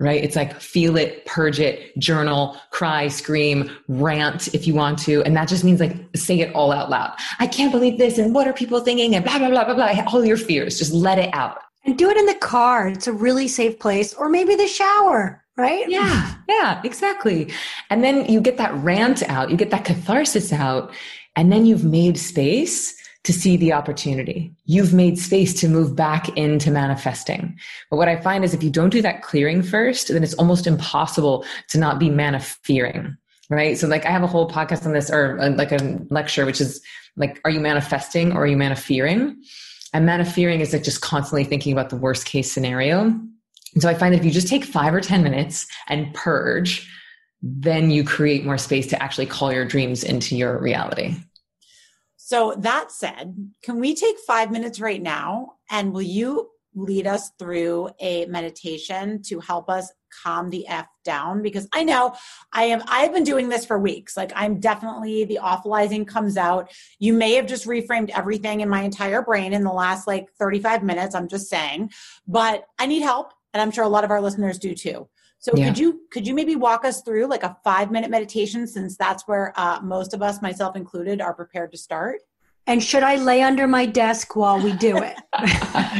right? 0.00 0.22
It's 0.22 0.36
like 0.36 0.60
feel 0.60 0.96
it, 0.96 1.26
purge 1.26 1.58
it, 1.58 1.96
journal, 1.98 2.56
cry, 2.70 3.08
scream, 3.08 3.70
rant 3.88 4.54
if 4.54 4.66
you 4.66 4.74
want 4.74 4.98
to. 5.00 5.22
And 5.24 5.36
that 5.36 5.48
just 5.48 5.64
means 5.64 5.80
like 5.80 5.96
say 6.14 6.40
it 6.40 6.54
all 6.54 6.72
out 6.72 6.88
loud. 6.88 7.12
I 7.40 7.46
can't 7.46 7.72
believe 7.72 7.98
this. 7.98 8.18
And 8.18 8.34
what 8.34 8.46
are 8.46 8.52
people 8.52 8.80
thinking? 8.80 9.14
And 9.14 9.24
blah, 9.24 9.38
blah, 9.38 9.50
blah, 9.50 9.64
blah, 9.64 9.74
blah. 9.74 10.04
All 10.12 10.24
your 10.24 10.36
fears. 10.36 10.78
Just 10.78 10.92
let 10.92 11.18
it 11.18 11.34
out. 11.34 11.58
And 11.84 11.98
do 11.98 12.10
it 12.10 12.16
in 12.16 12.26
the 12.26 12.34
car. 12.34 12.88
It's 12.88 13.06
a 13.06 13.12
really 13.12 13.48
safe 13.48 13.78
place. 13.78 14.14
Or 14.14 14.28
maybe 14.28 14.54
the 14.54 14.68
shower, 14.68 15.42
right? 15.56 15.88
Yeah. 15.88 16.34
Yeah, 16.48 16.80
exactly. 16.84 17.52
And 17.90 18.04
then 18.04 18.26
you 18.26 18.40
get 18.40 18.56
that 18.58 18.74
rant 18.74 19.22
out, 19.24 19.50
you 19.50 19.56
get 19.56 19.70
that 19.70 19.84
catharsis 19.84 20.52
out, 20.52 20.92
and 21.34 21.52
then 21.52 21.66
you've 21.66 21.84
made 21.84 22.18
space 22.18 22.94
to 23.24 23.32
see 23.32 23.56
the 23.56 23.72
opportunity. 23.72 24.52
You've 24.64 24.94
made 24.94 25.18
space 25.18 25.52
to 25.60 25.68
move 25.68 25.96
back 25.96 26.28
into 26.36 26.70
manifesting. 26.70 27.58
But 27.90 27.96
what 27.96 28.08
I 28.08 28.20
find 28.20 28.44
is 28.44 28.54
if 28.54 28.62
you 28.62 28.70
don't 28.70 28.90
do 28.90 29.02
that 29.02 29.22
clearing 29.22 29.62
first, 29.62 30.08
then 30.08 30.22
it's 30.22 30.34
almost 30.34 30.66
impossible 30.66 31.44
to 31.68 31.78
not 31.78 31.98
be 31.98 32.10
manifesting. 32.10 33.16
Right. 33.50 33.78
So 33.78 33.86
like 33.88 34.04
I 34.04 34.10
have 34.10 34.22
a 34.22 34.26
whole 34.26 34.48
podcast 34.48 34.84
on 34.84 34.92
this 34.92 35.10
or 35.10 35.40
uh, 35.40 35.50
like 35.50 35.72
a 35.72 35.98
lecture, 36.10 36.44
which 36.44 36.60
is 36.60 36.82
like, 37.16 37.40
are 37.44 37.50
you 37.50 37.60
manifesting 37.60 38.32
or 38.32 38.42
are 38.42 38.46
you 38.46 38.58
manifesting? 38.58 39.42
And 39.94 40.04
manifesting 40.04 40.60
is 40.60 40.72
like 40.74 40.84
just 40.84 41.00
constantly 41.00 41.44
thinking 41.44 41.72
about 41.72 41.88
the 41.88 41.96
worst 41.96 42.26
case 42.26 42.52
scenario. 42.52 43.02
And 43.02 43.82
so 43.82 43.88
I 43.88 43.94
find 43.94 44.12
that 44.12 44.18
if 44.18 44.24
you 44.24 44.30
just 44.30 44.48
take 44.48 44.64
five 44.64 44.94
or 44.94 45.00
10 45.00 45.22
minutes 45.22 45.66
and 45.88 46.12
purge, 46.14 46.90
then 47.42 47.90
you 47.90 48.04
create 48.04 48.44
more 48.44 48.58
space 48.58 48.86
to 48.88 49.02
actually 49.02 49.26
call 49.26 49.52
your 49.52 49.64
dreams 49.64 50.02
into 50.02 50.36
your 50.36 50.60
reality. 50.60 51.14
So 52.28 52.54
that 52.58 52.92
said, 52.92 53.54
can 53.62 53.80
we 53.80 53.94
take 53.94 54.18
five 54.18 54.50
minutes 54.50 54.80
right 54.80 55.00
now 55.00 55.54
and 55.70 55.94
will 55.94 56.02
you 56.02 56.50
lead 56.74 57.06
us 57.06 57.30
through 57.38 57.88
a 58.00 58.26
meditation 58.26 59.22
to 59.22 59.40
help 59.40 59.70
us 59.70 59.90
calm 60.22 60.50
the 60.50 60.66
F 60.66 60.86
down 61.06 61.40
because 61.40 61.66
I 61.72 61.84
know 61.84 62.14
I 62.52 62.64
am 62.64 62.82
I've 62.86 63.14
been 63.14 63.24
doing 63.24 63.48
this 63.48 63.64
for 63.64 63.78
weeks. 63.78 64.14
Like 64.14 64.30
I'm 64.36 64.60
definitely 64.60 65.24
the 65.24 65.38
awfulizing 65.42 66.06
comes 66.06 66.36
out. 66.36 66.70
You 66.98 67.14
may 67.14 67.32
have 67.32 67.46
just 67.46 67.64
reframed 67.64 68.10
everything 68.10 68.60
in 68.60 68.68
my 68.68 68.82
entire 68.82 69.22
brain 69.22 69.54
in 69.54 69.64
the 69.64 69.72
last 69.72 70.06
like 70.06 70.28
35 70.38 70.82
minutes. 70.82 71.14
I'm 71.14 71.28
just 71.28 71.48
saying. 71.48 71.92
But 72.26 72.66
I 72.78 72.84
need 72.84 73.00
help 73.00 73.32
and 73.54 73.62
I'm 73.62 73.70
sure 73.70 73.84
a 73.84 73.88
lot 73.88 74.04
of 74.04 74.10
our 74.10 74.20
listeners 74.20 74.58
do 74.58 74.74
too. 74.74 75.08
So 75.38 75.52
yeah. 75.54 75.66
could 75.66 75.78
you 75.78 76.00
could 76.10 76.26
you 76.26 76.34
maybe 76.34 76.56
walk 76.56 76.84
us 76.84 77.02
through 77.02 77.26
like 77.26 77.44
a 77.44 77.56
five 77.62 77.90
minute 77.90 78.10
meditation 78.10 78.66
since 78.66 78.96
that's 78.96 79.26
where 79.28 79.52
uh, 79.56 79.80
most 79.82 80.12
of 80.14 80.22
us, 80.22 80.42
myself 80.42 80.76
included, 80.76 81.20
are 81.20 81.34
prepared 81.34 81.72
to 81.72 81.78
start? 81.78 82.20
And 82.68 82.84
should 82.84 83.02
I 83.02 83.16
lay 83.16 83.40
under 83.40 83.66
my 83.66 83.86
desk 83.86 84.36
while 84.36 84.62
we 84.62 84.74
do 84.74 84.98
it? 84.98 85.16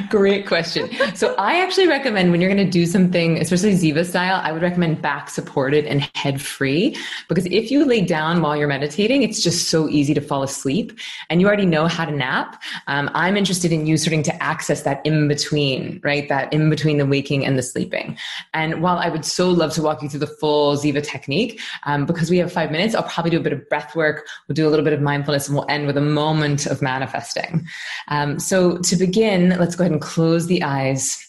Great 0.11 0.47
question. 0.47 0.91
So 1.15 1.35
I 1.39 1.63
actually 1.63 1.89
recommend 1.89 2.31
when 2.31 2.43
you're 2.43 2.55
going 2.55 2.63
to 2.65 2.71
do 2.71 2.85
something, 2.85 3.39
especially 3.39 3.73
Ziva 3.73 4.05
style, 4.05 4.39
I 4.45 4.53
would 4.53 4.61
recommend 4.61 5.01
back 5.01 5.31
supported 5.31 5.87
and 5.87 6.03
head 6.15 6.43
free 6.43 6.95
because 7.27 7.47
if 7.47 7.71
you 7.71 7.87
lay 7.87 8.03
down 8.03 8.43
while 8.43 8.55
you're 8.55 8.69
meditating, 8.69 9.23
it's 9.23 9.43
just 9.43 9.71
so 9.71 9.89
easy 9.89 10.13
to 10.13 10.21
fall 10.21 10.43
asleep 10.43 10.93
and 11.31 11.41
you 11.41 11.47
already 11.47 11.65
know 11.65 11.87
how 11.87 12.05
to 12.05 12.13
nap. 12.13 12.63
Um, 12.87 13.11
I'm 13.15 13.39
interested 13.39 13.73
in 13.73 13.87
you 13.87 13.97
starting 13.97 14.23
to 14.25 14.43
access 14.43 14.83
that 14.83 15.01
in 15.07 15.27
between, 15.27 16.03
right? 16.05 16.29
That 16.29 16.53
in 16.53 16.69
between 16.69 16.99
the 16.99 17.07
waking 17.07 17.47
and 17.47 17.57
the 17.57 17.63
sleeping. 17.63 18.19
And 18.53 18.83
while 18.83 18.99
I 18.99 19.09
would 19.09 19.25
so 19.25 19.49
love 19.49 19.73
to 19.73 19.83
walk 19.83 20.03
you 20.03 20.11
through 20.11 20.21
the 20.21 20.27
full 20.27 20.77
Ziva 20.77 21.03
technique, 21.03 21.63
um, 21.87 22.05
because 22.05 22.29
we 22.29 22.37
have 22.37 22.53
five 22.53 22.71
minutes, 22.71 22.95
I'll 22.95 23.05
probably 23.05 23.31
do 23.31 23.39
a 23.39 23.43
bit 23.43 23.55
of 23.55 23.67
breath 23.71 23.97
work. 23.97 24.27
We'll 24.47 24.55
do 24.55 24.69
a 24.69 24.71
little 24.71 24.85
bit 24.85 24.93
of 24.93 25.01
mindfulness 25.01 25.49
and 25.49 25.57
we'll 25.57 25.71
end 25.71 25.87
with 25.87 25.97
a 25.97 26.03
moment 26.03 26.58
of 26.67 26.83
manifesting. 26.83 27.67
Um, 28.09 28.39
so 28.39 28.79
to 28.79 28.97
begin, 28.97 29.51
let's 29.59 29.77
go 29.77 29.85
ahead 29.85 29.93
and 29.93 30.01
close 30.01 30.47
the 30.47 30.63
eyes. 30.63 31.25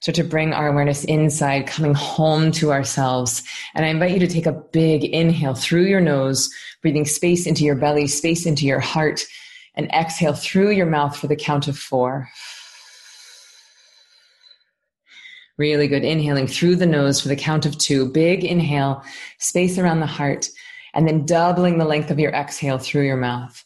Start 0.00 0.16
to 0.16 0.24
bring 0.24 0.52
our 0.52 0.68
awareness 0.68 1.04
inside, 1.04 1.66
coming 1.66 1.94
home 1.94 2.52
to 2.52 2.70
ourselves. 2.70 3.42
And 3.74 3.84
I 3.84 3.88
invite 3.88 4.12
you 4.12 4.20
to 4.20 4.28
take 4.28 4.46
a 4.46 4.52
big 4.52 5.04
inhale 5.04 5.54
through 5.54 5.86
your 5.86 6.02
nose, 6.02 6.50
breathing 6.82 7.06
space 7.06 7.46
into 7.46 7.64
your 7.64 7.76
belly, 7.76 8.06
space 8.06 8.44
into 8.46 8.66
your 8.66 8.80
heart, 8.80 9.24
and 9.74 9.90
exhale 9.92 10.34
through 10.34 10.70
your 10.70 10.86
mouth 10.86 11.16
for 11.16 11.26
the 11.26 11.36
count 11.36 11.66
of 11.66 11.78
four. 11.78 12.28
Really 15.58 15.88
good. 15.88 16.04
Inhaling 16.04 16.46
through 16.46 16.76
the 16.76 16.86
nose 16.86 17.20
for 17.20 17.28
the 17.28 17.36
count 17.36 17.64
of 17.64 17.78
two. 17.78 18.10
Big 18.10 18.44
inhale, 18.44 19.02
space 19.38 19.78
around 19.78 20.00
the 20.00 20.06
heart, 20.06 20.48
and 20.92 21.08
then 21.08 21.24
doubling 21.24 21.78
the 21.78 21.84
length 21.84 22.10
of 22.10 22.18
your 22.18 22.32
exhale 22.32 22.78
through 22.78 23.06
your 23.06 23.16
mouth. 23.16 23.64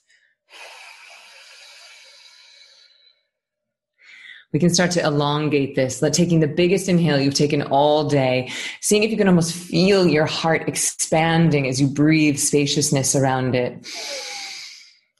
We 4.52 4.58
can 4.58 4.70
start 4.70 4.90
to 4.92 5.04
elongate 5.04 5.76
this. 5.76 6.02
Let 6.02 6.12
taking 6.12 6.40
the 6.40 6.48
biggest 6.48 6.88
inhale 6.88 7.20
you've 7.20 7.34
taken 7.34 7.62
all 7.62 8.08
day, 8.08 8.50
seeing 8.80 9.02
if 9.02 9.10
you 9.10 9.16
can 9.16 9.28
almost 9.28 9.54
feel 9.54 10.06
your 10.06 10.26
heart 10.26 10.68
expanding 10.68 11.68
as 11.68 11.80
you 11.80 11.86
breathe 11.86 12.36
spaciousness 12.36 13.14
around 13.14 13.54
it. 13.54 13.86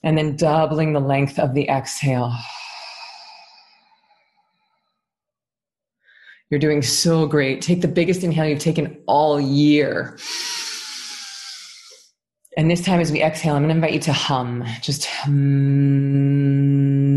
And 0.02 0.16
then 0.16 0.36
doubling 0.36 0.94
the 0.94 1.00
length 1.00 1.38
of 1.38 1.54
the 1.54 1.68
exhale. 1.68 2.34
You're 6.48 6.58
doing 6.58 6.82
so 6.82 7.26
great. 7.26 7.62
Take 7.62 7.82
the 7.82 7.88
biggest 7.88 8.24
inhale 8.24 8.48
you've 8.48 8.58
taken 8.58 9.00
all 9.06 9.40
year. 9.40 10.18
And 12.56 12.68
this 12.68 12.84
time, 12.84 12.98
as 12.98 13.12
we 13.12 13.22
exhale, 13.22 13.54
I'm 13.54 13.62
going 13.62 13.68
to 13.68 13.76
invite 13.76 13.92
you 13.92 14.00
to 14.00 14.12
hum. 14.12 14.64
Just 14.82 15.06
hum. 15.06 17.09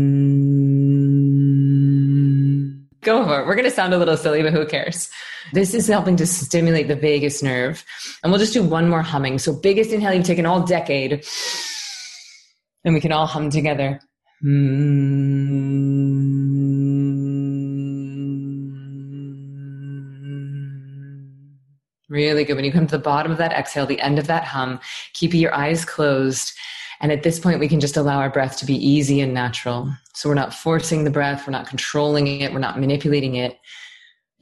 We're 3.46 3.54
going 3.54 3.64
to 3.64 3.70
sound 3.70 3.94
a 3.94 3.98
little 3.98 4.16
silly, 4.16 4.42
but 4.42 4.52
who 4.52 4.66
cares? 4.66 5.10
This 5.52 5.74
is 5.74 5.86
helping 5.86 6.16
to 6.16 6.26
stimulate 6.26 6.88
the 6.88 6.96
vagus 6.96 7.42
nerve. 7.42 7.84
And 8.22 8.32
we'll 8.32 8.38
just 8.38 8.52
do 8.52 8.62
one 8.62 8.88
more 8.88 9.02
humming. 9.02 9.38
So, 9.38 9.52
biggest 9.52 9.90
inhale 9.90 10.14
you've 10.14 10.26
taken 10.26 10.46
all 10.46 10.64
decade. 10.64 11.24
And 12.84 12.94
we 12.94 13.00
can 13.00 13.12
all 13.12 13.26
hum 13.26 13.50
together. 13.50 14.00
Mm. 14.44 15.74
Really 22.08 22.44
good. 22.44 22.56
When 22.56 22.64
you 22.64 22.72
come 22.72 22.86
to 22.86 22.96
the 22.96 23.02
bottom 23.02 23.32
of 23.32 23.38
that 23.38 23.52
exhale, 23.52 23.86
the 23.86 24.00
end 24.00 24.18
of 24.18 24.26
that 24.28 24.44
hum, 24.44 24.78
keep 25.14 25.34
your 25.34 25.54
eyes 25.54 25.84
closed 25.84 26.52
and 27.00 27.12
at 27.12 27.22
this 27.22 27.38
point, 27.38 27.60
we 27.60 27.68
can 27.68 27.80
just 27.80 27.96
allow 27.96 28.18
our 28.18 28.30
breath 28.30 28.58
to 28.58 28.66
be 28.66 28.74
easy 28.74 29.20
and 29.20 29.34
natural. 29.34 29.92
So 30.14 30.28
we're 30.28 30.34
not 30.34 30.54
forcing 30.54 31.04
the 31.04 31.10
breath, 31.10 31.46
we're 31.46 31.52
not 31.52 31.68
controlling 31.68 32.40
it, 32.40 32.52
we're 32.52 32.58
not 32.58 32.78
manipulating 32.78 33.36
it. 33.36 33.58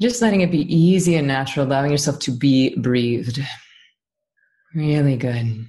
Just 0.00 0.22
letting 0.22 0.40
it 0.40 0.50
be 0.50 0.74
easy 0.74 1.16
and 1.16 1.26
natural, 1.26 1.66
allowing 1.66 1.90
yourself 1.90 2.18
to 2.20 2.30
be 2.30 2.76
breathed. 2.76 3.40
Really 4.74 5.16
good. 5.16 5.66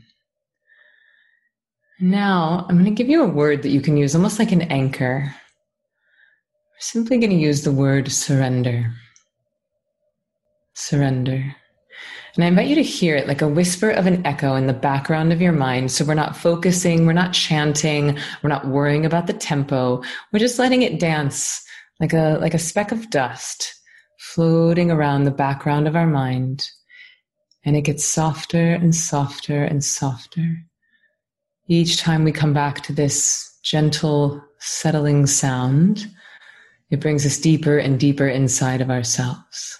Now, 1.99 2.65
I'm 2.67 2.75
going 2.75 2.85
to 2.85 2.91
give 2.91 3.09
you 3.09 3.23
a 3.23 3.27
word 3.27 3.61
that 3.61 3.69
you 3.69 3.79
can 3.79 3.95
use 3.95 4.15
almost 4.15 4.39
like 4.39 4.51
an 4.51 4.63
anchor. 4.63 5.23
We're 5.25 6.79
simply 6.79 7.17
going 7.17 7.29
to 7.29 7.35
use 7.35 7.63
the 7.63 7.71
word 7.71 8.11
surrender. 8.11 8.93
Surrender. 10.73 11.55
And 12.35 12.43
I 12.43 12.47
invite 12.47 12.67
you 12.67 12.75
to 12.75 12.83
hear 12.83 13.15
it 13.15 13.27
like 13.27 13.43
a 13.43 13.47
whisper 13.47 13.91
of 13.91 14.07
an 14.07 14.25
echo 14.25 14.55
in 14.55 14.65
the 14.65 14.73
background 14.73 15.31
of 15.31 15.41
your 15.41 15.51
mind. 15.51 15.91
So 15.91 16.03
we're 16.03 16.15
not 16.15 16.35
focusing, 16.35 17.05
we're 17.05 17.13
not 17.13 17.33
chanting, 17.33 18.17
we're 18.41 18.49
not 18.49 18.67
worrying 18.67 19.05
about 19.05 19.27
the 19.27 19.33
tempo. 19.33 20.01
We're 20.31 20.39
just 20.39 20.57
letting 20.57 20.81
it 20.81 20.99
dance 20.99 21.63
like 21.99 22.11
a, 22.11 22.39
like 22.41 22.55
a 22.55 22.59
speck 22.59 22.91
of 22.91 23.11
dust 23.11 23.75
floating 24.17 24.89
around 24.89 25.25
the 25.25 25.31
background 25.31 25.87
of 25.87 25.95
our 25.95 26.07
mind. 26.07 26.67
And 27.65 27.75
it 27.75 27.81
gets 27.81 28.03
softer 28.03 28.73
and 28.73 28.95
softer 28.95 29.63
and 29.63 29.83
softer. 29.83 30.57
Each 31.67 31.97
time 31.97 32.23
we 32.23 32.31
come 32.31 32.53
back 32.53 32.81
to 32.83 32.93
this 32.93 33.59
gentle, 33.63 34.43
settling 34.57 35.27
sound, 35.27 36.07
it 36.89 36.99
brings 36.99 37.27
us 37.27 37.37
deeper 37.37 37.77
and 37.77 37.99
deeper 37.99 38.27
inside 38.27 38.81
of 38.81 38.89
ourselves. 38.89 39.79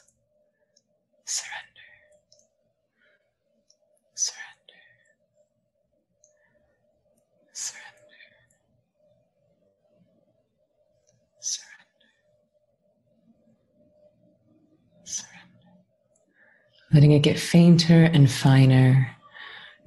Letting 16.94 17.12
it 17.12 17.20
get 17.20 17.39
fainter 17.39 18.04
and 18.04 18.30
finer, 18.30 19.10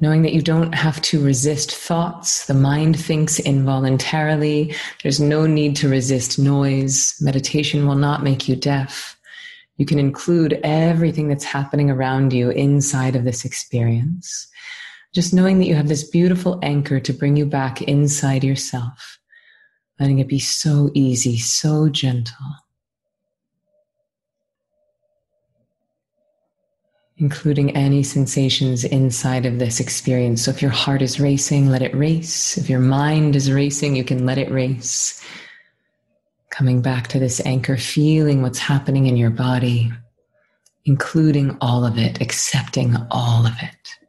knowing 0.01 0.23
that 0.23 0.33
you 0.33 0.43
don't 0.43 0.75
have 0.75 1.01
to 1.01 1.25
resist 1.25 1.75
thoughts. 1.75 2.47
The 2.47 2.55
mind 2.55 2.99
thinks 2.99 3.39
involuntarily. 3.39 4.75
There's 5.03 5.21
no 5.21 5.47
need 5.47 5.77
to 5.77 5.89
resist 5.89 6.39
noise. 6.39 7.15
Meditation 7.21 7.87
will 7.87 7.97
not 7.97 8.25
make 8.25 8.49
you 8.49 8.57
deaf. 8.57 9.17
You 9.77 9.87
can 9.87 9.99
include 9.99 10.61
everything 10.65 11.29
that's 11.29 11.45
happening 11.45 11.91
around 11.91 12.33
you 12.33 12.51
inside 12.51 13.15
of 13.15 13.25
this 13.25 13.45
experience. 13.45 14.49
Just 15.15 15.33
knowing 15.33 15.59
that 15.59 15.67
you 15.67 15.75
have 15.75 15.89
this 15.89 16.09
beautiful 16.09 16.59
anchor 16.63 16.99
to 17.01 17.13
bring 17.13 17.37
you 17.37 17.47
back 17.47 17.83
inside 17.83 18.43
yourself, 18.43 19.19
letting 20.01 20.19
it 20.19 20.29
be 20.29 20.39
so 20.39 20.91
easy, 20.95 21.39
so 21.39 21.89
gentle. 21.89 22.37
Including 27.19 27.75
any 27.75 28.03
sensations 28.03 28.85
inside 28.85 29.47
of 29.47 29.59
this 29.59 29.81
experience. 29.81 30.45
So 30.45 30.51
if 30.51 30.61
your 30.61 30.71
heart 30.71 31.01
is 31.01 31.19
racing, 31.19 31.71
let 31.71 31.83
it 31.83 31.95
race. 31.95 32.59
If 32.59 32.69
your 32.69 32.81
mind 32.81 33.35
is 33.37 33.51
racing, 33.51 33.97
you 33.97 34.05
can 34.05 34.27
let 34.27 34.39
it 34.39 34.51
race. 34.51 35.23
Coming 36.51 36.83
back 36.83 37.09
to 37.09 37.19
this 37.19 37.41
anchor, 37.47 37.77
feeling 37.77 38.43
what's 38.43 38.59
happening 38.59 39.07
in 39.07 39.17
your 39.17 39.31
body, 39.31 39.91
including 40.85 41.57
all 41.61 41.85
of 41.85 41.99
it, 41.99 42.21
accepting 42.21 42.97
all 43.11 43.47
of 43.47 43.55
it. 43.63 44.06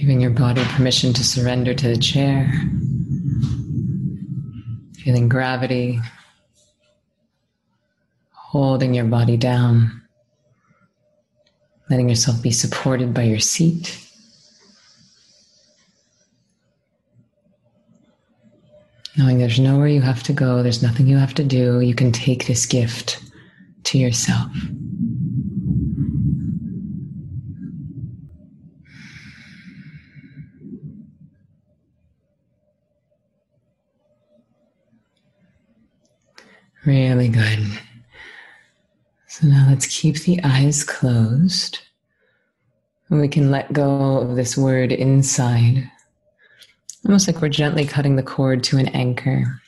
Giving 0.00 0.22
your 0.22 0.30
body 0.30 0.64
permission 0.64 1.12
to 1.12 1.22
surrender 1.22 1.74
to 1.74 1.88
the 1.88 1.98
chair. 1.98 2.50
Feeling 4.94 5.28
gravity. 5.28 6.00
Holding 8.32 8.94
your 8.94 9.04
body 9.04 9.36
down. 9.36 10.00
Letting 11.90 12.08
yourself 12.08 12.42
be 12.42 12.50
supported 12.50 13.12
by 13.12 13.24
your 13.24 13.40
seat. 13.40 14.02
Knowing 19.18 19.36
there's 19.36 19.60
nowhere 19.60 19.88
you 19.88 20.00
have 20.00 20.22
to 20.22 20.32
go, 20.32 20.62
there's 20.62 20.82
nothing 20.82 21.08
you 21.08 21.18
have 21.18 21.34
to 21.34 21.44
do. 21.44 21.80
You 21.80 21.94
can 21.94 22.10
take 22.10 22.46
this 22.46 22.64
gift 22.64 23.22
to 23.84 23.98
yourself. 23.98 24.50
Really 36.84 37.28
good. 37.28 37.78
So 39.26 39.46
now 39.46 39.66
let's 39.68 39.86
keep 39.86 40.16
the 40.20 40.40
eyes 40.42 40.82
closed. 40.82 41.78
And 43.08 43.20
we 43.20 43.28
can 43.28 43.50
let 43.50 43.72
go 43.72 44.18
of 44.18 44.36
this 44.36 44.56
word 44.56 44.92
inside. 44.92 45.90
Almost 47.04 47.26
like 47.26 47.40
we're 47.40 47.48
gently 47.48 47.84
cutting 47.84 48.16
the 48.16 48.22
cord 48.22 48.62
to 48.64 48.78
an 48.78 48.88
anchor. 48.88 49.60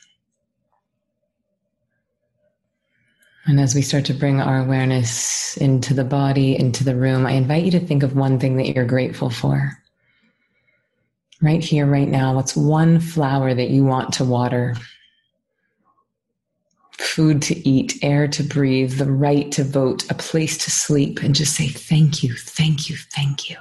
And 3.45 3.59
as 3.59 3.75
we 3.75 3.81
start 3.81 4.05
to 4.05 4.13
bring 4.13 4.39
our 4.39 4.59
awareness 4.59 5.57
into 5.57 5.93
the 5.93 6.05
body, 6.05 6.57
into 6.57 6.83
the 6.83 6.95
room, 6.95 7.25
I 7.25 7.31
invite 7.31 7.65
you 7.65 7.71
to 7.71 7.79
think 7.79 8.01
of 8.01 8.15
one 8.15 8.39
thing 8.39 8.55
that 8.57 8.69
you're 8.69 8.85
grateful 8.85 9.29
for. 9.29 9.77
Right 11.41 11.61
here, 11.61 11.85
right 11.85 12.07
now, 12.07 12.33
what's 12.35 12.55
one 12.55 13.01
flower 13.01 13.53
that 13.53 13.69
you 13.69 13.83
want 13.83 14.13
to 14.13 14.23
water? 14.23 14.75
Food 16.99 17.41
to 17.43 17.67
eat, 17.67 17.97
air 18.01 18.27
to 18.27 18.43
breathe, 18.43 18.97
the 18.97 19.11
right 19.11 19.51
to 19.51 19.63
vote, 19.63 20.09
a 20.11 20.13
place 20.13 20.57
to 20.59 20.71
sleep, 20.71 21.21
and 21.21 21.35
just 21.35 21.55
say, 21.55 21.67
Thank 21.67 22.23
you, 22.23 22.33
thank 22.35 22.89
you, 22.89 22.95
thank 22.95 23.49
you. 23.49 23.57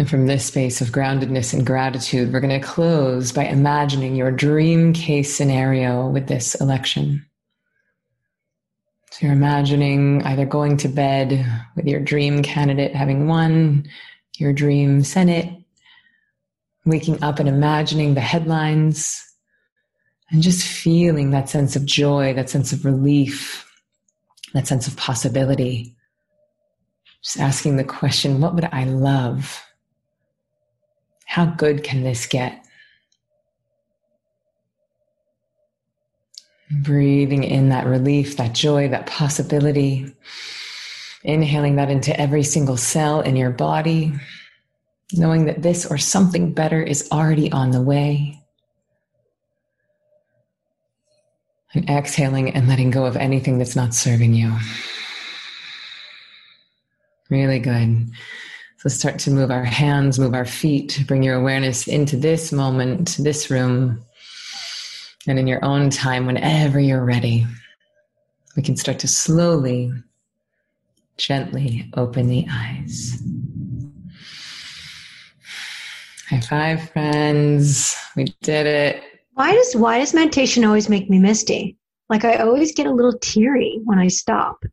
And 0.00 0.08
from 0.08 0.26
this 0.26 0.46
space 0.46 0.80
of 0.80 0.88
groundedness 0.88 1.52
and 1.52 1.66
gratitude, 1.66 2.32
we're 2.32 2.40
going 2.40 2.58
to 2.58 2.66
close 2.66 3.32
by 3.32 3.44
imagining 3.44 4.16
your 4.16 4.30
dream 4.30 4.94
case 4.94 5.34
scenario 5.34 6.08
with 6.08 6.26
this 6.26 6.54
election. 6.54 7.26
You're 9.20 9.32
imagining 9.32 10.22
either 10.24 10.46
going 10.46 10.78
to 10.78 10.88
bed 10.88 11.46
with 11.76 11.86
your 11.86 12.00
dream 12.00 12.42
candidate 12.42 12.94
having 12.94 13.26
won, 13.28 13.86
your 14.38 14.54
dream 14.54 15.04
Senate, 15.04 15.62
waking 16.86 17.22
up 17.22 17.38
and 17.38 17.48
imagining 17.48 18.14
the 18.14 18.22
headlines, 18.22 19.22
and 20.30 20.42
just 20.42 20.66
feeling 20.66 21.30
that 21.30 21.50
sense 21.50 21.76
of 21.76 21.84
joy, 21.84 22.32
that 22.32 22.48
sense 22.48 22.72
of 22.72 22.86
relief, 22.86 23.70
that 24.54 24.66
sense 24.66 24.88
of 24.88 24.96
possibility. 24.96 25.94
Just 27.22 27.38
asking 27.38 27.76
the 27.76 27.84
question, 27.84 28.40
what 28.40 28.54
would 28.54 28.68
I 28.72 28.84
love? 28.84 29.62
How 31.26 31.44
good 31.44 31.84
can 31.84 32.04
this 32.04 32.24
get? 32.24 32.64
Breathing 36.70 37.42
in 37.42 37.70
that 37.70 37.86
relief, 37.86 38.36
that 38.36 38.54
joy, 38.54 38.88
that 38.88 39.06
possibility. 39.06 40.14
Inhaling 41.24 41.76
that 41.76 41.90
into 41.90 42.18
every 42.18 42.42
single 42.42 42.76
cell 42.76 43.20
in 43.20 43.36
your 43.36 43.50
body, 43.50 44.12
knowing 45.12 45.46
that 45.46 45.62
this 45.62 45.84
or 45.84 45.98
something 45.98 46.52
better 46.52 46.82
is 46.82 47.08
already 47.10 47.50
on 47.52 47.72
the 47.72 47.82
way. 47.82 48.40
And 51.74 51.88
exhaling 51.90 52.50
and 52.54 52.68
letting 52.68 52.90
go 52.90 53.04
of 53.04 53.16
anything 53.16 53.58
that's 53.58 53.76
not 53.76 53.94
serving 53.94 54.34
you. 54.34 54.56
Really 57.28 57.58
good. 57.58 58.10
So 58.78 58.88
start 58.88 59.18
to 59.20 59.30
move 59.30 59.50
our 59.50 59.62
hands, 59.62 60.18
move 60.18 60.34
our 60.34 60.46
feet, 60.46 61.04
bring 61.06 61.22
your 61.22 61.34
awareness 61.34 61.86
into 61.86 62.16
this 62.16 62.50
moment, 62.50 63.18
this 63.20 63.50
room. 63.50 64.02
And 65.26 65.38
in 65.38 65.46
your 65.46 65.64
own 65.64 65.90
time, 65.90 66.26
whenever 66.26 66.80
you're 66.80 67.04
ready, 67.04 67.46
we 68.56 68.62
can 68.62 68.76
start 68.76 68.98
to 69.00 69.08
slowly, 69.08 69.92
gently 71.18 71.90
open 71.96 72.28
the 72.28 72.46
eyes. 72.50 73.22
High 76.28 76.40
five, 76.40 76.90
friends. 76.90 77.96
We 78.16 78.34
did 78.40 78.66
it. 78.66 79.02
Why 79.34 79.52
does 79.52 79.74
why 79.74 79.98
does 79.98 80.14
meditation 80.14 80.64
always 80.64 80.88
make 80.88 81.10
me 81.10 81.18
misty? 81.18 81.76
Like 82.08 82.24
I 82.24 82.36
always 82.36 82.72
get 82.72 82.86
a 82.86 82.92
little 82.92 83.18
teary 83.18 83.80
when 83.84 83.98
I 83.98 84.08
stop. 84.08 84.64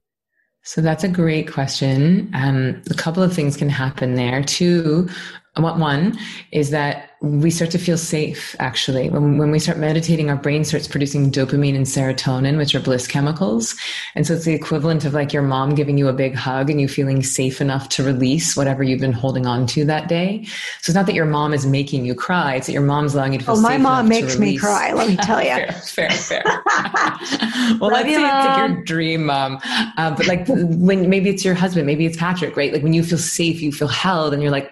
So 0.63 0.81
that's 0.81 1.03
a 1.03 1.07
great 1.07 1.51
question. 1.51 2.29
Um, 2.33 2.81
a 2.89 2.93
couple 2.93 3.23
of 3.23 3.33
things 3.33 3.55
can 3.55 3.69
happen 3.69 4.15
there. 4.15 4.43
Two, 4.43 5.07
one 5.55 6.17
is 6.51 6.71
that 6.71 7.11
we 7.21 7.49
start 7.49 7.71
to 7.71 7.79
feel 7.79 7.97
safe 7.97 8.55
actually 8.59 9.09
when, 9.09 9.39
when 9.39 9.49
we 9.49 9.57
start 9.57 9.79
meditating 9.79 10.29
our 10.29 10.35
brain 10.35 10.63
starts 10.63 10.87
producing 10.87 11.31
dopamine 11.31 11.75
and 11.75 11.87
serotonin 11.87 12.57
which 12.57 12.75
are 12.75 12.79
bliss 12.79 13.07
chemicals 13.07 13.75
and 14.13 14.27
so 14.27 14.35
it's 14.35 14.45
the 14.45 14.53
equivalent 14.53 15.03
of 15.03 15.15
like 15.15 15.33
your 15.33 15.41
mom 15.41 15.73
giving 15.73 15.97
you 15.97 16.07
a 16.07 16.13
big 16.13 16.35
hug 16.35 16.69
and 16.69 16.79
you 16.79 16.87
feeling 16.87 17.23
safe 17.23 17.59
enough 17.59 17.89
to 17.89 18.03
release 18.03 18.55
whatever 18.55 18.83
you've 18.83 18.99
been 18.99 19.11
holding 19.11 19.47
on 19.47 19.65
to 19.65 19.83
that 19.83 20.07
day 20.07 20.43
so 20.79 20.91
it's 20.91 20.93
not 20.93 21.07
that 21.07 21.15
your 21.15 21.25
mom 21.25 21.55
is 21.55 21.65
making 21.65 22.05
you 22.05 22.13
cry 22.13 22.53
it's 22.53 22.67
that 22.67 22.73
your 22.73 22.83
mom's 22.83 23.15
allowing 23.15 23.33
you 23.33 23.39
to 23.39 23.45
feel 23.45 23.55
safe. 23.55 23.65
oh 23.65 23.67
my 23.67 23.77
mom 23.79 24.07
makes 24.07 24.37
me 24.37 24.55
cry 24.55 24.93
let 24.93 25.07
me 25.07 25.15
tell 25.15 25.41
you 25.41 25.55
fair 25.85 26.11
fair, 26.11 26.11
fair. 26.11 26.43
well 27.79 27.89
let's 27.89 28.07
say 28.07 28.21
mom. 28.21 28.37
it's 28.37 28.47
like 28.47 28.57
your 28.69 28.83
dream 28.83 29.25
mom 29.25 29.59
uh, 29.97 30.13
but 30.15 30.27
like 30.27 30.45
when 30.47 31.09
maybe 31.09 31.29
it's 31.29 31.43
your 31.43 31.55
husband 31.55 31.87
maybe 31.87 32.05
it's 32.05 32.17
patrick 32.17 32.55
right 32.55 32.71
like 32.73 32.83
when 32.83 32.93
you 32.93 33.01
feel 33.01 33.17
safe 33.17 33.59
you 33.59 33.71
feel 33.71 33.87
held 33.87 34.35
and 34.35 34.43
you're 34.43 34.51
like 34.51 34.71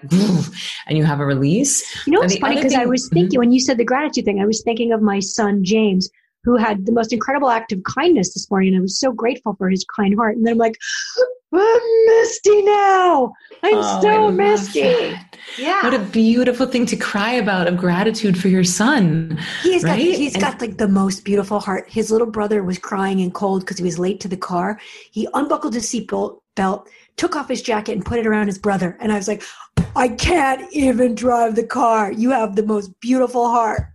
and 0.85 0.95
you 0.95 1.03
have 1.03 1.19
a 1.19 1.25
release 1.25 1.83
you 2.05 2.13
know 2.13 2.34
it's 2.36 2.41
funny 2.41 2.55
because 2.55 2.73
I 2.73 2.86
was 2.86 3.09
thinking 3.09 3.31
mm-hmm. 3.31 3.39
when 3.39 3.51
you 3.51 3.59
said 3.59 3.77
the 3.77 3.86
gratitude 3.86 4.25
thing, 4.25 4.41
I 4.41 4.45
was 4.45 4.61
thinking 4.63 4.91
of 4.91 5.01
my 5.01 5.19
son 5.19 5.63
James, 5.63 6.09
who 6.45 6.55
had 6.55 6.85
the 6.85 6.91
most 6.91 7.11
incredible 7.11 7.49
act 7.49 7.71
of 7.71 7.83
kindness 7.83 8.33
this 8.33 8.49
morning, 8.49 8.69
and 8.69 8.77
I 8.77 8.81
was 8.81 8.99
so 8.99 9.11
grateful 9.11 9.55
for 9.55 9.69
his 9.69 9.83
kind 9.83 10.15
heart. 10.15 10.37
And 10.37 10.45
then 10.45 10.53
I'm 10.53 10.57
like, 10.59 10.77
I'm 11.53 12.05
misty 12.07 12.61
now. 12.61 13.33
I'm 13.63 13.75
oh, 13.75 14.01
so 14.01 14.31
misty. 14.31 14.81
That. 14.81 15.37
Yeah. 15.57 15.83
What 15.83 15.93
a 15.93 15.99
beautiful 15.99 16.65
thing 16.67 16.85
to 16.87 16.95
cry 16.95 17.33
about 17.33 17.67
of 17.67 17.77
gratitude 17.77 18.37
for 18.37 18.47
your 18.47 18.63
son. 18.63 19.39
He's 19.63 19.83
right? 19.83 19.91
got 19.91 19.99
he's 19.99 20.33
and, 20.33 20.43
got 20.43 20.61
like 20.61 20.77
the 20.77 20.87
most 20.87 21.25
beautiful 21.25 21.59
heart. 21.59 21.89
His 21.89 22.11
little 22.11 22.29
brother 22.29 22.63
was 22.63 22.77
crying 22.77 23.21
and 23.21 23.33
cold 23.33 23.61
because 23.61 23.77
he 23.77 23.83
was 23.83 23.97
late 23.97 24.19
to 24.21 24.27
the 24.27 24.37
car. 24.37 24.79
He 25.11 25.27
unbuckled 25.33 25.73
his 25.73 25.87
seatbelt 25.89 26.39
belt, 26.55 26.89
took 27.17 27.35
off 27.35 27.49
his 27.49 27.61
jacket 27.61 27.93
and 27.93 28.05
put 28.05 28.19
it 28.19 28.27
around 28.27 28.47
his 28.47 28.57
brother. 28.57 28.97
And 28.99 29.11
I 29.11 29.15
was 29.15 29.27
like, 29.27 29.43
I 29.95 30.09
can't 30.09 30.71
even 30.73 31.15
drive 31.15 31.55
the 31.55 31.65
car. 31.65 32.11
You 32.11 32.31
have 32.31 32.55
the 32.55 32.65
most 32.65 32.99
beautiful 32.99 33.49
heart. 33.49 33.87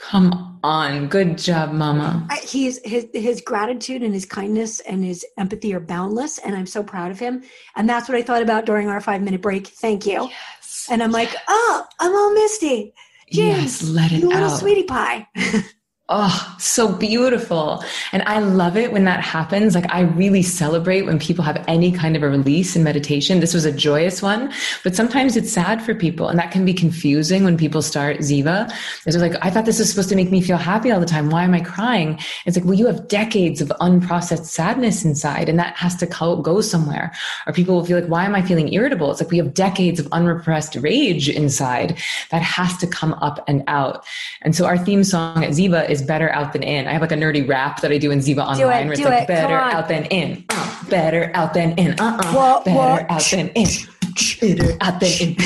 Come 0.00 0.58
on. 0.64 1.08
Good 1.08 1.36
job, 1.36 1.72
mama. 1.72 2.26
I, 2.30 2.36
he's 2.36 2.80
his 2.84 3.06
his 3.12 3.40
gratitude 3.42 4.02
and 4.02 4.14
his 4.14 4.24
kindness 4.24 4.80
and 4.80 5.04
his 5.04 5.24
empathy 5.38 5.74
are 5.74 5.80
boundless 5.80 6.38
and 6.38 6.56
I'm 6.56 6.66
so 6.66 6.82
proud 6.82 7.10
of 7.10 7.18
him. 7.18 7.42
And 7.76 7.88
that's 7.88 8.08
what 8.08 8.16
I 8.16 8.22
thought 8.22 8.42
about 8.42 8.64
during 8.64 8.88
our 8.88 9.00
5-minute 9.00 9.42
break. 9.42 9.66
Thank 9.66 10.06
you. 10.06 10.28
Yes. 10.28 10.88
And 10.90 11.02
I'm 11.02 11.12
like, 11.12 11.34
"Oh, 11.48 11.86
I'm 12.00 12.14
all 12.14 12.32
misty." 12.32 12.94
James, 13.30 13.82
yes, 13.82 13.90
let 13.90 14.10
it 14.10 14.20
you 14.20 14.32
out. 14.32 14.40
little 14.40 14.56
sweetie 14.56 14.84
pie. 14.84 15.28
Oh, 16.12 16.56
so 16.58 16.92
beautiful. 16.92 17.84
And 18.10 18.24
I 18.24 18.40
love 18.40 18.76
it 18.76 18.90
when 18.90 19.04
that 19.04 19.20
happens. 19.20 19.76
Like, 19.76 19.86
I 19.94 20.00
really 20.00 20.42
celebrate 20.42 21.02
when 21.02 21.20
people 21.20 21.44
have 21.44 21.64
any 21.68 21.92
kind 21.92 22.16
of 22.16 22.24
a 22.24 22.28
release 22.28 22.74
in 22.74 22.82
meditation. 22.82 23.38
This 23.38 23.54
was 23.54 23.64
a 23.64 23.70
joyous 23.70 24.20
one, 24.20 24.52
but 24.82 24.96
sometimes 24.96 25.36
it's 25.36 25.52
sad 25.52 25.80
for 25.80 25.94
people. 25.94 26.26
And 26.26 26.36
that 26.36 26.50
can 26.50 26.64
be 26.64 26.74
confusing 26.74 27.44
when 27.44 27.56
people 27.56 27.80
start 27.80 28.18
Ziva. 28.18 28.74
It's 29.06 29.16
like, 29.18 29.34
I 29.40 29.50
thought 29.50 29.66
this 29.66 29.78
was 29.78 29.88
supposed 29.88 30.08
to 30.08 30.16
make 30.16 30.32
me 30.32 30.40
feel 30.40 30.56
happy 30.56 30.90
all 30.90 30.98
the 30.98 31.06
time. 31.06 31.30
Why 31.30 31.44
am 31.44 31.54
I 31.54 31.60
crying? 31.60 32.18
It's 32.44 32.56
like, 32.56 32.64
well, 32.64 32.74
you 32.74 32.88
have 32.88 33.06
decades 33.06 33.60
of 33.60 33.68
unprocessed 33.80 34.46
sadness 34.46 35.04
inside, 35.04 35.48
and 35.48 35.60
that 35.60 35.76
has 35.76 35.94
to 35.98 36.06
go 36.06 36.60
somewhere. 36.60 37.14
Or 37.46 37.52
people 37.52 37.76
will 37.76 37.84
feel 37.84 38.00
like, 38.00 38.10
why 38.10 38.24
am 38.24 38.34
I 38.34 38.42
feeling 38.42 38.72
irritable? 38.72 39.12
It's 39.12 39.20
like 39.20 39.30
we 39.30 39.38
have 39.38 39.54
decades 39.54 40.00
of 40.00 40.08
unrepressed 40.10 40.74
rage 40.74 41.28
inside 41.28 41.98
that 42.30 42.42
has 42.42 42.76
to 42.78 42.88
come 42.88 43.12
up 43.14 43.44
and 43.46 43.62
out. 43.68 44.04
And 44.42 44.56
so 44.56 44.66
our 44.66 44.76
theme 44.76 45.04
song 45.04 45.44
at 45.44 45.50
Ziva 45.50 45.88
is 45.88 45.99
is 46.00 46.06
better 46.06 46.30
out 46.30 46.52
than 46.52 46.62
in. 46.62 46.86
I 46.86 46.92
have 46.92 47.02
like 47.02 47.12
a 47.12 47.16
nerdy 47.16 47.46
rap 47.46 47.80
that 47.82 47.92
I 47.92 47.98
do 47.98 48.10
in 48.10 48.20
Ziva 48.20 48.42
online 48.42 48.56
do 48.56 48.62
it, 48.64 48.84
where 48.84 48.92
it's 48.92 49.02
like 49.02 49.22
it. 49.22 49.28
better 49.28 49.54
out 49.54 49.88
than 49.88 50.04
in. 50.06 50.44
Uh, 50.48 50.84
better 50.88 51.30
out 51.34 51.54
than 51.54 51.72
in. 51.78 51.98
Uh-uh. 52.00 52.32
What, 52.32 52.64
better 52.64 52.76
what? 52.76 53.10
out 53.10 53.22
than 53.30 53.48
in. 53.50 53.68
better 54.40 54.76
out 54.80 55.00
than 55.00 55.12
in. 55.20 55.36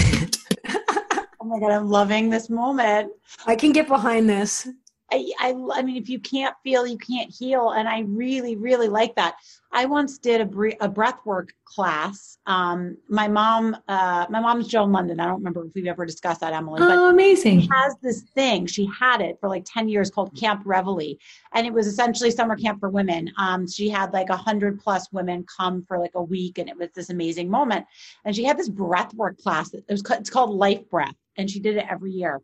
oh 1.40 1.44
my 1.44 1.58
god, 1.58 1.72
I'm 1.72 1.88
loving 1.88 2.30
this 2.30 2.48
moment. 2.48 3.10
I 3.46 3.56
can 3.56 3.72
get 3.72 3.88
behind 3.88 4.28
this. 4.28 4.68
I, 5.14 5.32
I, 5.38 5.78
I 5.78 5.82
mean, 5.82 5.96
if 5.96 6.08
you 6.08 6.18
can't 6.18 6.54
feel, 6.64 6.86
you 6.86 6.98
can't 6.98 7.32
heal. 7.32 7.70
And 7.70 7.88
I 7.88 8.00
really, 8.00 8.56
really 8.56 8.88
like 8.88 9.14
that. 9.14 9.36
I 9.72 9.84
once 9.86 10.18
did 10.18 10.40
a, 10.40 10.44
bre- 10.44 10.80
a 10.80 10.88
breath 10.88 11.20
work 11.24 11.52
class. 11.64 12.38
Um, 12.46 12.96
my 13.08 13.28
mom, 13.28 13.76
uh, 13.86 14.26
my 14.28 14.40
mom's 14.40 14.66
Joan 14.66 14.90
London. 14.90 15.20
I 15.20 15.26
don't 15.26 15.36
remember 15.36 15.64
if 15.66 15.74
we've 15.74 15.86
ever 15.86 16.04
discussed 16.04 16.40
that, 16.40 16.52
Emily. 16.52 16.80
Oh, 16.82 17.10
amazing. 17.10 17.62
She 17.62 17.68
has 17.72 17.96
this 18.02 18.22
thing. 18.22 18.66
She 18.66 18.88
had 18.98 19.20
it 19.20 19.38
for 19.40 19.48
like 19.48 19.64
10 19.66 19.88
years 19.88 20.10
called 20.10 20.36
Camp 20.36 20.62
Reveille. 20.64 21.16
And 21.52 21.66
it 21.66 21.72
was 21.72 21.86
essentially 21.86 22.30
summer 22.32 22.56
camp 22.56 22.80
for 22.80 22.90
women. 22.90 23.30
Um, 23.38 23.68
she 23.68 23.88
had 23.88 24.12
like 24.12 24.30
a 24.30 24.36
hundred 24.36 24.80
plus 24.80 25.12
women 25.12 25.44
come 25.56 25.84
for 25.86 25.98
like 25.98 26.14
a 26.14 26.22
week 26.22 26.58
and 26.58 26.68
it 26.68 26.76
was 26.76 26.88
this 26.94 27.10
amazing 27.10 27.48
moment. 27.48 27.86
And 28.24 28.34
she 28.34 28.44
had 28.44 28.58
this 28.58 28.68
breath 28.68 29.14
work 29.14 29.38
class. 29.38 29.72
It 29.74 29.84
was, 29.88 30.02
it's 30.10 30.30
called 30.30 30.50
Life 30.50 30.88
Breath. 30.90 31.14
And 31.36 31.50
she 31.50 31.60
did 31.60 31.76
it 31.76 31.86
every 31.88 32.12
year. 32.12 32.40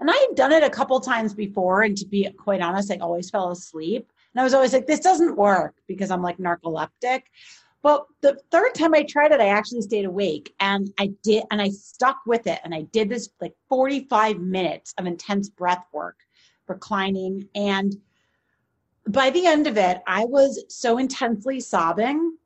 And 0.00 0.10
I 0.10 0.14
had 0.14 0.36
done 0.36 0.52
it 0.52 0.62
a 0.62 0.70
couple 0.70 0.98
times 1.00 1.34
before. 1.34 1.82
And 1.82 1.96
to 1.96 2.06
be 2.06 2.28
quite 2.30 2.60
honest, 2.60 2.90
I 2.90 2.96
always 2.96 3.30
fell 3.30 3.50
asleep. 3.50 4.10
And 4.34 4.40
I 4.40 4.44
was 4.44 4.54
always 4.54 4.72
like, 4.72 4.86
this 4.86 5.00
doesn't 5.00 5.36
work 5.36 5.76
because 5.86 6.10
I'm 6.10 6.22
like 6.22 6.38
narcoleptic. 6.38 7.22
Well, 7.82 8.08
the 8.22 8.38
third 8.50 8.74
time 8.74 8.94
I 8.94 9.02
tried 9.02 9.32
it, 9.32 9.40
I 9.40 9.48
actually 9.48 9.82
stayed 9.82 10.06
awake 10.06 10.54
and 10.58 10.90
I 10.98 11.12
did, 11.22 11.44
and 11.50 11.60
I 11.60 11.68
stuck 11.68 12.20
with 12.26 12.46
it. 12.46 12.58
And 12.64 12.74
I 12.74 12.82
did 12.92 13.10
this 13.10 13.28
like 13.40 13.54
45 13.68 14.38
minutes 14.40 14.94
of 14.98 15.06
intense 15.06 15.50
breath 15.50 15.84
work, 15.92 16.16
reclining. 16.66 17.48
And 17.54 17.94
by 19.06 19.30
the 19.30 19.46
end 19.46 19.66
of 19.66 19.76
it, 19.76 20.00
I 20.06 20.24
was 20.24 20.64
so 20.68 20.96
intensely 20.96 21.60
sobbing. 21.60 22.38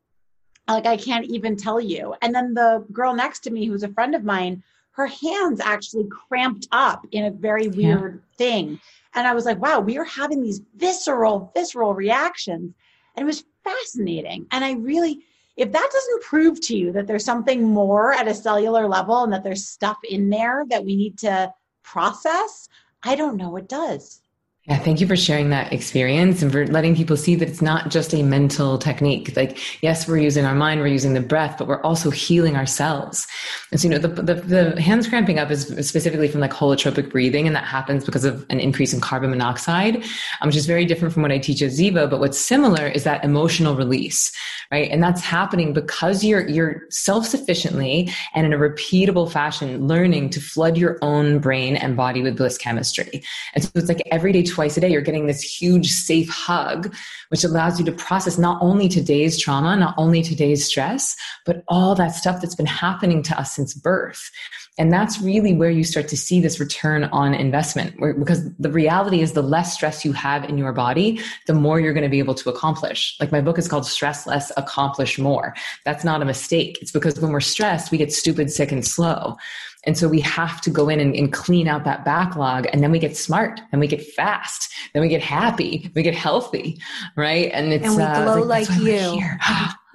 Like 0.66 0.86
I 0.86 0.96
can't 0.96 1.26
even 1.26 1.57
tell 1.57 1.80
you. 1.80 2.14
And 2.20 2.34
then 2.34 2.53
the 2.53 2.84
girl 2.92 3.14
next 3.14 3.40
to 3.44 3.51
me, 3.51 3.64
who's 3.64 3.84
a 3.84 3.92
friend 3.92 4.14
of 4.14 4.24
mine, 4.24 4.62
her 4.99 5.07
hands 5.07 5.61
actually 5.61 6.09
cramped 6.09 6.66
up 6.72 7.07
in 7.12 7.26
a 7.26 7.30
very 7.30 7.68
weird 7.68 8.20
yeah. 8.20 8.36
thing. 8.36 8.80
And 9.14 9.28
I 9.28 9.32
was 9.32 9.44
like, 9.44 9.61
wow, 9.62 9.78
we 9.78 9.96
are 9.96 10.05
having 10.05 10.42
these 10.42 10.61
visceral, 10.76 11.53
visceral 11.55 11.94
reactions. 11.94 12.74
And 13.14 13.22
it 13.22 13.24
was 13.24 13.44
fascinating. 13.62 14.46
And 14.51 14.64
I 14.64 14.72
really, 14.72 15.20
if 15.57 15.70
that 15.70 15.88
doesn't 15.92 16.22
prove 16.22 16.61
to 16.62 16.76
you 16.76 16.90
that 16.92 17.07
there's 17.07 17.24
something 17.24 17.62
more 17.62 18.12
at 18.12 18.26
a 18.26 18.34
cellular 18.34 18.88
level 18.88 19.22
and 19.22 19.32
that 19.32 19.44
there's 19.44 19.68
stuff 19.68 19.99
in 20.03 20.30
there 20.30 20.64
that 20.68 20.84
we 20.84 20.96
need 20.96 21.16
to 21.18 21.55
process, 21.84 22.68
I 23.05 23.14
don't 23.14 23.36
know 23.36 23.51
what 23.51 23.68
does. 23.68 24.20
Yeah, 24.69 24.77
thank 24.77 25.01
you 25.01 25.07
for 25.07 25.16
sharing 25.16 25.49
that 25.49 25.73
experience 25.73 26.43
and 26.43 26.53
for 26.53 26.66
letting 26.66 26.95
people 26.95 27.16
see 27.16 27.35
that 27.37 27.49
it's 27.49 27.62
not 27.62 27.89
just 27.89 28.12
a 28.12 28.23
mental 28.23 28.77
technique. 28.77 29.35
Like, 29.35 29.83
yes, 29.83 30.07
we're 30.07 30.19
using 30.19 30.45
our 30.45 30.55
mind, 30.55 30.83
we're 30.83 30.89
using 30.89 31.14
the 31.14 31.23
breath, 31.23 31.57
but 31.57 31.66
we're 31.66 31.81
also 31.81 32.11
healing 32.11 32.55
ourselves. 32.55 33.27
And 33.73 33.81
so, 33.81 33.89
you 33.89 33.95
know, 33.95 33.99
the, 33.99 34.09
the, 34.09 34.35
the 34.35 34.79
hands 34.79 35.09
cramping 35.09 35.39
up 35.39 35.51
is 35.51 35.69
specifically 35.89 36.29
from 36.29 36.43
like 36.43 36.51
holotropic 36.51 37.11
breathing, 37.11 37.47
and 37.47 37.57
that 37.57 37.64
happens 37.64 38.05
because 38.05 38.27
of 38.27 38.45
an 38.51 38.61
increase 38.61 38.93
in 38.93 39.01
carbon 39.01 39.31
monoxide, 39.31 40.05
um, 40.43 40.49
which 40.49 40.57
is 40.57 40.66
very 40.66 40.85
different 40.85 41.14
from 41.14 41.23
what 41.23 41.33
I 41.33 41.39
teach 41.39 41.62
at 41.62 41.71
Ziva. 41.71 42.11
But 42.11 42.21
what's 42.21 42.39
similar 42.39 42.89
is 42.89 43.05
that 43.05 43.25
emotional 43.25 43.75
release, 43.75 44.31
right? 44.71 44.91
And 44.91 45.03
that's 45.03 45.23
happening 45.23 45.73
because 45.73 46.23
you're, 46.23 46.47
you're 46.47 46.83
self-sufficiently 46.91 48.12
and 48.35 48.45
in 48.45 48.53
a 48.53 48.59
repeatable 48.59 49.33
fashion 49.33 49.87
learning 49.87 50.29
to 50.29 50.43
flood 50.43 50.77
your 50.77 50.99
own 51.01 51.39
brain 51.39 51.75
and 51.75 51.97
body 51.97 52.21
with 52.21 52.37
bliss 52.37 52.59
chemistry. 52.59 53.23
And 53.55 53.64
so 53.64 53.71
it's 53.77 53.89
like 53.89 54.03
everyday 54.11 54.43
twice 54.59 54.77
a 54.77 54.81
day, 54.81 54.91
you're 54.91 55.01
getting 55.01 55.29
this 55.29 55.41
huge 55.41 55.87
safe 55.87 56.29
hug, 56.29 56.93
which 57.29 57.45
allows 57.45 57.79
you 57.79 57.85
to 57.87 57.93
process 57.93 58.39
not 58.39 58.61
only 58.61 58.89
today's 58.89 59.39
trauma, 59.39 59.77
not 59.77 59.95
only 59.97 60.21
today's 60.21 60.65
stress, 60.65 61.15
but 61.47 61.63
all 61.69 61.95
that 61.95 62.09
stuff 62.09 62.41
that's 62.41 62.57
been 62.57 62.67
happening 62.67 63.23
to 63.23 63.39
us 63.39 63.55
since 63.55 63.73
birth. 63.73 64.33
And 64.77 64.93
that's 64.93 65.21
really 65.21 65.55
where 65.55 65.71
you 65.71 65.85
start 65.85 66.09
to 66.09 66.17
see 66.17 66.41
this 66.41 66.59
return 66.59 67.05
on 67.05 67.35
investment 67.35 67.95
because 68.19 68.53
the 68.59 68.71
reality 68.71 69.21
is 69.21 69.33
the 69.33 69.45
less 69.45 69.75
stress 69.75 70.05
you 70.05 70.13
have 70.13 70.43
in 70.43 70.59
your 70.59 70.73
body, 70.73 71.21
the 71.47 71.55
more 71.55 71.79
you're 71.79 71.93
going 71.93 72.03
to 72.03 72.09
be 72.09 72.19
able 72.19 72.35
to 72.35 72.51
accomplish. 72.51 73.17
Like 73.21 73.31
my 73.31 73.41
book 73.41 73.59
is 73.59 73.69
called 73.69 73.87
Stress 73.87 74.27
Less, 74.27 74.51
Accomplish 74.57 75.21
More. 75.21 75.55
That's 75.85 76.03
not 76.03 76.21
a 76.21 76.25
mistake. 76.25 76.79
It's 76.81 76.91
because 76.91 77.21
when 77.21 77.31
we're 77.31 77.41
stressed, 77.41 77.93
we 77.93 77.99
get 77.99 78.13
stupid, 78.13 78.51
sick, 78.51 78.73
and 78.73 78.85
slow. 78.85 79.37
And 79.85 79.97
so 79.97 80.09
we 80.09 80.20
have 80.20 80.61
to 80.62 80.70
go 80.70 80.89
in 80.89 81.01
and, 81.01 81.14
and, 81.14 81.33
clean 81.33 81.68
out 81.68 81.85
that 81.85 82.05
backlog 82.05 82.66
and 82.72 82.83
then 82.83 82.91
we 82.91 82.99
get 82.99 83.16
smart 83.16 83.61
and 83.70 83.81
we 83.81 83.87
get 83.87 84.05
fast. 84.05 84.72
Then 84.93 85.03
we 85.03 85.09
get 85.09 85.22
happy. 85.22 85.91
We 85.95 86.03
get 86.03 86.14
healthy. 86.14 86.81
Right. 87.16 87.51
And 87.53 87.72
it's, 87.72 87.87
and 87.87 87.97
we 87.97 88.03
uh, 88.03 88.24
glow 88.24 88.43
like, 88.43 88.68
like 88.68 88.81
you. 88.81 89.22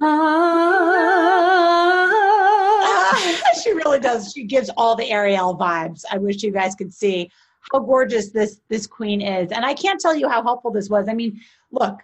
she 3.62 3.72
really 3.72 4.00
does. 4.00 4.32
She 4.32 4.44
gives 4.44 4.70
all 4.76 4.96
the 4.96 5.10
Ariel 5.10 5.56
vibes. 5.56 6.04
I 6.10 6.18
wish 6.18 6.42
you 6.42 6.50
guys 6.50 6.74
could 6.74 6.92
see 6.92 7.30
how 7.72 7.80
gorgeous 7.80 8.30
this, 8.30 8.60
this 8.68 8.86
queen 8.86 9.20
is. 9.20 9.52
And 9.52 9.64
I 9.64 9.74
can't 9.74 10.00
tell 10.00 10.14
you 10.14 10.28
how 10.28 10.42
helpful 10.42 10.70
this 10.70 10.88
was. 10.88 11.08
I 11.08 11.14
mean, 11.14 11.40
look, 11.70 12.00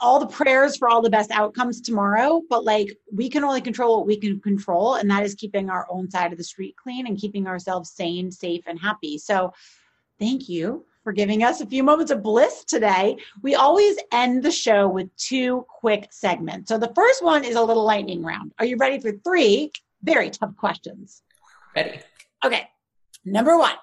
all 0.00 0.18
the 0.18 0.26
prayers 0.26 0.76
for 0.76 0.88
all 0.88 1.02
the 1.02 1.10
best 1.10 1.30
outcomes 1.30 1.80
tomorrow, 1.80 2.42
but 2.48 2.64
like 2.64 2.96
we 3.12 3.28
can 3.28 3.44
only 3.44 3.60
control 3.60 3.98
what 3.98 4.06
we 4.06 4.16
can 4.16 4.40
control, 4.40 4.94
and 4.94 5.10
that 5.10 5.24
is 5.24 5.34
keeping 5.34 5.68
our 5.68 5.86
own 5.90 6.10
side 6.10 6.32
of 6.32 6.38
the 6.38 6.44
street 6.44 6.74
clean 6.76 7.06
and 7.06 7.18
keeping 7.18 7.46
ourselves 7.46 7.90
sane, 7.90 8.30
safe, 8.30 8.64
and 8.66 8.80
happy. 8.80 9.18
So, 9.18 9.52
thank 10.18 10.48
you 10.48 10.86
for 11.04 11.12
giving 11.12 11.42
us 11.42 11.60
a 11.60 11.66
few 11.66 11.82
moments 11.82 12.10
of 12.10 12.22
bliss 12.22 12.64
today. 12.64 13.16
We 13.42 13.54
always 13.54 13.98
end 14.12 14.42
the 14.42 14.50
show 14.50 14.88
with 14.88 15.14
two 15.16 15.66
quick 15.68 16.08
segments. 16.10 16.68
So, 16.68 16.78
the 16.78 16.92
first 16.94 17.22
one 17.22 17.44
is 17.44 17.56
a 17.56 17.62
little 17.62 17.84
lightning 17.84 18.22
round. 18.22 18.52
Are 18.58 18.66
you 18.66 18.76
ready 18.76 18.98
for 18.98 19.12
three 19.12 19.72
very 20.02 20.30
tough 20.30 20.56
questions? 20.56 21.22
Ready. 21.74 22.00
Okay. 22.44 22.68
Number 23.24 23.58
one 23.58 23.74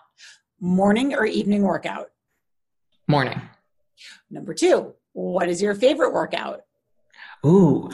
morning 0.59 1.13
or 1.13 1.25
evening 1.25 1.61
workout? 1.61 2.09
Morning. 3.07 3.41
Number 4.31 4.53
two, 4.53 4.93
what 5.13 5.49
is 5.49 5.61
your 5.61 5.75
favorite 5.75 6.13
workout? 6.13 6.61
Ooh, 7.45 7.89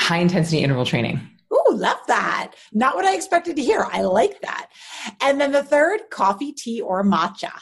high 0.00 0.18
intensity 0.18 0.58
interval 0.58 0.84
training. 0.84 1.20
Ooh, 1.52 1.74
love 1.74 1.98
that. 2.08 2.54
Not 2.72 2.96
what 2.96 3.04
I 3.04 3.14
expected 3.14 3.56
to 3.56 3.62
hear. 3.62 3.86
I 3.90 4.02
like 4.02 4.40
that. 4.42 4.70
And 5.20 5.40
then 5.40 5.52
the 5.52 5.62
third, 5.62 6.02
coffee, 6.10 6.52
tea, 6.52 6.80
or 6.80 7.04
matcha? 7.04 7.52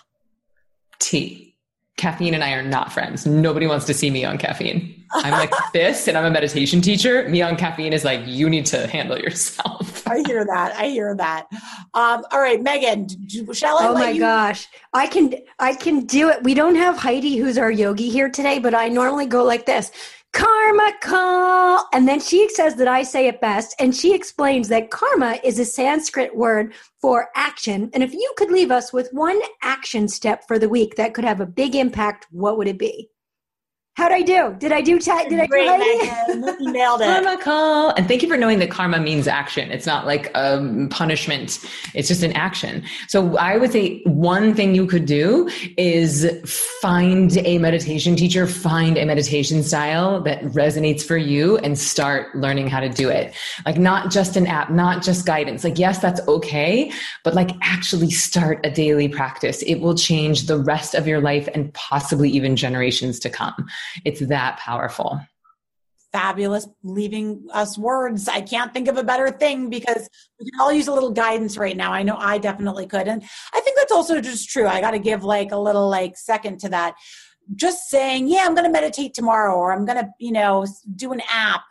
Tea. 0.99 1.52
Caffeine 1.99 2.35
and 2.35 2.43
I 2.43 2.53
are 2.53 2.63
not 2.63 2.91
friends. 2.91 3.27
Nobody 3.27 3.67
wants 3.67 3.85
to 3.87 3.95
see 3.95 4.11
me 4.11 4.25
on 4.25 4.39
caffeine. 4.39 5.05
I'm 5.13 5.33
like 5.33 5.53
this, 5.75 6.09
and 6.09 6.17
I'm 6.17 6.25
a 6.25 6.31
meditation 6.31 6.81
teacher. 6.81 7.29
Me 7.29 7.43
on 7.43 7.55
caffeine 7.57 7.93
is 7.93 8.03
like, 8.05 8.23
you 8.27 8.49
need 8.49 8.65
to 8.67 8.87
handle 8.87 9.19
yourself. 9.19 10.07
I 10.09 10.23
hear 10.27 10.45
that. 10.45 10.75
I 10.77 10.87
hear 10.87 11.15
that. 11.17 11.47
Um, 11.95 12.25
all 12.33 12.41
right, 12.41 12.63
Megan, 12.63 13.09
shall 13.53 13.79
I? 13.79 13.89
Oh 13.89 13.95
my 13.95 14.11
you- 14.11 14.21
gosh, 14.21 14.69
I 14.95 15.07
can, 15.07 15.35
I 15.59 15.75
can 15.75 16.07
do 16.07 16.31
it. 16.31 16.43
We 16.43 16.55
don't 16.55 16.77
have 16.77 16.97
Heidi, 16.97 17.37
who's 17.37 17.59
our 17.59 17.71
yogi 17.71 18.09
here 18.09 18.31
today, 18.31 18.59
but 18.59 18.75
I 18.75 18.89
normally 18.89 19.27
go 19.27 19.45
like 19.45 19.67
this 19.67 19.93
karma 20.33 20.93
call. 21.01 21.87
And 21.93 22.09
then 22.09 22.21
she 22.21 22.49
says 22.49 22.75
that 22.77 22.89
I 22.89 23.03
say 23.03 23.29
it 23.29 23.41
best. 23.41 23.75
And 23.79 23.95
she 23.95 24.15
explains 24.15 24.69
that 24.69 24.91
karma 24.91 25.39
is 25.45 25.59
a 25.59 25.65
Sanskrit 25.65 26.35
word 26.35 26.75
for 27.01 27.29
action. 27.37 27.91
And 27.93 28.03
if 28.03 28.13
you 28.13 28.33
could 28.37 28.51
leave 28.51 28.71
us 28.71 28.93
with 28.93 29.09
one 29.13 29.41
action 29.63 30.09
step 30.09 30.47
for 30.49 30.59
the 30.59 30.69
week 30.69 30.97
that 30.97 31.15
could 31.15 31.25
have 31.25 31.41
a 31.41 31.47
big 31.47 31.75
impact, 31.75 32.27
what 32.31 32.59
would 32.59 32.69
it 32.69 32.79
be? 32.79 33.12
How'd 33.95 34.11
I 34.11 34.23
do? 34.23 34.57
Did 34.59 34.73
I 34.73 34.81
do? 34.81 34.99
Ta- 34.99 35.25
did 35.29 35.39
I 35.39 35.47
Great, 35.47 35.67
do 35.67 36.35
Megan. 36.35 36.73
nailed 36.73 37.03
it. 37.03 37.05
Karma 37.05 37.37
call. 37.37 37.91
And 37.91 38.09
thank 38.09 38.23
you 38.23 38.29
for 38.29 38.39
knowing 38.39 38.59
that 38.61 38.71
karma 38.71 38.99
means 38.99 39.29
action. 39.29 39.71
It's 39.71 39.85
not 39.85 40.07
like 40.07 40.31
um, 40.35 40.89
punishment. 40.89 41.59
It's 41.95 42.09
just 42.09 42.23
an 42.23 42.33
action. 42.33 42.85
So 43.09 43.37
I 43.37 43.59
would 43.59 43.71
say 43.71 44.01
one 44.05 44.55
thing 44.55 44.75
you 44.75 44.87
could 44.87 45.05
do 45.05 45.47
is 45.77 46.27
find 46.81 47.37
a 47.37 47.59
meditation 47.59 48.17
teacher, 48.17 48.47
find 48.47 48.97
a 48.97 49.05
meditation 49.05 49.63
style 49.63 50.23
that 50.23 50.41
resonates 50.45 51.03
for 51.03 51.19
you 51.19 51.59
and 51.59 51.79
start 51.79 52.35
learning 52.35 52.69
how 52.69 52.81
to 52.81 52.89
do 52.89 53.11
it. 53.11 53.35
Like 53.67 53.77
not 53.77 54.11
just 54.11 54.37
an 54.37 54.47
app, 54.47 54.71
not 54.71 55.03
just 55.03 55.27
guidance. 55.27 55.65
Like, 55.65 55.79
yes, 55.79 55.99
that's 55.99 56.27
okay, 56.27 56.91
but 57.25 57.35
like 57.35 57.51
actually 57.61 58.11
start 58.11 58.65
a 58.65 58.71
daily 58.71 59.09
practice. 59.09 59.61
It 59.63 59.81
will 59.81 59.95
change 59.95 60.47
the 60.47 60.57
rest 60.57 60.95
of 60.95 61.07
your 61.07 61.21
life 61.21 61.47
and 61.55 61.73
possibly 61.75 62.31
even 62.31 62.57
generations 62.57 63.19
to 63.19 63.29
come. 63.29 63.69
It's 64.05 64.21
that 64.21 64.59
powerful. 64.59 65.21
Fabulous, 66.13 66.69
leaving 66.83 67.47
us 67.53 67.79
words. 67.79 68.29
I 68.29 68.43
can't 68.43 68.73
think 68.75 68.89
of 68.89 68.99
a 68.99 69.05
better 69.05 69.31
thing 69.31 69.71
because 69.71 70.09
we 70.39 70.51
can 70.51 70.61
all 70.61 70.73
use 70.73 70.89
a 70.89 70.93
little 70.93 71.13
guidance 71.13 71.57
right 71.57 71.77
now. 71.77 71.93
I 71.93 72.03
know 72.03 72.17
I 72.19 72.39
definitely 72.39 72.87
could. 72.87 73.09
And 73.09 73.23
I 73.55 73.61
think 73.61 73.77
that's 73.79 73.93
also 73.93 74.21
just 74.21 74.51
true. 74.51 74.67
I 74.67 74.81
got 74.81 74.91
to 74.91 74.99
give 74.99 75.25
like 75.25 75.53
a 75.53 75.57
little 75.57 75.89
like 75.89 76.19
second 76.19 76.61
to 76.61 76.69
that. 76.69 76.95
Just 77.57 77.89
saying, 77.89 78.29
yeah, 78.29 78.45
I'm 78.45 78.55
going 78.55 78.67
to 78.67 78.71
meditate 78.71 79.15
tomorrow 79.15 79.55
or 79.55 79.73
I'm 79.73 79.87
going 79.87 79.99
to, 79.99 80.11
you 80.19 80.33
know, 80.33 80.67
do 80.97 81.13
an 81.13 81.23
app 81.31 81.63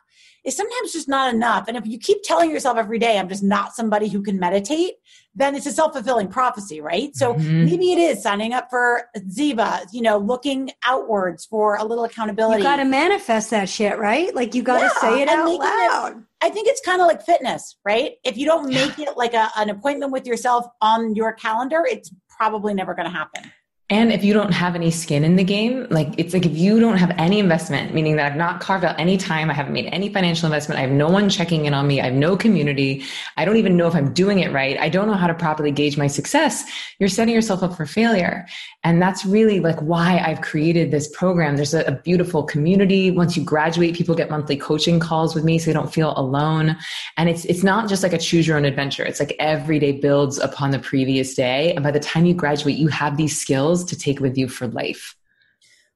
is 0.43 0.55
sometimes 0.55 0.91
just 0.91 1.07
not 1.07 1.33
enough. 1.33 1.67
And 1.67 1.77
if 1.77 1.85
you 1.85 1.99
keep 1.99 2.23
telling 2.23 2.49
yourself 2.49 2.77
every 2.77 2.99
day, 2.99 3.17
I'm 3.17 3.29
just 3.29 3.43
not 3.43 3.75
somebody 3.75 4.07
who 4.07 4.23
can 4.23 4.39
meditate, 4.39 4.93
then 5.33 5.55
it's 5.55 5.65
a 5.65 5.71
self 5.71 5.93
fulfilling 5.93 6.27
prophecy, 6.27 6.81
right? 6.81 7.15
So 7.15 7.33
mm-hmm. 7.33 7.65
maybe 7.65 7.91
it 7.93 7.99
is 7.99 8.21
signing 8.21 8.53
up 8.53 8.69
for 8.69 9.09
Ziva, 9.17 9.85
you 9.93 10.01
know, 10.01 10.17
looking 10.17 10.71
outwards 10.83 11.45
for 11.45 11.75
a 11.75 11.83
little 11.83 12.03
accountability. 12.03 12.59
You 12.59 12.63
got 12.63 12.77
to 12.77 12.85
manifest 12.85 13.49
that 13.51 13.69
shit, 13.69 13.97
right? 13.97 14.33
Like 14.35 14.53
you 14.53 14.63
got 14.63 14.79
to 14.79 14.85
yeah, 14.85 15.01
say 15.01 15.21
it 15.21 15.29
out 15.29 15.47
loud. 15.47 16.17
It, 16.17 16.23
I 16.41 16.49
think 16.49 16.67
it's 16.67 16.81
kind 16.81 17.01
of 17.01 17.07
like 17.07 17.21
fitness, 17.23 17.77
right? 17.85 18.13
If 18.23 18.37
you 18.37 18.45
don't 18.45 18.69
make 18.69 18.99
it 18.99 19.15
like 19.15 19.33
a, 19.33 19.49
an 19.57 19.69
appointment 19.69 20.11
with 20.11 20.25
yourself 20.25 20.65
on 20.81 21.15
your 21.15 21.33
calendar, 21.33 21.85
it's 21.89 22.11
probably 22.29 22.73
never 22.73 22.93
going 22.93 23.07
to 23.07 23.15
happen. 23.15 23.51
And 23.91 24.13
if 24.13 24.23
you 24.23 24.33
don't 24.33 24.53
have 24.53 24.73
any 24.73 24.89
skin 24.89 25.25
in 25.25 25.35
the 25.35 25.43
game, 25.43 25.85
like 25.89 26.07
it's 26.17 26.33
like 26.33 26.45
if 26.45 26.57
you 26.57 26.79
don't 26.79 26.95
have 26.95 27.13
any 27.17 27.39
investment, 27.39 27.93
meaning 27.93 28.15
that 28.15 28.31
I've 28.31 28.37
not 28.37 28.61
carved 28.61 28.85
out 28.85 28.97
any 28.97 29.17
time, 29.17 29.49
I 29.49 29.53
haven't 29.53 29.73
made 29.73 29.87
any 29.87 30.07
financial 30.07 30.45
investment, 30.45 30.79
I 30.79 30.83
have 30.83 30.91
no 30.91 31.09
one 31.09 31.29
checking 31.29 31.65
in 31.65 31.73
on 31.73 31.87
me, 31.87 31.99
I 31.99 32.05
have 32.05 32.13
no 32.13 32.37
community, 32.37 33.03
I 33.35 33.43
don't 33.43 33.57
even 33.57 33.75
know 33.75 33.87
if 33.87 33.93
I'm 33.93 34.13
doing 34.13 34.39
it 34.39 34.53
right, 34.53 34.79
I 34.79 34.87
don't 34.87 35.07
know 35.07 35.15
how 35.15 35.27
to 35.27 35.33
properly 35.33 35.71
gauge 35.71 35.97
my 35.97 36.07
success, 36.07 36.63
you're 36.99 37.09
setting 37.09 37.35
yourself 37.35 37.63
up 37.63 37.75
for 37.75 37.85
failure. 37.85 38.47
And 38.83 39.01
that's 39.01 39.25
really 39.25 39.59
like 39.59 39.79
why 39.79 40.19
I've 40.25 40.41
created 40.41 40.89
this 40.89 41.07
program. 41.09 41.55
There's 41.55 41.73
a, 41.73 41.83
a 41.83 41.91
beautiful 41.91 42.43
community. 42.43 43.11
Once 43.11 43.37
you 43.37 43.43
graduate, 43.43 43.95
people 43.95 44.15
get 44.15 44.31
monthly 44.31 44.57
coaching 44.57 44.99
calls 44.99 45.35
with 45.35 45.43
me 45.43 45.59
so 45.59 45.67
they 45.67 45.73
don't 45.73 45.93
feel 45.93 46.17
alone. 46.17 46.75
And 47.15 47.29
it's 47.29 47.45
it's 47.45 47.63
not 47.63 47.89
just 47.89 48.01
like 48.01 48.13
a 48.13 48.17
choose 48.17 48.47
your 48.47 48.57
own 48.57 48.65
adventure. 48.65 49.03
It's 49.03 49.19
like 49.19 49.35
every 49.37 49.77
day 49.77 49.91
builds 49.91 50.39
upon 50.39 50.71
the 50.71 50.79
previous 50.79 51.35
day. 51.35 51.75
And 51.75 51.83
by 51.83 51.91
the 51.91 51.99
time 51.99 52.25
you 52.25 52.33
graduate, 52.33 52.77
you 52.77 52.87
have 52.87 53.17
these 53.17 53.39
skills 53.39 53.80
to 53.85 53.97
take 53.97 54.19
with 54.19 54.37
you 54.37 54.47
for 54.47 54.67
life. 54.67 55.15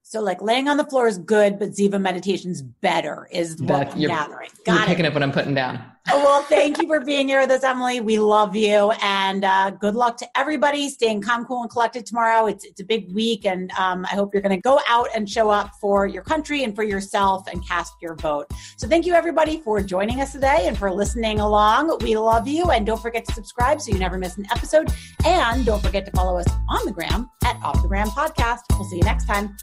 So 0.03 0.21
like 0.21 0.41
laying 0.41 0.67
on 0.67 0.77
the 0.77 0.86
floor 0.86 1.07
is 1.07 1.17
good, 1.17 1.57
but 1.57 1.69
Ziva 1.71 1.99
meditation's 1.99 2.61
better 2.61 3.27
is 3.31 3.61
what 3.61 3.93
I'm 3.93 3.99
you're, 3.99 4.09
gathering. 4.09 4.49
Got 4.65 4.73
you're 4.73 4.83
it. 4.83 4.88
picking 4.88 5.05
up 5.05 5.13
what 5.13 5.23
I'm 5.23 5.31
putting 5.31 5.55
down. 5.55 5.83
Oh, 6.12 6.24
well, 6.24 6.43
thank 6.43 6.80
you 6.80 6.88
for 6.88 6.99
being 6.99 7.28
here 7.28 7.41
with 7.41 7.49
us, 7.49 7.64
Emily. 7.64 7.99
We 7.99 8.20
love 8.20 8.56
you, 8.56 8.91
and 9.01 9.43
uh, 9.43 9.72
good 9.72 9.95
luck 9.95 10.18
to 10.18 10.28
everybody. 10.38 10.88
Staying 10.88 11.24
calm, 11.24 11.45
cool, 11.45 11.64
and 11.64 11.72
collected 11.72 12.06
tomorrow. 12.06 12.45
It's 12.45 12.64
it's 12.64 12.80
a 12.80 12.84
big 12.84 13.12
week, 13.12 13.45
and 13.45 13.72
um, 13.72 14.06
I 14.06 14.10
hope 14.10 14.32
you're 14.32 14.43
going 14.43 14.56
to 14.56 14.62
go 14.62 14.80
out 14.88 15.08
and 15.16 15.28
show 15.28 15.49
up 15.49 15.72
for 15.82 16.06
your 16.06 16.22
country 16.22 16.64
and 16.64 16.76
for 16.76 16.84
yourself 16.84 17.47
and 17.51 17.68
cast 17.68 17.93
your 18.03 18.16
vote. 18.16 18.45
So, 18.78 18.88
thank 18.88 19.08
you 19.08 19.16
everybody 19.16 19.62
for 19.62 19.82
joining 19.82 20.22
us 20.22 20.32
today 20.32 20.68
and 20.68 20.78
for 20.78 20.91
listening 20.91 21.39
along. 21.39 21.97
We 22.01 22.16
love 22.16 22.47
you, 22.47 22.70
and 22.70 22.86
don't 22.86 23.01
forget 23.01 23.26
to 23.26 23.34
subscribe 23.34 23.82
so 23.82 23.91
you 23.91 23.97
never 23.97 24.20
miss 24.20 24.38
an 24.38 24.45
episode. 24.51 24.93
And 25.26 25.66
don't 25.66 25.82
forget 25.82 26.06
to 26.06 26.12
follow 26.12 26.38
us 26.38 26.47
on 26.70 26.86
the 26.86 26.91
gram 26.91 27.32
at 27.43 27.60
Off 27.64 27.82
the 27.82 27.88
Gram 27.88 28.10
Podcast. 28.10 28.60
We'll 28.72 28.84
see 28.84 28.97
you 28.97 29.03
next 29.03 29.26
time. 29.26 29.58